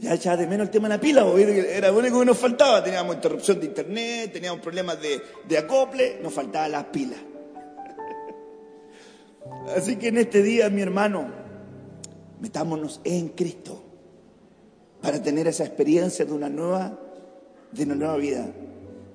Ya 0.00 0.14
echaba 0.14 0.38
de 0.38 0.48
menos 0.48 0.66
el 0.66 0.70
tema 0.72 0.88
de 0.88 0.96
la 0.96 1.00
pila, 1.00 1.24
porque 1.24 1.76
era 1.76 1.92
lo 1.92 1.98
único 1.98 2.18
que 2.18 2.26
nos 2.26 2.38
faltaba. 2.38 2.82
Teníamos 2.82 3.14
interrupción 3.14 3.60
de 3.60 3.66
internet, 3.66 4.32
teníamos 4.32 4.60
problemas 4.60 5.00
de, 5.00 5.22
de 5.46 5.58
acople, 5.58 6.18
nos 6.20 6.34
faltaba 6.34 6.66
las 6.66 6.84
pilas. 6.86 7.20
Así 9.76 9.94
que 9.94 10.08
en 10.08 10.18
este 10.18 10.42
día, 10.42 10.70
mi 10.70 10.82
hermano, 10.82 11.30
metámonos 12.40 13.00
en 13.04 13.28
Cristo 13.28 13.80
para 15.00 15.22
tener 15.22 15.46
esa 15.46 15.64
experiencia 15.64 16.24
de 16.24 16.32
una 16.32 16.48
nueva, 16.48 16.98
de 17.70 17.84
una 17.84 17.94
nueva 17.94 18.16
vida. 18.16 18.48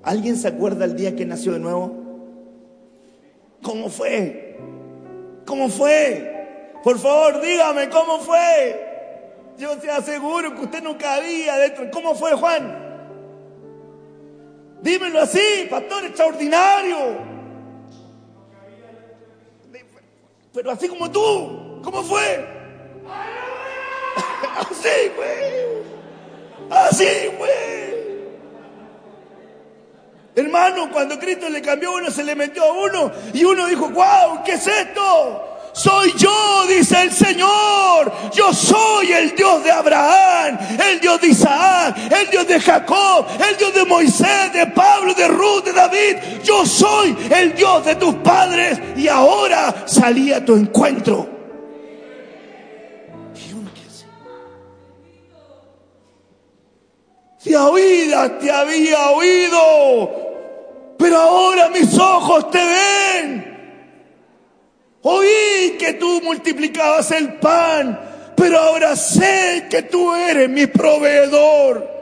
¿Alguien 0.08 0.38
se 0.38 0.48
acuerda 0.48 0.86
el 0.86 0.96
día 0.96 1.14
que 1.18 1.26
nació 1.26 1.52
de 1.52 1.60
nuevo? 1.60 1.92
¿Cómo 3.62 3.90
fue? 3.90 4.58
¿Cómo 5.46 5.68
fue? 5.68 6.78
Por 6.82 6.98
favor, 6.98 7.42
dígame, 7.42 7.90
¿cómo 7.90 8.20
fue? 8.20 8.88
Yo 9.58 9.78
te 9.78 9.92
aseguro 9.92 10.56
que 10.56 10.62
usted 10.62 10.82
nunca 10.82 11.16
había 11.16 11.58
dentro. 11.58 11.92
¿Cómo 11.92 12.16
fue, 12.16 12.32
Juan? 12.36 12.74
Dímelo 14.82 15.20
así, 15.20 15.68
pastor 15.70 16.06
extraordinario. 16.06 16.98
Pero 20.54 20.72
así 20.72 20.88
como 20.88 21.12
tú, 21.12 21.82
¿cómo 21.84 22.02
fue? 22.04 22.48
Así, 24.58 25.12
güey. 25.18 25.84
Así, 26.70 27.06
güey. 27.38 27.87
Hermano, 30.38 30.92
cuando 30.92 31.18
Cristo 31.18 31.50
le 31.50 31.64
cambió 31.64 31.94
uno, 31.94 32.12
se 32.12 32.24
le 32.24 32.36
metió 32.36 32.64
a 32.64 32.72
uno 32.72 33.12
y 33.34 33.44
uno 33.44 33.66
dijo, 33.66 33.90
wow, 33.90 34.44
¿qué 34.46 34.54
es 34.54 34.68
esto? 34.68 35.72
Soy 35.74 36.14
yo, 36.16 36.68
dice 36.68 37.02
el 37.02 37.12
Señor. 37.12 38.14
Yo 38.36 38.54
soy 38.54 39.14
el 39.14 39.36
Dios 39.36 39.64
de 39.64 39.72
Abraham, 39.72 40.60
el 40.92 41.00
Dios 41.00 41.20
de 41.22 41.28
Isaac, 41.30 41.98
el 42.12 42.30
Dios 42.30 42.48
de 42.48 42.60
Jacob, 42.60 43.26
el 43.50 43.58
Dios 43.58 43.74
de 43.74 43.86
Moisés, 43.86 44.54
de 44.54 44.68
Pablo, 44.68 45.16
de 45.16 45.28
Ruth, 45.28 45.64
de 45.66 45.74
David. 45.74 46.18
Yo 46.44 46.68
soy 46.68 47.18
el 47.32 47.56
Dios 47.56 47.84
de 47.84 47.96
tus 47.96 48.14
padres 48.18 48.80
y 48.96 49.08
ahora 49.08 49.88
salí 49.88 50.32
a 50.34 50.46
tu 50.46 50.56
encuentro. 50.56 51.38
De 57.48 57.56
oídas 57.56 58.40
te 58.40 58.52
había 58.52 59.12
oído, 59.12 60.27
pero 60.98 61.18
ahora 61.18 61.70
mis 61.70 61.98
ojos 61.98 62.50
te 62.52 62.58
ven. 62.58 63.58
Oí 65.02 65.78
que 65.80 65.94
tú 65.94 66.22
multiplicabas 66.24 67.12
el 67.12 67.36
pan, 67.36 68.34
pero 68.36 68.60
ahora 68.60 68.96
sé 68.96 69.68
que 69.70 69.84
tú 69.84 70.14
eres 70.14 70.50
mi 70.50 70.68
proveedor. 70.68 71.98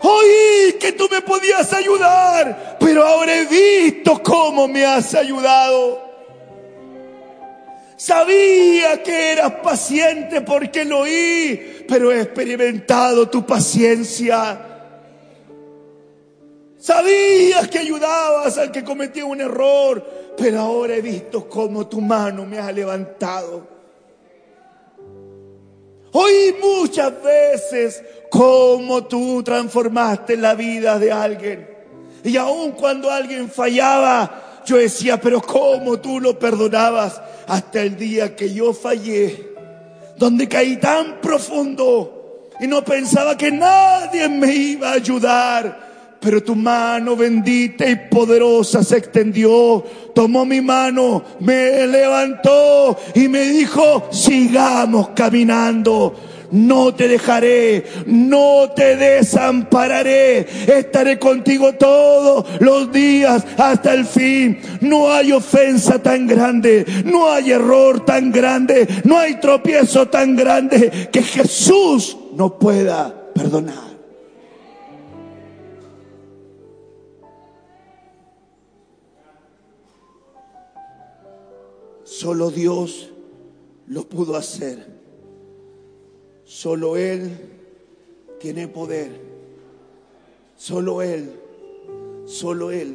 Oí 0.00 0.72
que 0.80 0.92
tú 0.92 1.08
me 1.10 1.20
podías 1.20 1.72
ayudar, 1.72 2.76
pero 2.80 3.06
ahora 3.06 3.36
he 3.36 3.46
visto 3.46 4.20
cómo 4.22 4.66
me 4.66 4.84
has 4.84 5.14
ayudado. 5.14 6.10
Sabía 7.96 9.00
que 9.04 9.30
eras 9.30 9.52
paciente 9.62 10.40
porque 10.40 10.84
lo 10.84 11.00
oí, 11.00 11.84
pero 11.88 12.10
he 12.10 12.22
experimentado 12.22 13.28
tu 13.28 13.46
paciencia. 13.46 14.71
Sabías 16.82 17.68
que 17.68 17.78
ayudabas 17.78 18.58
al 18.58 18.72
que 18.72 18.82
cometía 18.82 19.24
un 19.24 19.40
error, 19.40 20.04
pero 20.36 20.58
ahora 20.58 20.96
he 20.96 21.00
visto 21.00 21.48
cómo 21.48 21.86
tu 21.86 22.00
mano 22.00 22.44
me 22.44 22.58
ha 22.58 22.72
levantado. 22.72 23.64
Oí 26.10 26.56
muchas 26.60 27.22
veces 27.22 28.02
cómo 28.28 29.04
tú 29.04 29.44
transformaste 29.44 30.36
la 30.36 30.56
vida 30.56 30.98
de 30.98 31.12
alguien. 31.12 31.70
Y 32.24 32.36
aun 32.36 32.72
cuando 32.72 33.12
alguien 33.12 33.48
fallaba, 33.48 34.62
yo 34.66 34.78
decía, 34.78 35.20
pero 35.20 35.40
cómo 35.40 36.00
tú 36.00 36.18
lo 36.18 36.36
perdonabas 36.36 37.22
hasta 37.46 37.80
el 37.80 37.96
día 37.96 38.34
que 38.34 38.52
yo 38.52 38.72
fallé, 38.72 39.52
donde 40.16 40.48
caí 40.48 40.78
tan 40.78 41.20
profundo 41.20 42.48
y 42.58 42.66
no 42.66 42.84
pensaba 42.84 43.36
que 43.36 43.52
nadie 43.52 44.28
me 44.28 44.52
iba 44.52 44.90
a 44.90 44.94
ayudar 44.94 45.91
pero 46.22 46.42
tu 46.42 46.54
mano 46.54 47.16
bendita 47.16 47.88
y 47.88 47.96
poderosa 47.96 48.84
se 48.84 48.98
extendió, 48.98 49.84
tomó 50.14 50.44
mi 50.44 50.60
mano, 50.60 51.24
me 51.40 51.86
levantó 51.86 52.96
y 53.14 53.28
me 53.28 53.40
dijo, 53.40 54.08
sigamos 54.12 55.10
caminando. 55.10 56.14
No 56.52 56.94
te 56.94 57.08
dejaré, 57.08 57.82
no 58.04 58.70
te 58.76 58.94
desampararé, 58.96 60.46
estaré 60.66 61.18
contigo 61.18 61.72
todos 61.72 62.44
los 62.60 62.92
días 62.92 63.42
hasta 63.56 63.94
el 63.94 64.04
fin. 64.04 64.60
No 64.82 65.10
hay 65.10 65.32
ofensa 65.32 66.02
tan 66.02 66.26
grande, 66.26 66.84
no 67.06 67.32
hay 67.32 67.52
error 67.52 68.04
tan 68.04 68.30
grande, 68.30 68.86
no 69.04 69.16
hay 69.18 69.40
tropiezo 69.40 70.08
tan 70.08 70.36
grande 70.36 71.08
que 71.10 71.22
Jesús 71.22 72.18
no 72.34 72.58
pueda 72.58 73.14
perdonar. 73.32 73.91
Solo 82.22 82.52
Dios 82.52 83.10
lo 83.88 84.08
pudo 84.08 84.36
hacer. 84.36 84.86
Solo 86.44 86.96
Él 86.96 87.36
tiene 88.38 88.68
poder. 88.68 89.10
Solo 90.56 91.02
Él. 91.02 91.32
Solo 92.26 92.70
Él. 92.70 92.94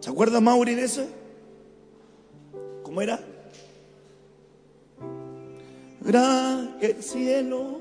¿Se 0.00 0.10
acuerda 0.10 0.38
Mauri 0.38 0.74
de 0.74 0.84
eso? 0.84 1.06
¿Cómo 2.82 3.00
era? 3.00 3.18
Gran 6.02 6.76
el 6.82 7.02
cielo 7.02 7.80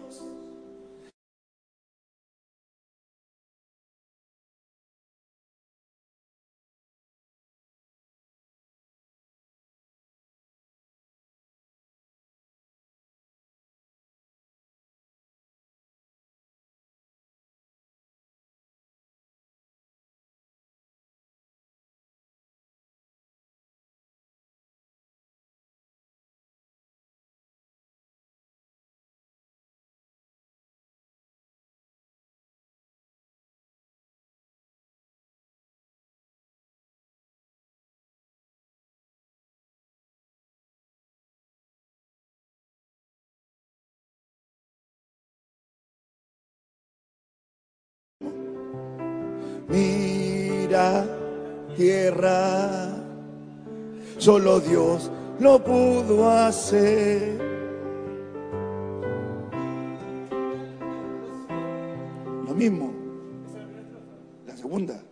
Mira, 49.70 51.06
tierra, 51.76 52.90
solo 54.18 54.60
Dios 54.60 55.12
lo 55.40 55.64
pudo 55.64 56.28
hacer. 56.28 57.40
Lo 62.48 62.56
mismo, 62.56 62.92
la 64.48 64.58
segunda. 64.58 65.09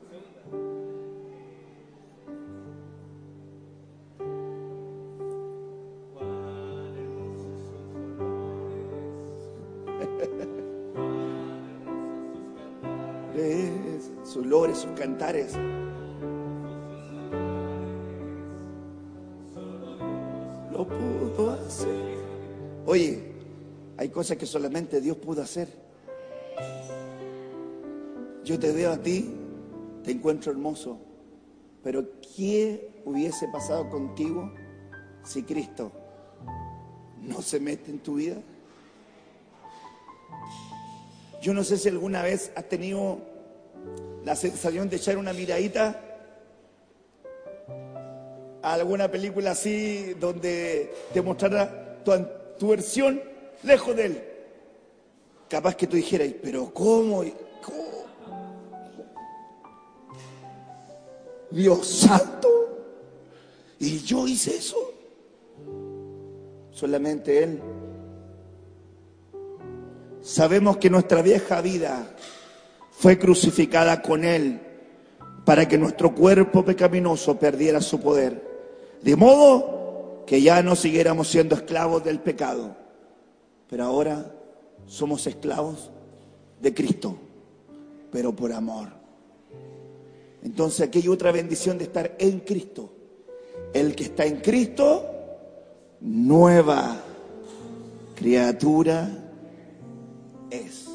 Sus 14.78 14.91
cantares. 14.91 15.53
Lo 20.71 20.88
pudo 20.88 21.51
hacer. 21.51 22.17
Oye, 22.86 23.32
hay 23.97 24.09
cosas 24.09 24.38
que 24.38 24.45
solamente 24.45 25.01
Dios 25.01 25.17
pudo 25.17 25.41
hacer. 25.41 25.67
Yo 28.43 28.57
te 28.57 28.71
veo 28.71 28.91
a 28.93 28.97
ti, 28.97 29.34
te 30.03 30.11
encuentro 30.11 30.51
hermoso, 30.51 30.97
pero 31.84 32.05
¿qué 32.36 33.01
hubiese 33.03 33.47
pasado 33.49 33.89
contigo 33.89 34.53
si 35.23 35.43
Cristo 35.43 35.91
no 37.21 37.41
se 37.41 37.59
mete 37.59 37.91
en 37.91 37.99
tu 37.99 38.15
vida? 38.15 38.38
Yo 41.41 41.53
no 41.53 41.63
sé 41.63 41.78
si 41.78 41.89
alguna 41.89 42.21
vez 42.21 42.51
has 42.55 42.69
tenido 42.69 43.19
la 44.26 44.36
sensación 44.36 44.89
de 44.89 44.97
echar 44.97 45.18
una 45.18 45.34
miradita 45.34 46.01
a 48.61 48.74
alguna 48.74 49.09
película 49.09 49.51
así 49.51 50.13
donde 50.20 50.93
te 51.13 51.22
mostrara 51.22 52.03
tu, 52.57 52.68
versión 52.68 53.22
lejos 53.63 53.95
de 53.95 54.05
él. 54.05 54.24
Capaz 55.49 55.76
que 55.76 55.88
tú 55.88 55.95
dijeras, 55.95 56.30
pero 56.43 56.74
¿cómo? 56.74 57.24
¿Cómo? 57.63 58.05
Dios 61.49 61.88
santo. 61.88 62.47
Y 63.80 63.99
yo 63.99 64.28
hice 64.28 64.57
eso. 64.57 64.93
Solamente 66.72 67.43
Él. 67.43 67.61
Sabemos 70.22 70.78
que 70.78 70.89
nuestra 70.89 71.22
vieja 71.22 71.61
vida 71.61 72.15
fue 72.99 73.19
crucificada 73.19 74.01
con 74.01 74.23
Él 74.23 74.59
para 75.45 75.67
que 75.67 75.77
nuestro 75.77 76.15
cuerpo 76.15 76.65
pecaminoso 76.65 77.37
perdiera 77.37 77.79
su 77.79 77.99
poder. 77.99 78.41
De 79.03 79.15
modo 79.15 80.23
que 80.25 80.41
ya 80.41 80.63
no 80.63 80.75
siguiéramos 80.75 81.27
siendo 81.27 81.55
esclavos 81.55 82.03
del 82.03 82.19
pecado, 82.19 82.75
pero 83.69 83.83
ahora 83.83 84.33
somos 84.87 85.27
esclavos 85.27 85.91
de 86.59 86.73
Cristo, 86.73 87.15
pero 88.11 88.35
por 88.35 88.51
amor. 88.51 88.89
Entonces 90.43 90.87
aquí 90.87 90.99
hay 90.99 91.07
otra 91.07 91.31
bendición 91.31 91.77
de 91.77 91.83
estar 91.83 92.15
en 92.17 92.39
Cristo. 92.39 92.91
El 93.73 93.95
que 93.95 94.05
está 94.05 94.25
en 94.25 94.37
Cristo, 94.37 95.05
nueva 96.01 96.97
criatura 98.15 99.07
es. 100.49 100.86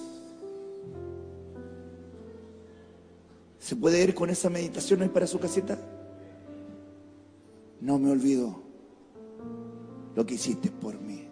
¿Se 3.63 3.77
puede 3.77 4.03
ir 4.03 4.13
con 4.13 4.29
esa 4.29 4.51
meditación 4.51 5.03
hoy 5.03 5.09
para 5.09 5.25
su 5.25 5.39
casita? 5.39 5.79
No 7.81 7.97
me 7.97 8.11
olvido 8.11 8.61
lo 10.17 10.27
que 10.27 10.35
hiciste 10.35 10.69
por 10.69 11.01
mí. 11.01 11.29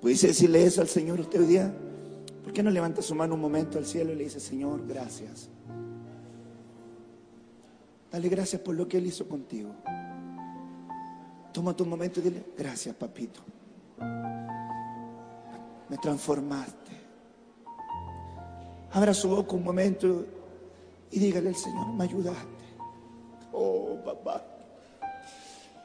¿Pudiese 0.00 0.28
decirle 0.28 0.64
eso 0.64 0.80
al 0.80 0.88
Señor 0.88 1.20
usted 1.20 1.40
hoy 1.40 1.46
día? 1.46 1.70
¿Por 2.42 2.54
qué 2.54 2.62
no 2.62 2.70
levanta 2.70 3.02
su 3.02 3.14
mano 3.14 3.34
un 3.34 3.42
momento 3.42 3.76
al 3.76 3.84
cielo 3.84 4.12
y 4.12 4.16
le 4.16 4.24
dice, 4.24 4.40
Señor, 4.40 4.86
gracias? 4.86 5.50
Dale 8.10 8.28
gracias 8.30 8.62
por 8.62 8.74
lo 8.74 8.88
que 8.88 8.96
Él 8.96 9.06
hizo 9.06 9.28
contigo. 9.28 9.74
Toma 11.52 11.76
tu 11.76 11.84
momento 11.84 12.20
y 12.20 12.22
dile, 12.22 12.42
gracias, 12.56 12.96
papito. 12.96 13.40
Me 15.90 15.98
transformaste. 16.00 16.92
Abra 18.92 19.12
su 19.12 19.28
boca 19.28 19.54
un 19.54 19.62
momento 19.62 20.24
y 21.14 21.20
dígale 21.20 21.50
al 21.50 21.54
Señor, 21.54 21.86
me 21.92 22.02
ayudaste. 22.04 22.42
Oh, 23.52 23.96
papá. 24.04 24.42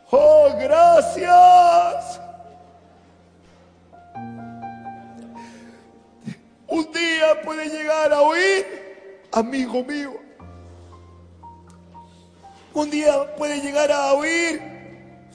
Oh, 0.09 0.49
gracias. 0.59 2.19
Un 6.67 6.91
día 6.91 7.41
puede 7.43 7.69
llegar 7.69 8.11
a 8.11 8.21
oír, 8.23 8.65
amigo 9.32 9.84
mío. 9.84 10.13
Un 12.73 12.89
día 12.89 13.36
puede 13.36 13.61
llegar 13.61 13.91
a 13.91 14.13
oír, 14.13 14.59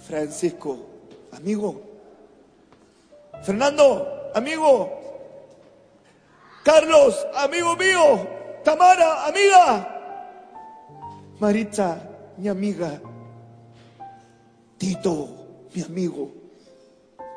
Francisco, 0.09 0.77
amigo. 1.31 1.81
Fernando, 3.45 4.33
amigo. 4.35 4.91
Carlos, 6.65 7.25
amigo 7.37 7.77
mío. 7.77 8.34
Tamara, 8.65 9.27
amiga. 9.27 9.89
Maritza, 11.39 11.99
mi 12.39 12.49
amiga. 12.49 12.99
Tito, 14.79 15.29
mi 15.75 15.83
amigo. 15.83 16.33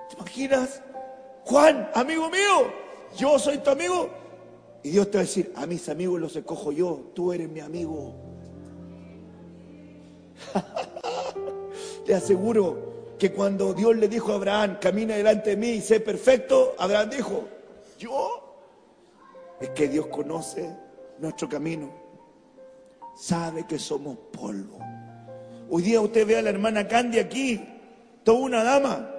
¿Te 0.10 0.16
imaginas? 0.16 0.82
Juan, 1.44 1.90
amigo 1.94 2.30
mío, 2.30 2.72
yo 3.18 3.38
soy 3.38 3.58
tu 3.58 3.70
amigo. 3.70 4.10
Y 4.84 4.92
Dios 4.92 5.12
te 5.12 5.18
va 5.18 5.22
a 5.22 5.26
decir, 5.26 5.52
a 5.56 5.66
mis 5.66 5.90
amigos 5.90 6.20
los 6.20 6.36
escojo 6.36 6.72
yo, 6.72 7.12
tú 7.14 7.34
eres 7.34 7.50
mi 7.50 7.60
amigo. 7.60 8.16
te 12.06 12.16
aseguro 12.16 13.16
que 13.20 13.34
cuando 13.34 13.74
Dios 13.74 13.98
le 13.98 14.08
dijo 14.08 14.32
a 14.32 14.36
Abraham, 14.36 14.78
camina 14.80 15.16
delante 15.16 15.52
de 15.52 15.58
mí 15.58 15.70
y 15.70 15.82
sé 15.82 16.00
perfecto, 16.00 16.76
Abraham 16.78 17.10
dijo, 17.10 17.44
¿yo? 18.00 18.44
Es 19.60 19.70
que 19.72 19.88
Dios 19.88 20.08
conoce 20.08 20.87
nuestro 21.20 21.50
camino, 21.50 21.90
sabe 23.16 23.66
que 23.66 23.80
somos 23.80 24.18
polvo. 24.32 24.80
Hoy 25.70 25.82
día 25.82 26.02
usted 26.02 26.26
ve 26.26 26.38
a 26.38 26.42
la 26.42 26.50
hermana 26.50 26.88
Candy 26.88 27.20
aquí, 27.20 27.62
toda 28.24 28.40
una 28.40 28.64
dama, 28.64 29.10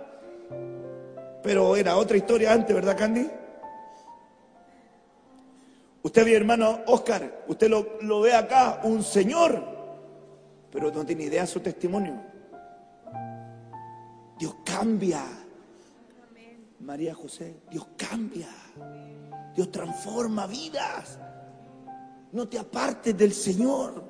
pero 1.42 1.76
era 1.76 1.96
otra 1.96 2.16
historia 2.16 2.52
antes, 2.52 2.74
¿verdad 2.74 2.96
Candy? 2.96 3.28
Usted 6.02 6.24
ve 6.24 6.36
hermano 6.36 6.80
Oscar, 6.86 7.44
usted 7.48 7.68
lo, 7.68 7.98
lo 8.00 8.20
ve 8.20 8.34
acá, 8.34 8.80
un 8.84 9.02
señor, 9.02 9.62
pero 10.70 10.90
no 10.90 11.04
tiene 11.04 11.24
idea 11.24 11.42
de 11.42 11.48
su 11.48 11.60
testimonio. 11.60 12.20
Dios 14.38 14.54
cambia. 14.64 15.24
María 16.80 17.14
José, 17.14 17.60
Dios 17.70 17.88
cambia. 17.96 18.48
Dios 19.54 19.70
transforma 19.72 20.46
vidas. 20.46 21.18
No 22.32 22.48
te 22.48 22.58
apartes 22.58 23.16
del 23.16 23.32
Señor. 23.32 24.02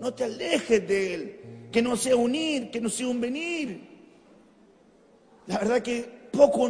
No 0.00 0.12
te 0.12 0.24
alejes 0.24 0.86
de 0.86 1.14
Él. 1.14 1.40
Que 1.72 1.82
no 1.82 1.96
sea 1.96 2.16
unir, 2.16 2.70
que 2.70 2.80
no 2.80 2.88
sea 2.88 3.08
un 3.08 3.20
venir. 3.20 3.88
La 5.46 5.58
verdad 5.58 5.82
que 5.82 6.28
poco, 6.32 6.68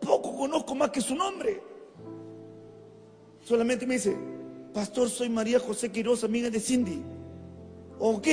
poco 0.00 0.36
conozco 0.36 0.74
más 0.74 0.90
que 0.90 1.00
su 1.00 1.14
nombre. 1.14 1.60
Solamente 3.44 3.86
me 3.86 3.94
dice, 3.94 4.16
Pastor, 4.72 5.08
soy 5.08 5.28
María 5.28 5.58
José 5.58 5.90
Quiroz, 5.90 6.24
amiga 6.24 6.50
de 6.50 6.60
Cindy. 6.60 7.02
Ok. 7.98 8.26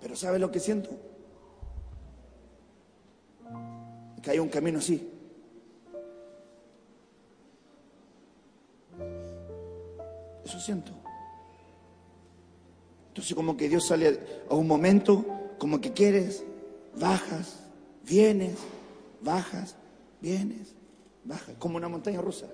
Pero 0.00 0.16
¿sabe 0.16 0.38
lo 0.38 0.50
que 0.50 0.60
siento? 0.60 0.90
Que 4.22 4.30
hay 4.32 4.38
un 4.38 4.48
camino 4.48 4.78
así. 4.78 5.11
Eso 10.44 10.60
siento. 10.60 10.92
Entonces 13.08 13.34
como 13.34 13.56
que 13.56 13.68
Dios 13.68 13.86
sale 13.86 14.18
a 14.48 14.54
un 14.54 14.66
momento, 14.66 15.24
como 15.58 15.80
que 15.80 15.92
quieres, 15.92 16.44
bajas, 16.98 17.60
vienes, 18.04 18.56
bajas, 19.20 19.76
vienes, 20.20 20.74
bajas, 21.24 21.54
como 21.58 21.76
una 21.76 21.88
montaña 21.88 22.20
rusa. 22.20 22.46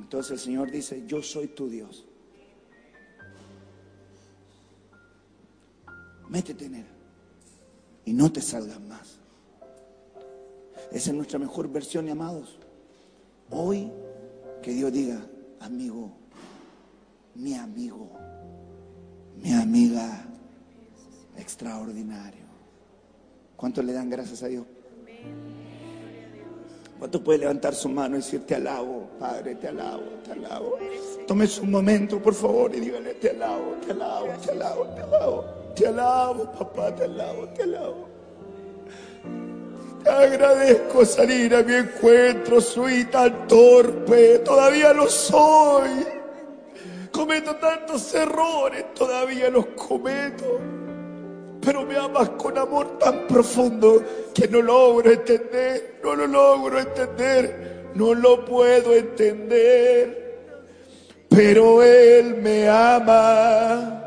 Entonces 0.00 0.32
el 0.32 0.38
Señor 0.38 0.70
dice, 0.70 1.04
yo 1.06 1.22
soy 1.22 1.48
tu 1.48 1.68
Dios. 1.68 2.04
Métete 6.28 6.66
en 6.66 6.74
Él 6.74 6.86
y 8.04 8.12
no 8.12 8.30
te 8.30 8.40
salgas 8.40 8.80
más. 8.80 9.18
Esa 10.92 11.10
es 11.10 11.16
nuestra 11.16 11.38
mejor 11.38 11.68
versión, 11.68 12.08
amados. 12.08 12.58
Hoy 13.50 13.90
que 14.62 14.72
Dios 14.72 14.92
diga, 14.92 15.24
amigo, 15.64 16.12
mi 17.34 17.54
amigo, 17.54 18.10
mi 19.42 19.52
amiga, 19.52 20.24
extraordinario. 21.36 22.44
¿Cuántos 23.56 23.84
le 23.84 23.92
dan 23.92 24.10
gracias 24.10 24.42
a 24.42 24.48
Dios? 24.48 24.66
¿Cuántos 26.98 27.20
puede 27.22 27.40
levantar 27.40 27.74
su 27.74 27.88
mano 27.88 28.16
y 28.16 28.18
decir, 28.18 28.46
te 28.46 28.54
alabo, 28.54 29.10
Padre, 29.18 29.56
te 29.56 29.68
alabo, 29.68 30.02
te 30.24 30.32
alabo? 30.32 30.78
Tome 31.26 31.48
un 31.60 31.70
momento, 31.70 32.22
por 32.22 32.34
favor, 32.34 32.74
y 32.74 32.80
dígale, 32.80 33.14
te 33.14 33.30
alabo, 33.30 33.72
te 33.84 33.92
alabo, 33.92 34.28
te 34.44 34.50
alabo, 34.50 34.84
te 34.86 35.00
alabo. 35.00 35.44
Te 35.74 35.86
alabo, 35.88 36.52
papá, 36.52 36.94
te 36.94 37.04
alabo, 37.04 37.48
te 37.48 37.62
alabo. 37.64 38.08
Agradezco 40.06 41.04
salir 41.04 41.54
a 41.54 41.62
mi 41.62 41.74
encuentro, 41.74 42.60
soy 42.60 43.04
tan 43.04 43.46
torpe, 43.48 44.40
todavía 44.40 44.92
lo 44.92 45.08
soy. 45.08 45.90
Cometo 47.10 47.56
tantos 47.56 48.14
errores, 48.14 48.92
todavía 48.94 49.48
los 49.48 49.66
cometo. 49.66 50.60
Pero 51.60 51.86
me 51.86 51.96
amas 51.96 52.28
con 52.30 52.58
amor 52.58 52.98
tan 52.98 53.26
profundo 53.26 54.02
que 54.34 54.46
no 54.48 54.60
logro 54.60 55.10
entender, 55.10 56.00
no 56.02 56.14
lo 56.14 56.26
logro 56.26 56.78
entender, 56.78 57.90
no 57.94 58.12
lo 58.12 58.44
puedo 58.44 58.94
entender. 58.94 60.24
Pero 61.28 61.82
Él 61.82 62.36
me 62.36 62.68
ama 62.68 64.04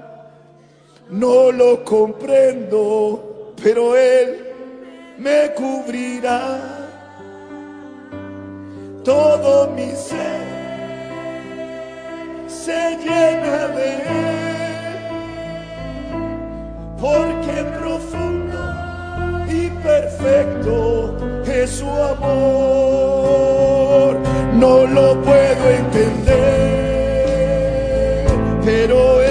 no 1.09 1.51
lo 1.51 1.83
comprendo, 1.83 3.53
pero 3.61 3.95
Él 3.95 4.46
me 5.17 5.53
cubrirá. 5.55 6.59
Todo 9.03 9.69
mi 9.71 9.91
ser 9.91 10.45
se 12.47 12.97
llena 12.97 13.67
de 13.69 13.93
Él, 13.95 14.01
porque 16.99 17.63
profundo 17.79 18.59
y 19.47 19.69
perfecto 19.81 21.15
es 21.45 21.69
su 21.71 21.89
amor. 21.89 22.97
No 24.53 24.85
lo 24.87 25.21
puedo 25.21 25.69
entender, 25.69 26.27
pero 28.65 29.26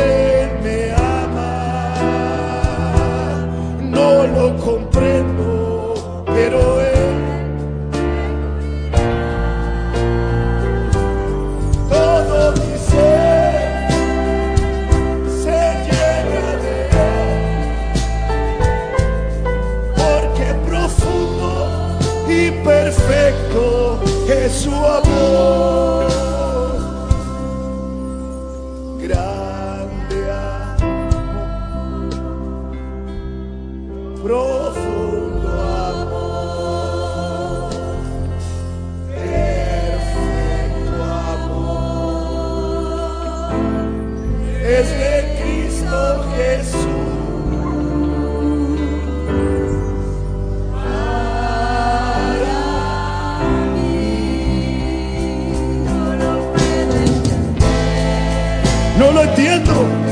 entiendo, 59.36 60.05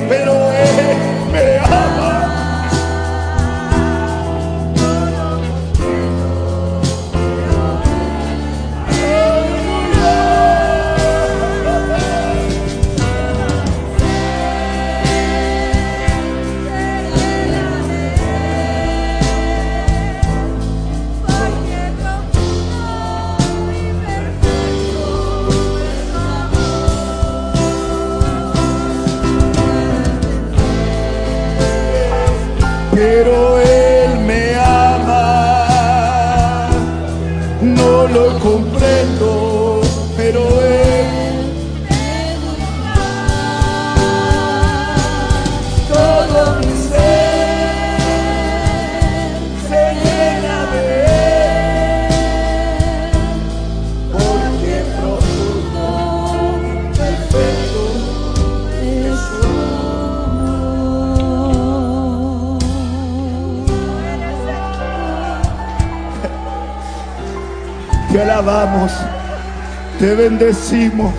te 70.15 70.29
bendecimos, 70.29 71.12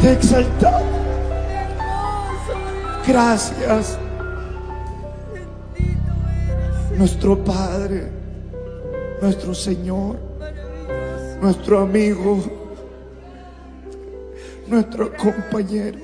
te 0.00 0.12
exaltamos. 0.12 0.82
Gracias, 3.06 3.98
nuestro 6.96 7.36
Padre, 7.44 8.08
nuestro 9.20 9.54
Señor, 9.54 10.16
nuestro 11.42 11.80
amigo, 11.80 12.42
nuestro 14.68 15.14
compañero. 15.14 15.98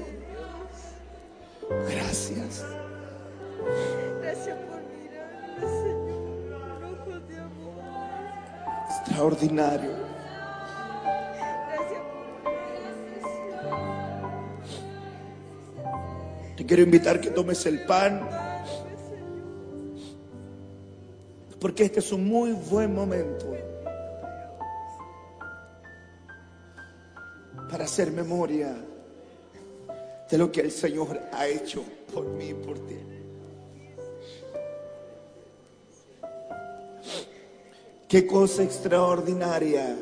Gracias. 1.91 2.65
Gracias 4.21 4.57
por 4.59 4.81
mirarme, 4.93 5.61
Señor, 5.83 6.85
ojos 6.85 7.29
de 7.29 7.39
amor. 7.39 7.81
Extraordinario. 8.91 9.88
Quiero 16.79 16.91
invitar 16.91 17.21
que 17.21 17.31
tomes 17.31 17.67
el 17.67 17.81
pan. 17.87 18.21
Porque 21.61 21.83
este 21.83 21.99
es 21.99 22.13
un 22.13 22.29
muy 22.29 22.53
buen 22.53 22.95
momento 22.95 23.53
para 27.69 27.83
hacer 27.83 28.13
memoria 28.13 28.77
de 30.31 30.39
lo 30.39 30.53
que 30.53 30.61
el 30.61 30.71
Señor 30.71 31.21
ha 31.33 31.49
hecho 31.49 31.83
por 32.15 32.29
mí 32.29 32.51
y 32.51 32.55
por 32.55 32.79
ti. 32.87 32.97
Qué 38.07 38.25
cosa 38.25 38.63
extraordinaria 38.63 39.97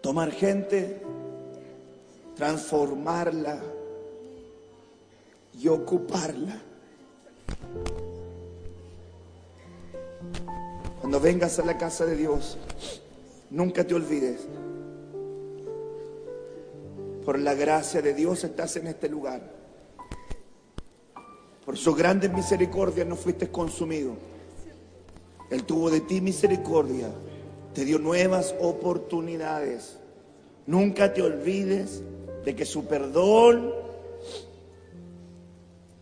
tomar 0.00 0.32
gente, 0.32 1.02
transformarla 2.34 3.73
y 5.60 5.68
ocuparla. 5.68 6.60
Cuando 11.00 11.20
vengas 11.20 11.58
a 11.58 11.64
la 11.64 11.76
casa 11.76 12.06
de 12.06 12.16
Dios, 12.16 12.56
nunca 13.50 13.84
te 13.86 13.94
olvides. 13.94 14.46
Por 17.24 17.38
la 17.38 17.54
gracia 17.54 18.02
de 18.02 18.14
Dios 18.14 18.44
estás 18.44 18.76
en 18.76 18.86
este 18.86 19.08
lugar. 19.08 19.40
Por 21.64 21.76
su 21.78 21.94
grande 21.94 22.28
misericordia 22.28 23.04
no 23.04 23.16
fuiste 23.16 23.50
consumido. 23.50 24.14
Él 25.50 25.64
tuvo 25.64 25.90
de 25.90 26.00
ti 26.00 26.20
misericordia. 26.20 27.08
Te 27.74 27.84
dio 27.84 27.98
nuevas 27.98 28.54
oportunidades. 28.60 29.98
Nunca 30.66 31.12
te 31.12 31.22
olvides 31.22 32.02
de 32.44 32.54
que 32.54 32.64
su 32.64 32.86
perdón 32.86 33.83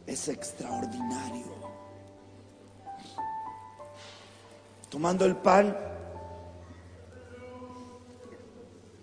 es 0.07 0.29
extraordinario. 0.29 1.63
Tomando 4.89 5.25
el 5.25 5.37
pan, 5.37 5.77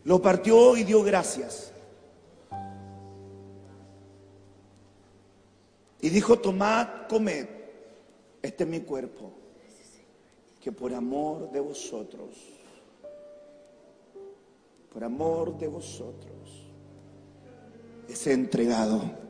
lo 0.03 0.21
partió 0.21 0.77
y 0.77 0.83
dio 0.83 1.03
gracias. 1.03 1.73
Y 6.01 6.09
dijo, 6.09 6.39
tomad, 6.39 7.07
comed, 7.07 7.47
este 8.41 8.63
es 8.63 8.69
mi 8.69 8.79
cuerpo, 8.81 9.31
que 10.61 10.71
por 10.71 10.93
amor 10.93 11.51
de 11.51 11.59
vosotros, 11.59 12.29
por 14.93 15.03
amor 15.03 15.57
de 15.57 15.67
vosotros, 15.67 16.65
es 18.07 18.27
entregado. 18.27 19.28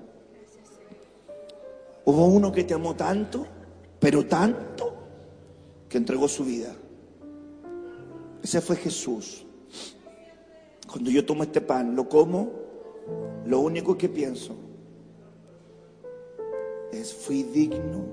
Hubo 2.10 2.26
uno 2.26 2.51
que 2.51 2.64
te 2.64 2.74
amó 2.74 2.95
tanto, 2.95 3.45
pero 3.99 4.26
tanto, 4.26 4.95
que 5.88 5.99
entregó 5.99 6.28
su 6.28 6.43
vida. 6.43 6.74
Ese 8.41 8.62
fue 8.62 8.78
Jesús. 8.78 9.45
Cuando 10.91 11.12
yo 11.12 11.24
tomo 11.24 11.43
este 11.43 11.62
pan, 11.62 11.95
lo 11.95 12.10
como, 12.10 12.49
lo 13.45 13.60
único 13.60 13.95
que 13.95 14.10
pienso 14.10 14.55
es 16.91 17.14
fui 17.14 17.43
digno, 17.43 18.03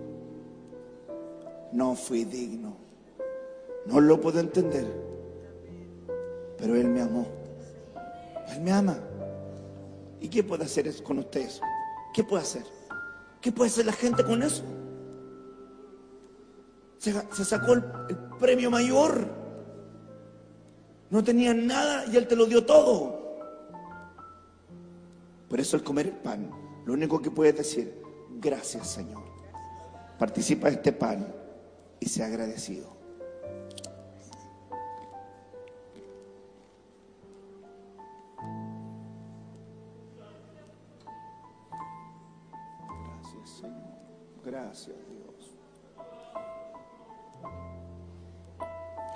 no 1.72 1.94
fui 1.94 2.24
digno. 2.24 2.76
No 3.86 3.98
lo 4.02 4.20
puedo 4.20 4.40
entender, 4.40 4.84
pero 6.58 6.76
Él 6.76 6.88
me 6.88 7.00
amó. 7.00 7.26
Él 8.52 8.60
me 8.60 8.72
ama. 8.72 8.98
¿Y 10.20 10.28
qué 10.28 10.44
puede 10.44 10.64
hacer 10.64 11.02
con 11.02 11.18
ustedes? 11.18 11.62
¿Qué 12.12 12.22
puede 12.22 12.42
hacer? 12.42 12.75
¿Qué 13.40 13.52
puede 13.52 13.70
hacer 13.70 13.86
la 13.86 13.92
gente 13.92 14.24
con 14.24 14.42
eso? 14.42 14.64
Se, 16.98 17.44
sacó 17.44 17.74
el, 17.74 17.84
premio 18.38 18.70
mayor. 18.70 19.28
No 21.10 21.22
tenía 21.22 21.54
nada 21.54 22.04
y 22.06 22.16
Él 22.16 22.26
te 22.26 22.34
lo 22.34 22.46
dio 22.46 22.64
todo. 22.64 23.24
Por 25.48 25.60
eso 25.60 25.76
el 25.76 25.84
comer 25.84 26.06
el 26.06 26.16
pan, 26.16 26.50
lo 26.84 26.92
único 26.92 27.22
que 27.22 27.30
puedes 27.30 27.56
decir, 27.56 28.02
gracias 28.40 28.88
Señor. 28.88 29.22
Participa 30.18 30.68
de 30.68 30.74
este 30.74 30.92
pan 30.92 31.32
y 32.00 32.08
sea 32.08 32.26
agradecido. 32.26 32.95
Gracias 44.76 44.96
Dios. 45.08 45.56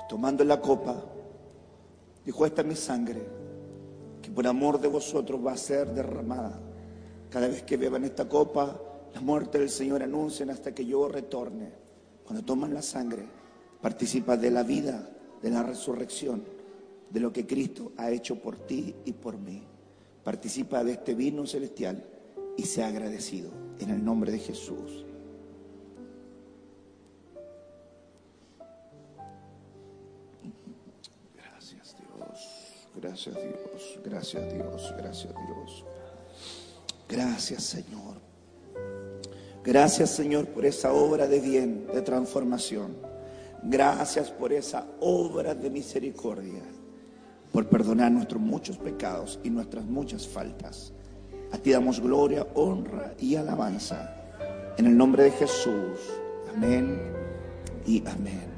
Tomando 0.08 0.42
la 0.42 0.58
copa, 0.58 1.04
dijo, 2.24 2.46
esta 2.46 2.62
es 2.62 2.66
mi 2.66 2.74
sangre, 2.74 3.20
que 4.22 4.30
por 4.30 4.46
amor 4.46 4.80
de 4.80 4.88
vosotros 4.88 5.44
va 5.44 5.52
a 5.52 5.58
ser 5.58 5.92
derramada. 5.92 6.58
Cada 7.28 7.48
vez 7.48 7.62
que 7.62 7.76
beban 7.76 8.04
esta 8.04 8.26
copa, 8.26 8.80
la 9.12 9.20
muerte 9.20 9.58
del 9.58 9.68
Señor 9.68 10.02
anuncien 10.02 10.48
hasta 10.48 10.74
que 10.74 10.86
yo 10.86 11.08
retorne. 11.08 11.70
Cuando 12.24 12.42
toman 12.42 12.72
la 12.72 12.80
sangre, 12.80 13.26
participa 13.82 14.38
de 14.38 14.50
la 14.50 14.62
vida, 14.62 15.10
de 15.42 15.50
la 15.50 15.62
resurrección, 15.62 16.42
de 17.10 17.20
lo 17.20 17.34
que 17.34 17.46
Cristo 17.46 17.92
ha 17.98 18.10
hecho 18.10 18.36
por 18.36 18.56
ti 18.56 18.94
y 19.04 19.12
por 19.12 19.36
mí. 19.36 19.62
Participa 20.24 20.82
de 20.84 20.92
este 20.92 21.14
vino 21.14 21.46
celestial 21.46 22.02
y 22.56 22.62
sea 22.62 22.88
agradecido 22.88 23.50
en 23.78 23.90
el 23.90 24.02
nombre 24.02 24.32
de 24.32 24.38
Jesús. 24.38 25.04
Gracias 33.00 33.34
Dios, 33.34 33.98
gracias 34.04 34.52
Dios, 34.52 34.94
gracias 34.96 35.34
Dios. 35.34 35.84
Gracias, 37.10 37.64
Señor. 37.64 38.20
Gracias, 39.64 40.10
Señor, 40.10 40.46
por 40.46 40.64
esa 40.64 40.92
obra 40.92 41.26
de 41.26 41.40
bien, 41.40 41.88
de 41.92 42.02
transformación. 42.02 42.96
Gracias 43.64 44.30
por 44.30 44.52
esa 44.52 44.86
obra 45.00 45.54
de 45.54 45.68
misericordia, 45.70 46.62
por 47.52 47.68
perdonar 47.68 48.12
nuestros 48.12 48.40
muchos 48.40 48.78
pecados 48.78 49.40
y 49.42 49.50
nuestras 49.50 49.84
muchas 49.84 50.26
faltas. 50.26 50.92
A 51.52 51.58
ti 51.58 51.72
damos 51.72 52.00
gloria, 52.00 52.46
honra 52.54 53.12
y 53.18 53.34
alabanza. 53.34 54.14
En 54.78 54.86
el 54.86 54.96
nombre 54.96 55.24
de 55.24 55.32
Jesús. 55.32 55.98
Amén 56.54 56.96
y 57.86 58.06
amén. 58.06 58.49